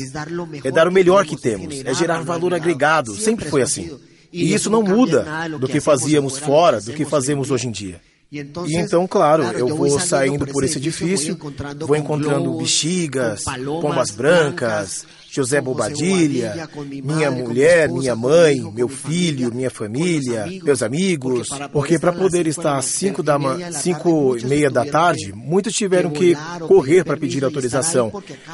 É 0.63 0.71
dar 0.71 0.87
o 0.87 0.91
melhor 0.91 1.25
que 1.25 1.35
temos, 1.35 1.83
é 1.83 1.93
gerar 1.93 2.23
valor 2.23 2.53
agregado, 2.53 3.13
sempre 3.13 3.49
foi 3.49 3.61
assim. 3.61 3.91
E 4.31 4.53
isso 4.53 4.69
não 4.69 4.81
muda 4.81 5.27
do 5.59 5.67
que 5.67 5.81
fazíamos 5.81 6.39
fora, 6.39 6.79
do 6.79 6.93
que 6.93 7.03
fazemos 7.03 7.51
hoje 7.51 7.67
em 7.67 7.71
dia. 7.71 8.01
E 8.33 8.75
então, 8.75 9.05
claro, 9.05 9.43
eu 9.43 9.67
vou 9.75 9.99
saindo 9.99 10.47
por 10.47 10.63
esse 10.63 10.79
edifício, 10.79 11.37
vou 11.81 11.95
encontrando 11.95 12.57
bexigas, 12.57 13.43
pombas 13.79 14.09
brancas, 14.09 15.05
José 15.29 15.61
Bobadilha, 15.61 16.67
minha 17.03 17.29
mulher, 17.29 17.89
minha 17.89 18.15
mãe, 18.15 18.59
meu 18.73 18.87
filho, 18.87 19.53
minha 19.53 19.69
família, 19.69 20.47
meus 20.63 20.81
amigos, 20.81 21.49
porque 21.71 21.99
para 21.99 22.11
poder 22.11 22.47
estar 22.47 22.75
às 22.75 22.85
5 22.85 23.21
da 23.21 23.37
cinco 23.71 24.35
e 24.35 24.45
meia 24.45 24.69
da 24.69 24.83
tarde, 24.83 25.31
muitos 25.35 25.75
tiveram 25.75 26.09
que 26.09 26.35
correr 26.67 27.03
para 27.03 27.17
pedir 27.17 27.43
autorização. 27.43 28.11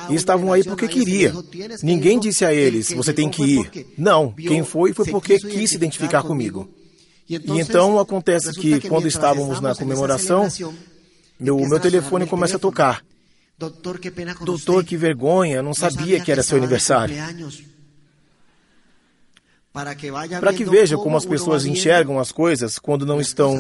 E 0.10 0.16
estavam 0.16 0.52
aí 0.52 0.64
porque 0.64 0.90
queria. 0.90 1.34
Ninguém 1.82 2.20
disse 2.20 2.44
a 2.44 2.54
eles, 2.54 2.92
você 2.92 3.14
tem 3.14 3.30
que 3.30 3.44
ir. 3.44 3.88
Não, 3.98 4.34
quem 4.34 4.62
foi 4.62 4.92
foi 4.92 5.06
porque 5.06 5.40
quis 5.40 5.70
se 5.70 5.78
identificar 5.78 6.24
comigo. 6.24 6.68
E 7.30 7.60
então 7.60 8.00
acontece 8.00 8.52
que 8.54 8.82
quando 8.88 9.08
estávamos 9.08 9.62
na 9.62 9.76
comemoração, 9.76 10.48
meu, 11.40 11.58
meu 11.58 11.80
telefone 11.80 12.26
começa 12.26 12.58
a 12.58 12.60
tocar. 12.60 13.04
Doutor, 13.58 14.84
que 14.84 14.98
vergonha, 14.98 15.62
não 15.62 15.74
sabia 15.74 16.20
que 16.20 16.32
era 16.32 16.42
seu 16.42 16.58
aniversário. 16.58 17.16
Para 19.72 19.94
que 20.54 20.66
veja 20.66 20.98
como 20.98 21.16
as 21.16 21.26
pessoas 21.26 21.66
enxergam 21.66 22.20
as 22.20 22.32
coisas 22.32 22.80
quando 22.80 23.06
não 23.06 23.22
estão, 23.22 23.56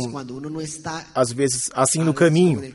às 1.13 1.31
vezes, 1.31 1.69
assim 1.73 2.03
no 2.03 2.13
caminho, 2.13 2.73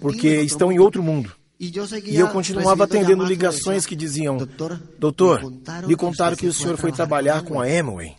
porque 0.00 0.40
estão 0.40 0.72
em 0.72 0.78
outro 0.78 1.02
mundo. 1.02 1.32
E 1.60 2.16
eu 2.16 2.28
continuava 2.28 2.84
atendendo 2.84 3.24
ligações 3.24 3.84
que 3.84 3.94
diziam: 3.94 4.38
Doutor, 4.98 5.42
me 5.86 5.94
contaram 5.94 6.36
que 6.36 6.46
o 6.46 6.52
senhor 6.52 6.76
foi 6.78 6.90
trabalhar 6.90 7.42
com 7.42 7.60
a 7.60 7.66
Amway. 7.66 8.16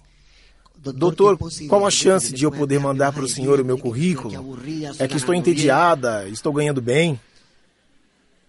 Doutor, 0.91 1.37
qual 1.69 1.85
a 1.85 1.91
chance 1.91 2.33
de 2.33 2.43
eu 2.43 2.51
poder 2.51 2.79
mandar 2.79 3.13
para 3.13 3.23
o 3.23 3.27
senhor 3.27 3.59
o 3.59 3.65
meu 3.65 3.77
currículo? 3.77 4.57
É 4.99 5.07
que 5.07 5.17
estou 5.17 5.33
entediada, 5.33 6.27
estou 6.27 6.51
ganhando 6.51 6.81
bem. 6.81 7.19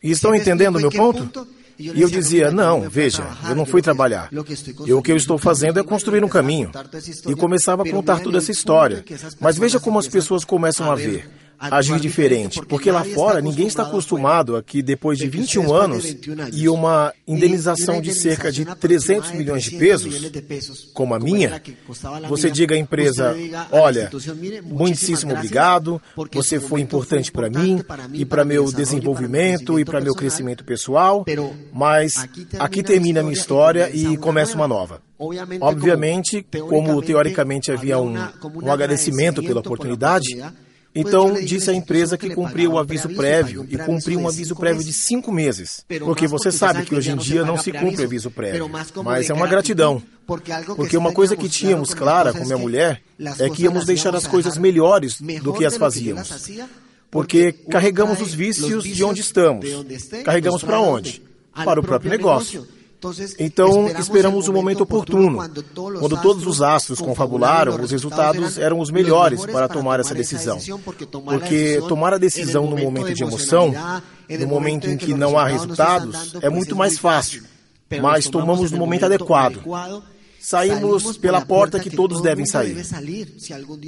E 0.02 0.10
estão 0.10 0.34
entendendo 0.34 0.76
o 0.76 0.80
meu 0.80 0.90
ponto? 0.90 1.46
E 1.78 2.00
eu 2.00 2.08
dizia: 2.08 2.50
Não, 2.50 2.88
veja, 2.88 3.26
eu 3.48 3.54
não 3.54 3.64
fui 3.64 3.82
trabalhar. 3.82 4.30
E 4.86 4.92
o 4.92 5.02
que 5.02 5.12
eu 5.12 5.16
estou 5.16 5.38
fazendo 5.38 5.78
é 5.78 5.82
construir 5.82 6.24
um 6.24 6.28
caminho. 6.28 6.70
E 7.28 7.34
começava 7.34 7.82
a 7.82 7.90
contar 7.90 8.20
toda 8.20 8.38
essa 8.38 8.50
história. 8.50 9.04
Mas 9.40 9.58
veja 9.58 9.78
como 9.78 9.98
as 9.98 10.08
pessoas 10.08 10.44
começam 10.44 10.90
a 10.90 10.94
ver 10.94 11.28
agir 11.70 12.00
diferente, 12.00 12.60
porque 12.66 12.90
lá 12.90 13.04
fora 13.04 13.40
ninguém 13.40 13.66
está 13.66 13.82
acostumado 13.82 14.56
a 14.56 14.62
que 14.62 14.82
depois 14.82 15.18
de 15.18 15.28
21 15.28 15.72
anos 15.72 16.16
e 16.52 16.68
uma 16.68 17.12
indenização 17.26 18.00
de 18.00 18.12
cerca 18.12 18.50
de 18.50 18.64
300 18.64 19.32
milhões 19.32 19.64
de 19.64 19.76
pesos, 19.76 20.90
como 20.92 21.14
a 21.14 21.20
minha, 21.20 21.60
você 22.28 22.50
diga 22.50 22.74
à 22.74 22.78
empresa: 22.78 23.34
olha, 23.70 24.10
muitíssimo 24.62 25.32
obrigado, 25.32 26.00
você 26.32 26.60
foi 26.60 26.80
importante 26.80 27.30
para 27.30 27.48
mim 27.48 27.82
e 28.12 28.24
para 28.24 28.44
meu 28.44 28.70
desenvolvimento 28.72 29.78
e 29.78 29.84
para 29.84 30.00
meu 30.00 30.14
crescimento 30.14 30.64
pessoal, 30.64 31.24
mas 31.72 32.26
aqui 32.58 32.82
termina 32.82 33.20
a 33.20 33.22
minha 33.22 33.34
história 33.34 33.90
e 33.92 34.16
começa 34.16 34.54
uma 34.54 34.68
nova. 34.68 35.02
Obviamente, 35.60 36.44
como 36.68 37.00
teoricamente 37.00 37.70
havia 37.70 37.98
um, 37.98 38.14
um 38.62 38.72
agradecimento 38.72 39.42
pela 39.42 39.60
oportunidade, 39.60 40.36
então, 40.94 41.34
disse 41.34 41.70
à 41.70 41.74
empresa 41.74 42.16
que 42.16 42.30
cumpriu 42.34 42.72
o 42.72 42.78
aviso 42.78 43.08
prévio 43.08 43.66
e 43.68 43.76
cumpriu 43.76 44.20
um 44.20 44.28
aviso 44.28 44.54
prévio 44.54 44.84
de 44.84 44.92
cinco 44.92 45.32
meses. 45.32 45.84
Porque 46.00 46.28
você 46.28 46.52
sabe 46.52 46.84
que 46.84 46.94
hoje 46.94 47.10
em 47.10 47.16
dia 47.16 47.44
não 47.44 47.58
se 47.58 47.72
cumpre 47.72 48.04
aviso 48.04 48.30
prévio. 48.30 48.70
Mas 49.02 49.28
é 49.28 49.34
uma 49.34 49.48
gratidão. 49.48 50.00
Porque 50.76 50.96
uma 50.96 51.12
coisa 51.12 51.36
que 51.36 51.48
tínhamos 51.48 51.92
clara 51.92 52.32
com 52.32 52.44
minha 52.44 52.58
mulher 52.58 53.02
é 53.40 53.50
que 53.50 53.64
íamos 53.64 53.84
deixar 53.84 54.14
as 54.14 54.26
coisas 54.26 54.56
melhores 54.56 55.20
do 55.20 55.52
que 55.52 55.64
as 55.64 55.76
fazíamos. 55.76 56.30
Porque 57.10 57.52
carregamos 57.52 58.20
os 58.20 58.32
vícios 58.32 58.84
de 58.84 59.04
onde 59.04 59.20
estamos. 59.20 59.66
Carregamos 60.24 60.62
para 60.62 60.80
onde? 60.80 61.22
Para 61.52 61.80
o 61.80 61.82
próprio 61.82 62.10
negócio. 62.10 62.66
Então, 63.38 63.88
esperamos 63.98 64.48
o 64.48 64.52
momento 64.52 64.82
oportuno. 64.82 65.38
Quando 65.98 66.20
todos 66.22 66.46
os 66.46 66.62
astros 66.62 67.00
confabularam, 67.00 67.80
os 67.80 67.90
resultados 67.90 68.58
eram 68.58 68.80
os 68.80 68.90
melhores 68.90 69.44
para 69.44 69.68
tomar 69.68 70.00
essa 70.00 70.14
decisão. 70.14 70.58
Porque 71.24 71.82
tomar 71.88 72.14
a 72.14 72.18
decisão 72.18 72.68
no 72.68 72.76
momento 72.76 73.12
de 73.12 73.22
emoção, 73.22 73.72
no 74.28 74.46
momento 74.46 74.88
em 74.88 74.96
que 74.96 75.14
não 75.14 75.38
há 75.38 75.46
resultados, 75.46 76.34
é 76.40 76.48
muito 76.48 76.74
mais 76.76 76.98
fácil. 76.98 77.42
Mas 78.00 78.28
tomamos 78.28 78.70
no 78.70 78.78
momento 78.78 79.04
adequado 79.04 79.60
saímos 80.44 81.16
pela 81.16 81.40
porta 81.40 81.80
que 81.80 81.88
todos 81.88 82.20
devem 82.20 82.44
sair. 82.44 82.84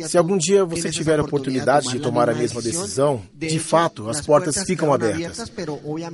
Se 0.08 0.16
algum 0.16 0.38
dia 0.38 0.64
você 0.64 0.90
tiver 0.90 1.20
a 1.20 1.22
oportunidade 1.22 1.90
de 1.90 2.00
tomar 2.00 2.30
a 2.30 2.34
mesma 2.34 2.62
decisão, 2.62 3.22
de 3.34 3.58
fato, 3.58 4.08
as 4.08 4.22
portas 4.22 4.62
ficam 4.64 4.92
abertas. 4.92 5.52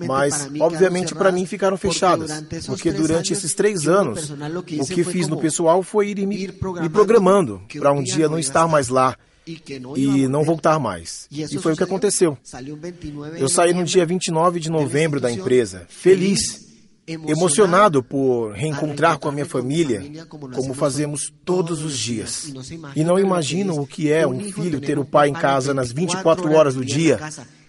Mas, 0.04 0.48
obviamente, 0.60 1.14
para 1.14 1.30
mim 1.30 1.46
ficaram 1.46 1.76
fechadas, 1.76 2.44
porque 2.66 2.90
durante 2.90 3.32
esses 3.32 3.54
três 3.54 3.86
anos, 3.86 4.30
o 4.80 4.86
que 4.86 5.04
fiz 5.04 5.28
no 5.28 5.38
pessoal 5.38 5.82
foi 5.82 6.08
ir 6.08 6.26
me, 6.26 6.48
me 6.48 6.88
programando 6.88 7.62
para 7.78 7.92
um 7.92 8.02
dia 8.02 8.28
não 8.28 8.38
estar 8.38 8.66
mais 8.66 8.88
lá 8.88 9.16
e 9.96 10.26
não 10.26 10.42
voltar 10.42 10.80
mais. 10.80 11.28
E 11.30 11.56
foi 11.58 11.74
o 11.74 11.76
que 11.76 11.84
aconteceu. 11.84 12.36
Eu 13.38 13.48
saí 13.48 13.72
no 13.72 13.84
dia 13.84 14.04
29 14.04 14.58
de 14.58 14.70
novembro 14.70 15.20
da 15.20 15.30
empresa, 15.30 15.86
feliz 15.88 16.71
emocionado 17.06 18.02
por 18.02 18.52
reencontrar 18.52 19.18
com 19.18 19.28
a 19.28 19.32
minha 19.32 19.46
família, 19.46 20.26
como 20.28 20.74
fazemos 20.74 21.32
todos 21.44 21.82
os 21.82 21.98
dias. 21.98 22.52
E 22.94 23.02
não 23.02 23.18
imagino 23.18 23.80
o 23.80 23.86
que 23.86 24.12
é 24.12 24.26
um 24.26 24.40
filho 24.52 24.80
ter 24.80 24.98
o 24.98 25.04
pai 25.04 25.28
em 25.28 25.32
casa 25.32 25.74
nas 25.74 25.90
24 25.92 26.52
horas 26.52 26.74
do 26.74 26.84
dia, 26.84 27.18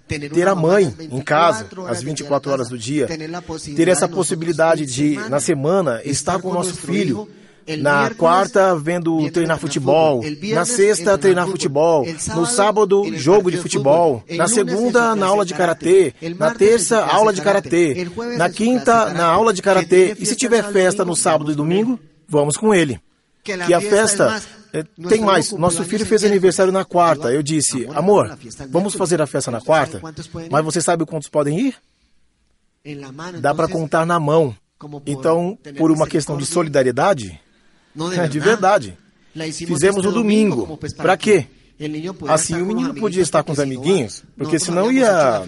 ter 0.07 0.47
a 0.47 0.55
mãe 0.55 0.93
em 0.99 1.21
casa 1.21 1.67
às 1.87 2.03
24 2.03 2.51
horas 2.51 2.69
do 2.69 2.77
dia, 2.77 3.07
ter 3.75 3.87
essa 3.87 4.07
possibilidade 4.07 4.85
de, 4.85 5.15
na 5.29 5.39
semana, 5.39 6.01
estar 6.03 6.39
com 6.39 6.49
o 6.49 6.53
nosso 6.53 6.75
filho 6.75 7.27
na 7.79 8.09
quarta, 8.11 8.75
vendo 8.75 9.29
treinar 9.31 9.59
futebol. 9.59 10.21
Na 10.53 10.65
sexta, 10.65 11.17
treinar 11.17 11.47
futebol. 11.47 12.05
No 12.35 12.45
sábado, 12.45 13.03
jogo 13.15 13.51
de 13.51 13.57
futebol. 13.57 14.23
Na 14.29 14.47
segunda, 14.47 15.15
na 15.15 15.27
aula 15.27 15.45
de 15.45 15.53
karatê. 15.53 16.13
Na 16.37 16.53
terça, 16.53 17.03
aula 17.05 17.33
de 17.33 17.41
karatê. 17.41 18.07
Na 18.37 18.49
quinta, 18.49 19.13
na 19.13 19.25
aula 19.25 19.53
de 19.53 19.61
karatê. 19.61 20.15
E 20.19 20.25
se 20.25 20.35
tiver 20.35 20.71
festa 20.71 21.05
no 21.05 21.15
sábado 21.15 21.51
e 21.51 21.55
domingo, 21.55 21.99
vamos 22.27 22.57
com 22.57 22.73
ele. 22.73 22.99
Que 23.43 23.73
a 23.73 23.81
festa 23.81 24.41
eh, 24.73 24.85
tem 25.09 25.21
mais, 25.21 25.51
nosso 25.51 25.83
filho 25.83 26.05
fez 26.05 26.23
aniversário 26.23 26.71
na 26.71 26.85
quarta. 26.85 27.31
Eu 27.31 27.43
disse, 27.43 27.87
amor, 27.93 28.37
vamos 28.69 28.95
fazer 28.95 29.21
a 29.21 29.27
festa 29.27 29.51
na 29.51 29.61
quarta? 29.61 30.01
Mas 30.49 30.65
você 30.65 30.81
sabe 30.81 31.05
quantos 31.05 31.29
podem 31.29 31.59
ir? 31.59 31.75
Dá 33.39 33.53
para 33.53 33.67
contar 33.67 34.05
na 34.05 34.19
mão. 34.19 34.55
Então, 35.05 35.57
por 35.77 35.91
uma 35.91 36.07
questão 36.07 36.37
de 36.37 36.45
solidariedade, 36.45 37.39
é, 38.17 38.27
de 38.27 38.39
verdade. 38.39 38.97
Fizemos 39.51 40.05
no 40.05 40.11
domingo. 40.11 40.77
Para 40.97 41.17
quê? 41.17 41.47
Assim 42.27 42.61
o 42.61 42.65
menino 42.65 42.93
podia 42.93 43.21
estar 43.21 43.43
com 43.43 43.51
os 43.51 43.59
amiguinhos, 43.59 44.23
porque 44.37 44.59
senão 44.59 44.91
ia. 44.91 45.41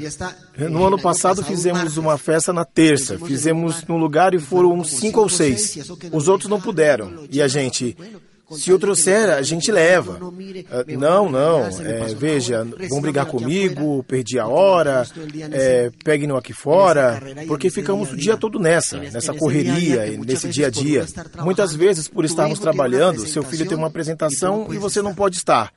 No 0.69 0.85
ano 0.85 0.99
passado 0.99 1.43
fizemos 1.43 1.97
uma 1.97 2.17
festa 2.17 2.51
na 2.51 2.65
terça, 2.65 3.17
fizemos 3.19 3.83
num 3.87 3.97
lugar 3.97 4.33
e 4.33 4.39
foram 4.39 4.83
cinco 4.83 5.21
ou 5.21 5.29
seis. 5.29 5.77
Os 6.11 6.27
outros 6.27 6.49
não 6.49 6.59
puderam. 6.59 7.27
E 7.31 7.41
a 7.41 7.47
gente, 7.47 7.95
se 8.57 8.69
eu 8.69 8.79
trouxer, 8.79 9.29
a 9.29 9.41
gente 9.41 9.71
leva. 9.71 10.19
Ah, 10.71 10.83
não, 10.97 11.29
não. 11.29 11.59
É, 11.61 12.13
veja, 12.15 12.65
vão 12.89 13.01
brigar 13.01 13.25
comigo, 13.25 14.03
perdi 14.03 14.39
a 14.39 14.47
hora, 14.47 15.05
é, 15.51 15.91
peguem-no 16.03 16.37
aqui 16.37 16.53
fora, 16.53 17.21
porque 17.47 17.69
ficamos 17.69 18.11
o 18.11 18.17
dia 18.17 18.37
todo 18.37 18.59
nessa, 18.59 18.97
nessa 18.97 19.33
correria, 19.33 20.17
nesse 20.25 20.49
dia 20.49 20.67
a 20.67 20.69
dia. 20.69 21.05
Muitas 21.43 21.75
vezes, 21.75 22.07
por 22.07 22.25
estarmos 22.25 22.59
trabalhando, 22.59 23.27
seu 23.27 23.43
filho 23.43 23.67
tem 23.67 23.77
uma 23.77 23.87
apresentação 23.87 24.73
e 24.73 24.77
você 24.77 25.01
não 25.01 25.13
pode 25.13 25.37
estar. 25.37 25.71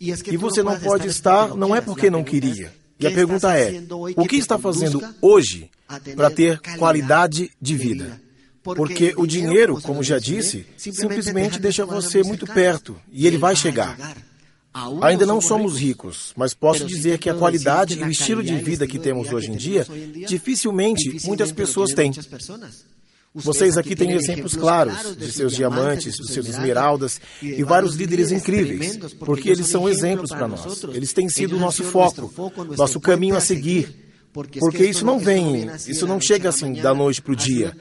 E 0.00 0.36
você 0.36 0.62
não 0.62 0.78
pode 0.78 1.08
estar 1.08 1.54
não 1.56 1.74
é 1.74 1.80
porque 1.80 2.10
não 2.10 2.24
queria. 2.24 2.72
E 2.98 3.06
a 3.06 3.10
pergunta 3.10 3.56
é: 3.56 3.82
o 4.16 4.26
que 4.26 4.36
está 4.36 4.58
fazendo 4.58 5.02
hoje 5.20 5.70
para 6.16 6.30
ter 6.30 6.60
qualidade 6.78 7.50
de 7.60 7.76
vida? 7.76 8.20
Porque 8.64 9.12
o 9.16 9.26
dinheiro, 9.26 9.78
como 9.82 10.02
já 10.02 10.18
disse, 10.18 10.66
simplesmente 10.78 11.60
deixa 11.60 11.84
você 11.84 12.22
muito 12.22 12.46
perto 12.46 12.96
e 13.12 13.26
ele 13.26 13.36
vai 13.36 13.54
chegar. 13.54 14.16
Ainda 15.02 15.26
não 15.26 15.40
somos 15.40 15.78
ricos, 15.78 16.32
mas 16.34 16.54
posso 16.54 16.84
dizer 16.84 17.18
que 17.18 17.28
a 17.28 17.34
qualidade 17.34 17.98
e 17.98 18.02
o 18.02 18.10
estilo 18.10 18.42
de 18.42 18.56
vida 18.56 18.86
que 18.86 18.98
temos 18.98 19.32
hoje 19.32 19.50
em 19.50 19.56
dia, 19.56 19.86
dificilmente 20.26 21.24
muitas 21.26 21.52
pessoas 21.52 21.92
têm. 21.92 22.10
Vocês 23.34 23.76
aqui 23.76 23.94
têm 23.94 24.12
exemplos 24.12 24.54
claros 24.54 25.16
de 25.16 25.30
seus 25.30 25.54
diamantes, 25.54 26.16
dos 26.16 26.30
seus 26.30 26.48
esmeraldas 26.48 27.20
e 27.42 27.62
vários 27.64 27.96
líderes 27.96 28.30
incríveis, 28.30 28.96
porque 29.18 29.50
eles 29.50 29.66
são 29.66 29.88
exemplos 29.88 30.30
para 30.30 30.48
nós. 30.48 30.84
Eles 30.94 31.12
têm 31.12 31.28
sido 31.28 31.56
o 31.56 31.58
nosso 31.58 31.84
foco, 31.84 32.32
nosso 32.76 32.98
caminho 33.00 33.36
a 33.36 33.40
seguir. 33.40 34.03
Porque 34.34 34.84
isso 34.84 35.04
não 35.04 35.16
vem, 35.16 35.70
isso 35.86 36.08
não 36.08 36.20
chega 36.20 36.48
assim 36.48 36.72
da 36.72 36.92
noite 36.92 37.22
para 37.22 37.32
o 37.32 37.36
dia. 37.36 37.72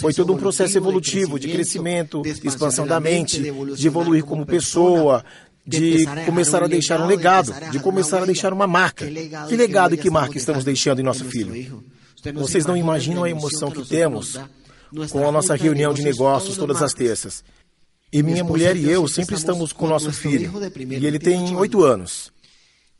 Foi 0.00 0.14
todo 0.14 0.32
um 0.32 0.38
processo 0.38 0.78
evolutivo 0.78 1.38
de 1.38 1.48
crescimento, 1.48 2.22
de 2.22 2.48
expansão 2.48 2.86
da 2.86 2.98
mente, 2.98 3.42
de 3.76 3.86
evoluir 3.86 4.24
como 4.24 4.46
pessoa, 4.46 5.22
de 5.66 6.06
começar 6.24 6.64
a 6.64 6.66
deixar 6.66 6.98
um 7.02 7.06
legado, 7.06 7.52
de 7.70 7.78
começar 7.78 8.22
a 8.22 8.24
deixar 8.24 8.54
uma 8.54 8.66
marca. 8.66 9.06
Que 9.48 9.56
legado 9.56 9.94
e 9.94 9.98
que 9.98 10.08
marca 10.08 10.38
estamos 10.38 10.64
deixando 10.64 11.00
em 11.00 11.04
nosso 11.04 11.26
filho? 11.26 11.84
Vocês 12.34 12.64
não 12.64 12.76
imaginam 12.76 13.24
a 13.24 13.30
emoção 13.30 13.70
que 13.70 13.86
temos 13.86 14.40
com 15.10 15.28
a 15.28 15.30
nossa 15.30 15.54
reunião 15.56 15.92
de 15.92 16.02
negócios 16.02 16.56
todas 16.56 16.80
as 16.80 16.94
terças. 16.94 17.44
E 18.10 18.22
minha 18.22 18.42
mulher 18.42 18.74
e 18.74 18.88
eu 18.88 19.06
sempre 19.06 19.34
estamos 19.34 19.74
com 19.74 19.86
nosso 19.86 20.10
filho. 20.10 20.50
E 20.88 21.06
ele 21.06 21.18
tem 21.18 21.54
oito 21.54 21.84
anos. 21.84 22.32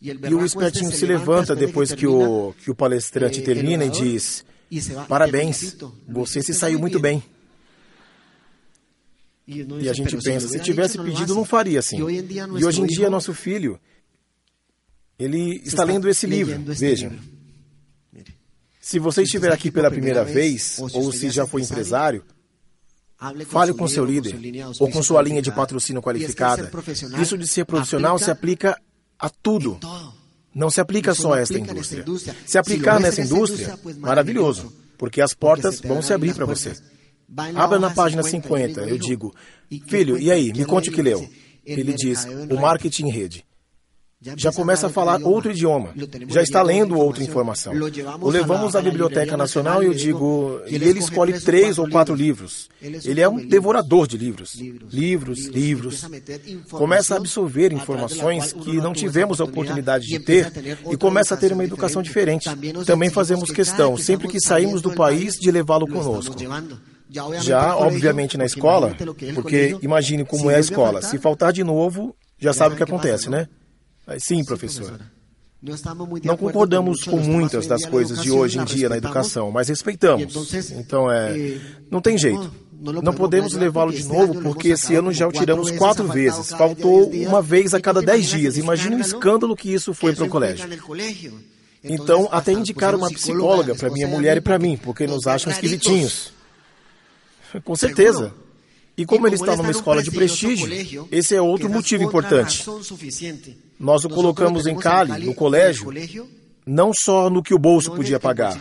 E 0.01 0.35
o 0.35 0.45
espertinho 0.45 0.93
se 0.93 1.05
levanta 1.05 1.57
depois 1.57 1.93
que 1.93 2.07
o, 2.07 2.55
que 2.63 2.71
o 2.71 2.75
palestrante 2.75 3.43
termina 3.43 3.85
e 3.85 3.91
diz: 3.91 4.45
Parabéns, 5.09 5.77
você 6.07 6.41
se 6.41 6.55
saiu 6.55 6.79
muito 6.79 7.01
bem. 7.01 7.23
E 9.47 9.89
a 9.89 9.93
gente 9.93 10.17
pensa, 10.19 10.47
se 10.47 10.61
tivesse 10.61 10.99
pedido, 10.99 11.35
não 11.35 11.45
faria 11.45 11.79
assim. 11.79 11.97
E 11.99 12.65
hoje 12.65 12.83
em 12.83 12.87
dia, 12.87 13.09
nosso 13.09 13.33
filho, 13.33 13.81
ele 15.19 15.63
está 15.65 15.83
lendo 15.85 16.09
esse 16.09 16.27
livro. 16.27 16.61
Vejam. 16.67 17.19
Se 18.81 18.99
você 18.99 19.23
estiver 19.23 19.53
aqui 19.53 19.71
pela 19.71 19.91
primeira 19.91 20.25
vez, 20.25 20.79
ou 20.79 21.13
se 21.13 21.31
já 21.31 21.47
foi 21.47 21.63
empresário, 21.63 22.25
Fale 23.49 23.75
com 23.75 23.89
seu 23.89 24.05
líder 24.05 24.39
ou 24.79 24.89
com 24.89 25.03
sua 25.03 25.21
linha 25.21 25.43
de 25.43 25.51
patrocínio 25.51 26.01
qualificada. 26.01 26.71
Isso 27.21 27.37
de 27.37 27.49
ser 27.49 27.65
profissional 27.65 28.17
se 28.17 28.31
aplica 28.31 28.81
a 29.19 29.29
tudo. 29.29 29.79
Não 30.55 30.71
se 30.71 30.81
aplica 30.81 31.15
só 31.15 31.35
a 31.35 31.41
esta 31.41 31.59
indústria. 31.59 32.05
Se 32.47 32.59
aplicar 32.59 33.01
nessa 33.01 33.23
indústria, 33.23 33.79
maravilhoso, 33.99 34.73
porque 34.97 35.21
as 35.21 35.35
portas 35.35 35.81
vão 35.81 36.03
se 36.03 36.13
abrir 36.13 36.35
para 36.35 36.47
você. 36.47 36.77
Abra 37.55 37.79
na 37.79 37.91
página 37.91 38.23
50, 38.23 38.81
eu 38.83 38.99
digo, 38.99 39.35
filho, 39.87 40.19
e 40.19 40.31
aí, 40.31 40.53
me 40.53 40.65
conte 40.65 40.91
o 40.91 40.93
que 40.93 41.03
leu. 41.03 41.29
Ele 41.65 41.93
diz, 41.93 42.27
o 42.51 42.61
marketing 42.61 43.07
em 43.07 43.11
rede 43.11 43.48
já 44.21 44.53
começa 44.53 44.89
a 44.89 44.91
falar 44.91 45.23
outro 45.23 45.53
idioma, 45.53 45.95
já 46.29 46.43
está 46.43 46.61
lendo 46.61 46.99
outra 46.99 47.23
informação. 47.23 47.73
O 48.21 48.29
levamos 48.29 48.75
à 48.75 48.83
Biblioteca 48.83 49.37
Nacional 49.37 49.81
e 49.83 49.87
eu 49.87 49.95
digo, 49.95 50.61
e 50.67 50.75
ele 50.75 50.99
escolhe 50.99 51.41
três 51.41 51.79
ou 51.79 51.89
quatro 51.89 52.17
livros. 52.17 52.69
Ele 52.83 53.21
é 53.21 53.29
um 53.29 53.37
devorador 53.37 54.09
de 54.09 54.19
livros. 54.19 54.55
Livros, 54.91 55.47
livros. 55.47 56.05
Começa 56.71 57.15
a 57.15 57.19
absorver 57.19 57.73
informações 57.73 58.53
que 58.53 58.77
não 58.79 58.93
tivemos 58.93 59.41
a 59.41 59.45
oportunidade 59.45 60.07
de 60.07 60.19
ter 60.19 60.53
e 60.91 60.97
começa 60.97 61.35
a 61.35 61.37
ter 61.37 61.53
uma 61.53 61.65
educação 61.65 62.03
diferente. 62.03 62.49
Também 62.85 63.11
fazemos 63.11 63.53
questão, 63.53 63.97
sempre 63.97 64.27
que 64.27 64.41
saímos 64.41 64.83
do 64.83 64.95
país, 64.95 65.35
de 65.35 65.51
levá-lo 65.51 65.87
conosco. 65.87 66.35
Já, 67.41 67.77
obviamente, 67.77 68.37
na 68.37 68.45
escola, 68.45 68.97
porque 69.35 69.79
imagine 69.81 70.25
como 70.25 70.51
é 70.51 70.57
a 70.57 70.61
escola. 70.61 71.03
Se 71.03 71.19
faltar 71.19 71.53
de 71.53 71.63
novo, 71.63 72.17
já 72.39 72.53
sabe 72.53 72.75
o 72.75 72.77
que 72.77 72.83
acontece, 72.83 73.31
né? 73.31 73.47
Sim, 74.19 74.45
professor. 74.45 74.99
Não 76.25 76.37
concordamos 76.37 77.03
com 77.03 77.19
muitas 77.19 77.67
das 77.67 77.85
coisas 77.85 78.23
de 78.23 78.31
hoje 78.31 78.59
em 78.59 78.65
dia 78.65 78.89
na 78.89 78.97
educação, 78.97 79.51
mas 79.51 79.69
respeitamos. 79.69 80.55
Então 80.71 81.11
é. 81.11 81.37
Eh, 81.37 81.61
não 81.91 82.01
tem 82.01 82.17
jeito. 82.17 82.51
Não 82.81 83.13
podemos 83.13 83.55
levá-lo 83.55 83.93
de 83.93 84.05
novo 84.05 84.41
porque 84.41 84.69
esse 84.69 84.95
ano 84.95 85.13
já 85.13 85.27
o 85.27 85.33
tiramos 85.33 85.73
quatro 85.73 86.07
vezes. 86.07 86.51
Faltou 86.51 87.11
uma 87.11 87.43
vez 87.43 87.75
a 87.75 87.81
cada 87.81 88.01
dez 88.01 88.27
dias. 88.27 88.57
Imagine 88.57 88.97
o 88.97 89.01
escândalo 89.01 89.57
que 89.57 89.75
isso 89.75 89.93
foi 89.93 90.15
para 90.15 90.25
o 90.25 90.29
colégio. 90.29 90.69
Então, 91.83 92.29
até 92.31 92.53
indicar 92.53 92.95
uma 92.95 93.11
psicóloga 93.11 93.75
para 93.75 93.91
minha 93.91 94.07
mulher 94.07 94.37
e 94.37 94.41
para 94.41 94.59
mim, 94.59 94.77
porque 94.77 95.07
nos 95.07 95.27
acham 95.27 95.53
esquisitinhos. 95.53 96.33
Com 97.65 97.75
certeza. 97.75 98.33
E 98.99 99.07
como 99.07 99.29
ele 99.29 99.37
está 99.37 99.55
numa 99.55 99.71
escola 99.71 100.03
de 100.03 100.11
prestígio, 100.11 101.07
esse 101.13 101.33
é 101.33 101.41
outro 101.41 101.71
motivo 101.71 102.03
importante. 102.03 102.67
Nós 103.79 104.05
o 104.05 104.09
colocamos 104.09 104.67
em 104.67 104.77
Cali, 104.77 105.25
no 105.25 105.35
colégio, 105.35 105.93
não 106.67 106.91
só 106.93 107.31
no 107.31 107.41
que 107.41 107.55
o 107.55 107.59
bolso 107.59 107.93
podia 107.93 108.19
pagar, 108.19 108.59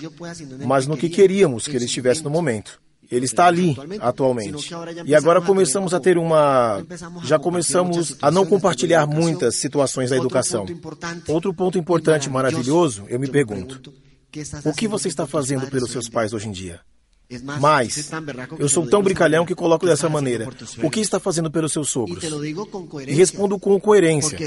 mas 0.64 0.86
no 0.86 0.96
que 0.96 1.10
queríamos 1.10 1.68
que 1.68 1.76
ele 1.76 1.86
estivesse 1.86 2.24
no 2.24 2.30
momento. 2.30 2.80
Ele 3.10 3.26
está 3.26 3.48
ali 3.48 3.76
atualmente. 4.00 4.70
E 5.06 5.16
agora 5.16 5.42
começamos 5.42 5.94
a 5.94 6.00
ter 6.00 6.18
uma. 6.18 6.86
Já 7.24 7.40
começamos 7.40 8.18
a 8.22 8.30
não 8.30 8.46
compartilhar 8.46 9.08
muitas 9.08 9.56
situações 9.56 10.10
da 10.10 10.18
educação. 10.18 10.66
Outro 11.28 11.54
ponto 11.54 11.78
importante, 11.78 12.30
maravilhoso, 12.30 13.06
eu 13.08 13.18
me 13.18 13.30
pergunto: 13.30 13.94
o 14.66 14.74
que 14.74 14.88
você 14.88 15.08
está 15.08 15.26
fazendo 15.26 15.68
pelos 15.68 15.90
seus 15.90 16.10
pais 16.10 16.34
hoje 16.34 16.50
em 16.50 16.52
dia? 16.52 16.82
Mas, 17.60 18.10
eu 18.58 18.70
sou 18.70 18.88
tão 18.88 19.04
brincalhão 19.04 19.46
que 19.46 19.54
coloco 19.54 19.86
dessa 19.86 20.08
maneira. 20.08 20.48
O 20.82 20.90
que 20.90 21.02
está 21.02 21.20
fazendo 21.20 21.52
pelos 21.52 21.74
seus 21.74 21.90
sogros? 21.90 22.24
E 23.06 23.14
respondo 23.14 23.60
com 23.60 23.78
coerência, 23.80 24.38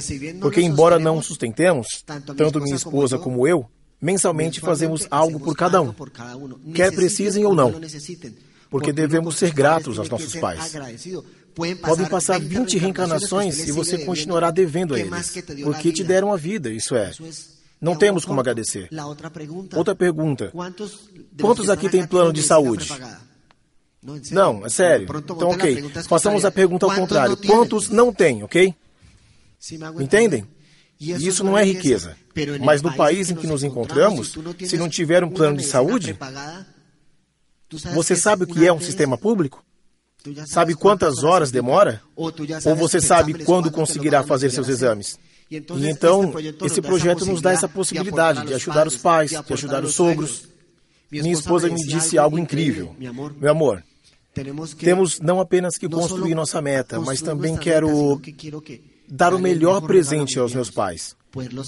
porque 0.41 0.63
embora 0.63 0.99
não 0.99 1.21
sustentemos, 1.21 2.03
tanto 2.37 2.61
minha 2.61 2.77
esposa 2.77 3.19
como 3.19 3.47
eu, 3.47 3.67
mensalmente 4.01 4.61
fazemos 4.61 5.07
algo 5.11 5.39
por 5.39 5.55
cada 5.55 5.83
um, 5.83 5.93
quer 6.75 6.91
precisem 6.95 7.45
ou 7.45 7.55
não, 7.55 7.79
porque 8.71 8.93
devemos 8.93 9.37
ser 9.37 9.53
gratos 9.53 9.99
aos 9.99 10.09
nossos 10.09 10.35
pais. 10.37 10.75
Podem 11.83 12.07
passar 12.07 12.41
20 12.41 12.79
reencarnações 12.79 13.69
e 13.69 13.73
você 13.73 13.99
continuará 13.99 14.51
devendo 14.51 14.95
a 14.95 15.01
eles, 15.01 15.35
porque 15.63 15.93
te 15.93 16.03
deram 16.03 16.33
a 16.33 16.37
vida, 16.37 16.71
isso 16.71 16.97
é. 16.97 17.13
Não 17.81 17.97
temos 17.97 18.25
como 18.25 18.41
agradecer. 18.41 18.89
Outra 19.75 19.95
pergunta: 19.95 20.53
quantos 21.41 21.71
aqui 21.71 21.89
têm 21.89 22.07
plano 22.07 22.33
de 22.33 22.43
saúde? 22.43 22.93
Não, 24.31 24.65
é 24.65 24.69
sério. 24.69 25.09
Então, 25.17 25.51
ok. 25.51 25.91
Façamos 26.09 26.45
a 26.45 26.51
pergunta 26.51 26.87
ao 26.87 26.95
contrário: 26.95 27.37
quantos 27.37 27.89
não 27.89 28.13
têm, 28.13 28.43
ok? 28.43 28.75
Entendem? 29.99 30.47
E 30.99 31.13
isso 31.27 31.43
não 31.43 31.57
é 31.57 31.65
riqueza. 31.65 32.17
Mas 32.63 32.83
no 32.83 32.95
país 32.95 33.31
em 33.31 33.35
que 33.35 33.47
nos 33.47 33.63
encontramos, 33.63 34.37
se 34.67 34.77
não 34.77 34.89
tiver 34.89 35.25
um 35.25 35.31
plano 35.31 35.57
de 35.57 35.65
saúde, 35.65 36.19
você 37.95 38.15
sabe 38.15 38.45
o 38.45 38.47
que 38.47 38.67
é 38.67 38.73
um 38.73 38.81
sistema 38.81 39.17
público? 39.17 39.65
Sabe 40.47 40.75
quantas 40.75 41.25
horas 41.25 41.51
demora? 41.51 42.03
Ou 42.15 42.77
você 42.77 43.01
sabe 43.01 43.45
quando 43.45 43.71
conseguirá 43.71 44.23
fazer 44.23 44.51
seus 44.51 44.69
exames? 44.69 45.19
E 45.51 45.57
então, 45.89 46.33
esse 46.65 46.81
projeto 46.81 47.27
nos 47.27 47.43
dá 47.43 47.53
essa 47.53 47.69
possibilidade 47.69 48.47
de 48.47 48.55
ajudar 48.55 48.87
os 48.87 48.97
pais, 48.97 49.31
de 49.31 49.53
ajudar 49.53 49.83
os 49.85 49.95
sogros. 49.95 50.49
Minha 51.11 51.33
esposa 51.33 51.69
me 51.69 51.85
disse 51.85 52.17
algo 52.17 52.39
incrível. 52.39 52.95
Meu 52.99 53.51
amor, 53.51 53.83
temos 54.79 55.19
não 55.19 55.41
apenas 55.41 55.77
que 55.77 55.89
construir 55.89 56.37
nossa 56.37 56.63
meta, 56.63 57.01
mas 57.01 57.21
também 57.21 57.57
quero 57.57 58.21
dar 59.09 59.35
o 59.35 59.41
melhor 59.41 59.81
presente 59.81 60.39
aos 60.39 60.55
meus 60.55 60.71
pais. 60.71 61.17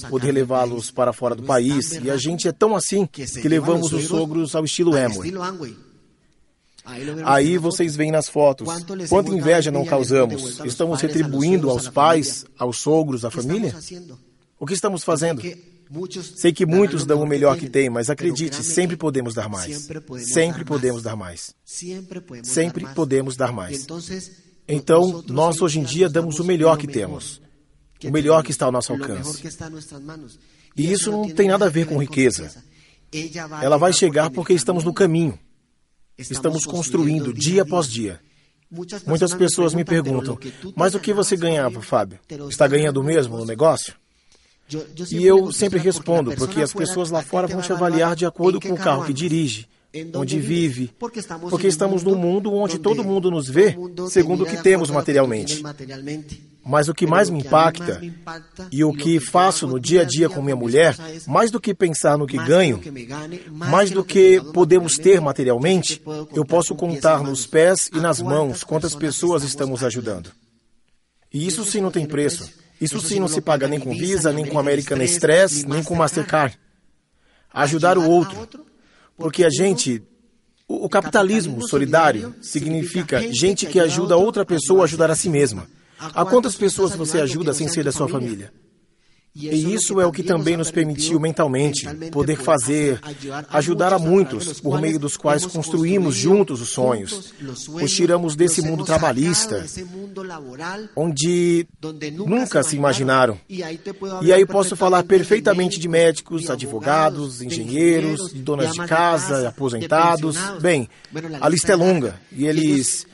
Poder 0.09 0.33
levá-los 0.33 0.91
para 0.91 1.12
fora 1.12 1.35
do 1.35 1.43
país. 1.43 1.93
E 2.03 2.11
a 2.11 2.16
gente 2.16 2.47
é 2.47 2.53
tão 2.53 2.76
assim 2.76 3.05
que 3.07 3.49
levamos 3.49 3.93
os 3.93 4.05
sogros 4.05 4.55
ao 4.55 4.64
estilo 4.64 4.95
Amway. 4.97 5.33
Aí 7.24 7.59
vocês 7.59 7.95
veem 7.95 8.11
nas 8.11 8.28
fotos 8.28 8.68
quanta 9.09 9.35
inveja 9.35 9.70
não 9.70 9.85
causamos. 9.85 10.61
Estamos 10.64 11.01
retribuindo 11.01 11.70
aos 11.70 11.89
pais, 11.89 12.45
aos 12.59 12.78
sogros, 12.78 13.24
à 13.24 13.30
família? 13.30 13.74
O 14.59 14.66
que 14.66 14.74
estamos 14.74 15.05
fazendo? 15.05 15.43
Sei 16.37 16.53
que 16.53 16.64
muitos 16.64 17.05
dão 17.05 17.22
o 17.22 17.26
melhor 17.26 17.57
que 17.59 17.68
têm, 17.68 17.91
mas 17.91 18.09
acredite, 18.09 18.64
sempre 18.64 18.97
podemos 18.97 19.35
dar 19.35 19.49
mais. 19.49 19.91
Sempre 20.18 20.64
podemos 20.64 21.03
dar 21.03 21.16
mais. 21.16 21.55
Sempre 22.43 22.87
podemos 22.95 23.37
dar 23.37 23.53
mais. 23.53 23.87
Então, 24.66 25.22
nós 25.28 25.61
hoje 25.61 25.80
em 25.80 25.83
dia 25.83 26.09
damos 26.09 26.39
o 26.39 26.45
melhor 26.45 26.78
que 26.78 26.87
temos. 26.87 27.43
O 28.05 28.11
melhor 28.11 28.43
que 28.43 28.51
está 28.51 28.66
ao 28.66 28.72
nosso 28.72 28.93
alcance. 28.93 29.43
E 30.76 30.91
isso 30.91 31.12
não 31.12 31.28
tem 31.28 31.49
nada 31.49 31.66
a 31.66 31.68
ver 31.68 31.87
com 31.87 31.99
riqueza. 31.99 32.51
Ela 33.61 33.76
vai 33.76 33.93
chegar 33.93 34.30
porque 34.30 34.55
estamos 34.55 34.83
no 34.85 34.95
caminho. 34.95 35.39
Estamos 36.31 36.64
construindo 36.64 37.33
dia 37.33 37.62
após 37.62 37.89
dia. 37.89 38.20
Muitas 39.07 39.35
pessoas 39.35 39.75
me 39.75 39.85
perguntam, 39.85 40.39
mas 40.75 40.95
o 40.95 41.01
que 41.01 41.12
você 41.12 41.37
ganhava, 41.37 41.83
Fábio? 41.83 42.18
Está 42.49 42.66
ganhando 42.66 43.03
mesmo 43.03 43.37
no 43.37 43.45
negócio? 43.45 43.95
E 45.11 45.27
eu 45.27 45.53
sempre 45.53 45.79
respondo, 45.79 46.35
porque 46.35 46.62
as 46.62 46.73
pessoas 46.73 47.11
lá 47.11 47.23
fora 47.23 47.47
vão 47.47 47.61
te 47.61 47.73
avaliar 47.73 48.16
de 48.16 48.25
acordo 48.25 48.61
com 48.61 48.73
o 48.73 48.79
carro 48.79 49.05
que 49.05 49.12
dirige, 49.12 49.68
onde 50.14 50.38
vive, 50.38 50.90
porque 50.99 51.66
estamos 51.66 52.03
num 52.03 52.14
mundo 52.14 52.53
onde 52.53 52.78
todo 52.78 53.05
mundo 53.05 53.30
nos 53.30 53.49
vê 53.49 53.76
segundo 54.09 54.45
o 54.45 54.47
que 54.47 54.57
temos 54.62 54.90
materialmente. 54.90 55.62
Mas 56.64 56.88
o 56.88 56.95
que 56.95 57.07
mais 57.07 57.28
me 57.28 57.40
impacta 57.40 58.01
e 58.70 58.84
o 58.84 58.93
que 58.93 59.18
faço 59.18 59.66
no 59.66 59.80
dia 59.80 60.03
a 60.03 60.05
dia 60.05 60.28
com 60.28 60.40
minha 60.40 60.55
mulher, 60.55 60.97
mais 61.26 61.51
do 61.51 61.61
que 61.61 61.74
pensar 61.74 62.16
no 62.16 62.26
que 62.26 62.38
ganho, 62.38 62.80
mais 63.51 63.90
do 63.90 64.05
que 64.05 64.40
podemos 64.53 64.97
ter 64.97 65.20
materialmente, 65.20 66.01
eu 66.32 66.45
posso 66.45 66.74
contar 66.74 67.22
nos 67.22 67.47
pés 67.47 67.90
e 67.93 67.99
nas 67.99 68.22
mãos 68.22 68.62
quantas 68.62 68.95
pessoas 68.95 69.43
estamos 69.43 69.82
ajudando. 69.82 70.30
E 71.32 71.47
isso 71.47 71.64
sim 71.64 71.80
não 71.80 71.90
tem 71.90 72.07
preço. 72.07 72.49
Isso 72.80 73.01
sim 73.01 73.18
não 73.20 73.28
se 73.28 73.40
paga 73.40 73.66
nem 73.66 73.80
com 73.80 73.90
Visa, 73.90 74.32
nem 74.32 74.45
com 74.45 74.59
American 74.59 74.99
Express, 74.99 75.64
nem 75.64 75.82
com 75.82 75.95
Mastercard. 75.95 76.59
Ajudar 77.53 77.99
o 77.99 78.09
outro. 78.09 78.49
Porque 79.23 79.45
a 79.45 79.51
gente 79.51 80.03
o 80.68 80.89
capitalismo 80.89 81.66
solidário 81.68 82.35
significa 82.41 83.20
gente 83.33 83.66
que 83.66 83.79
ajuda 83.79 84.16
outra 84.16 84.45
pessoa 84.45 84.83
a 84.83 84.85
ajudar 84.85 85.11
a 85.11 85.14
si 85.14 85.29
mesma. 85.29 85.68
A 85.99 86.25
quantas 86.25 86.57
pessoas 86.57 86.97
você 86.97 87.20
ajuda 87.20 87.53
sem 87.53 87.68
ser 87.68 87.85
da 87.85 87.93
sua 87.93 88.09
família? 88.09 88.53
E 89.35 89.72
isso 89.74 89.99
é 89.99 90.05
o 90.05 90.12
que 90.12 90.22
também 90.22 90.59
nos 90.59 90.70
permitiu 90.70 91.18
mentalmente 91.18 91.89
poder 92.11 92.37
fazer, 92.37 93.01
ajudar 93.49 93.93
a 93.95 93.99
muitos, 93.99 94.61
por 94.61 94.78
meio 94.78 94.99
dos 94.99 95.16
quais 95.16 95.47
construímos 95.47 96.14
juntos 96.14 96.61
os 96.61 96.68
sonhos, 96.68 97.33
os 97.68 97.93
tiramos 97.93 98.37
desse 98.37 98.61
mundo 98.61 98.85
trabalhista, 98.85 99.64
onde 100.95 101.66
nunca 102.12 102.62
se 102.62 102.76
imaginaram. 102.76 103.41
E 103.49 104.33
aí 104.33 104.47
posso 104.47 104.76
falar 104.76 105.03
perfeitamente 105.05 105.80
de 105.80 105.89
médicos, 105.89 106.51
advogados, 106.51 107.41
engenheiros, 107.41 108.33
donas 108.35 108.72
de 108.72 108.87
casa, 108.87 109.49
aposentados. 109.49 110.37
Bem, 110.61 110.89
a 111.41 111.49
lista 111.49 111.72
é 111.72 111.76
longa 111.76 112.20
e 112.30 112.47
eles 112.47 113.07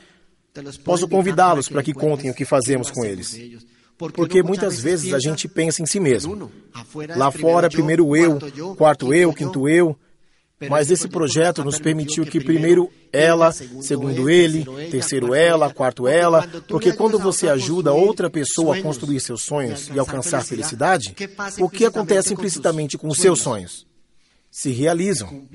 Posso 0.83 1.07
convidá-los 1.07 1.69
para 1.69 1.83
que 1.83 1.93
contem 1.93 2.29
o 2.29 2.33
que 2.33 2.43
fazemos 2.43 2.91
com 2.91 3.05
eles. 3.05 3.37
Porque 4.13 4.41
muitas 4.41 4.79
vezes 4.79 5.13
a 5.13 5.19
gente 5.19 5.47
pensa 5.47 5.81
em 5.81 5.85
si 5.85 5.99
mesmo. 5.99 6.49
Lá 7.17 7.29
fora, 7.31 7.69
primeiro 7.69 8.15
eu, 8.15 8.39
quarto 8.77 9.13
eu, 9.13 9.33
quinto 9.33 9.67
eu. 9.67 9.97
Mas 10.69 10.91
esse 10.91 11.07
projeto 11.07 11.63
nos 11.63 11.79
permitiu 11.79 12.25
que 12.25 12.39
primeiro 12.43 12.89
ela, 13.13 13.51
segundo 13.51 14.29
ele, 14.29 14.65
terceiro 14.89 15.33
ela, 15.33 15.73
quarto 15.73 16.07
ela, 16.07 16.45
porque 16.67 16.91
quando 16.91 17.17
você 17.17 17.47
ajuda 17.47 17.93
outra 17.93 18.29
pessoa 18.29 18.77
a 18.77 18.81
construir 18.81 19.19
seus 19.21 19.41
sonhos 19.41 19.89
e 19.93 19.97
alcançar 19.97 20.43
felicidade, 20.43 21.15
o 21.59 21.69
que 21.69 21.85
acontece 21.85 22.33
implicitamente 22.33 22.97
com 22.97 23.07
os 23.07 23.17
seus 23.17 23.39
sonhos? 23.39 23.87
Se 24.51 24.71
realizam. 24.71 25.47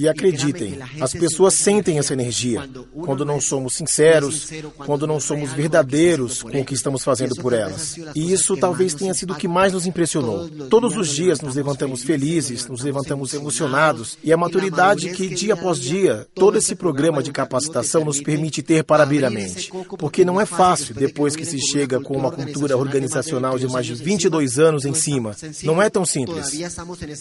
E 0.00 0.08
acreditem, 0.08 0.78
as 0.98 1.12
pessoas 1.12 1.52
sentem 1.52 1.98
essa 1.98 2.14
energia 2.14 2.66
quando 3.04 3.22
não 3.22 3.38
somos 3.38 3.74
sinceros, 3.74 4.48
quando 4.78 5.06
não 5.06 5.20
somos 5.20 5.52
verdadeiros 5.52 6.42
com 6.42 6.58
o 6.58 6.64
que 6.64 6.72
estamos 6.72 7.04
fazendo 7.04 7.36
por 7.36 7.52
elas. 7.52 7.98
E 8.14 8.32
isso 8.32 8.56
talvez 8.56 8.94
tenha 8.94 9.12
sido 9.12 9.34
o 9.34 9.36
que 9.36 9.46
mais 9.46 9.74
nos 9.74 9.84
impressionou. 9.84 10.48
Todos 10.70 10.96
os 10.96 11.06
dias 11.06 11.42
nos 11.42 11.54
levantamos 11.54 12.02
felizes, 12.02 12.66
nos 12.66 12.80
levantamos 12.80 13.34
emocionados, 13.34 14.16
e 14.24 14.32
a 14.32 14.38
maturidade 14.38 15.10
que, 15.10 15.28
dia 15.28 15.52
após 15.52 15.78
dia, 15.78 16.26
todo 16.34 16.56
esse 16.56 16.74
programa 16.74 17.22
de 17.22 17.30
capacitação 17.30 18.02
nos 18.02 18.22
permite 18.22 18.62
ter 18.62 18.82
para 18.82 19.02
abrir 19.02 19.22
a 19.22 19.28
mente. 19.28 19.70
Porque 19.98 20.24
não 20.24 20.40
é 20.40 20.46
fácil 20.46 20.94
depois 20.94 21.36
que 21.36 21.44
se 21.44 21.60
chega 21.60 22.00
com 22.00 22.16
uma 22.16 22.30
cultura 22.32 22.74
organizacional 22.74 23.58
de 23.58 23.66
mais 23.66 23.84
de 23.84 23.96
22 23.96 24.58
anos 24.58 24.86
em 24.86 24.94
cima. 24.94 25.36
Não 25.62 25.82
é 25.82 25.90
tão 25.90 26.06
simples. 26.06 26.54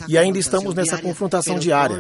E 0.07 0.17
ainda 0.17 0.39
estamos 0.39 0.73
nessa 0.73 0.97
confrontação 0.97 1.59
diária. 1.59 1.99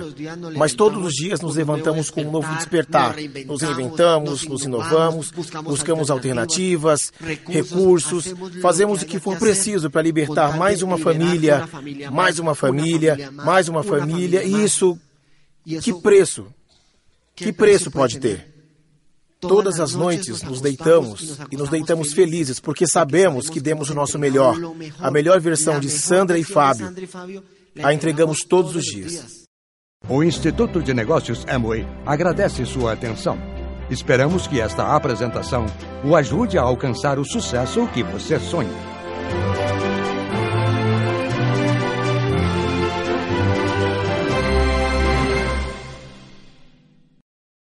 Mas 0.55 0.68
mas 0.69 0.73
todos 0.75 1.03
os 1.03 1.13
dias 1.13 1.41
nos 1.41 1.55
levantamos 1.55 2.11
com 2.11 2.21
um 2.21 2.31
novo 2.31 2.53
despertar. 2.55 3.15
Nos 3.45 3.61
reinventamos, 3.61 4.47
nos 4.47 4.63
inovamos, 4.63 5.31
buscamos 5.63 6.11
alternativas, 6.11 7.11
recursos, 7.47 8.33
fazemos 8.61 9.01
o 9.01 9.05
que 9.05 9.19
for 9.19 9.37
preciso 9.37 9.89
para 9.89 10.03
libertar 10.03 10.57
mais 10.57 10.83
uma 10.83 10.97
família, 10.97 11.67
mais 12.11 12.37
uma 12.37 12.53
família, 12.53 13.31
mais 13.31 13.67
uma 13.67 13.83
família. 13.83 14.43
E 14.43 14.63
isso, 14.63 14.99
que 15.81 15.93
preço? 15.93 16.45
Que 17.35 17.51
preço 17.51 17.89
pode 17.89 18.19
ter? 18.19 18.47
Todas 19.39 19.79
as 19.79 19.95
noites 19.95 20.43
nos 20.43 20.61
deitamos 20.61 21.39
e 21.49 21.55
nos 21.55 21.69
deitamos 21.69 22.13
felizes 22.13 22.59
porque 22.59 22.85
sabemos 22.85 23.49
que 23.49 23.61
demos 23.61 23.89
o 23.89 23.95
nosso 23.95 24.19
melhor, 24.19 24.55
a 24.99 25.09
melhor 25.09 25.39
versão 25.39 25.79
de 25.79 25.89
Sandra 25.89 26.37
e 26.37 26.43
Fábio. 26.43 26.93
A 27.81 27.93
entregamos 27.93 28.43
todos 28.43 28.75
os 28.75 28.83
dias. 28.83 29.38
O 30.07 30.23
Instituto 30.23 30.81
de 30.81 30.93
Negócios 30.93 31.45
Amway 31.47 31.85
agradece 32.05 32.65
sua 32.65 32.93
atenção. 32.93 33.37
Esperamos 33.89 34.47
que 34.47 34.59
esta 34.59 34.95
apresentação 34.95 35.65
o 36.03 36.15
ajude 36.15 36.57
a 36.57 36.61
alcançar 36.61 37.19
o 37.19 37.25
sucesso 37.25 37.85
que 37.87 38.01
você 38.01 38.39
sonha. 38.39 38.98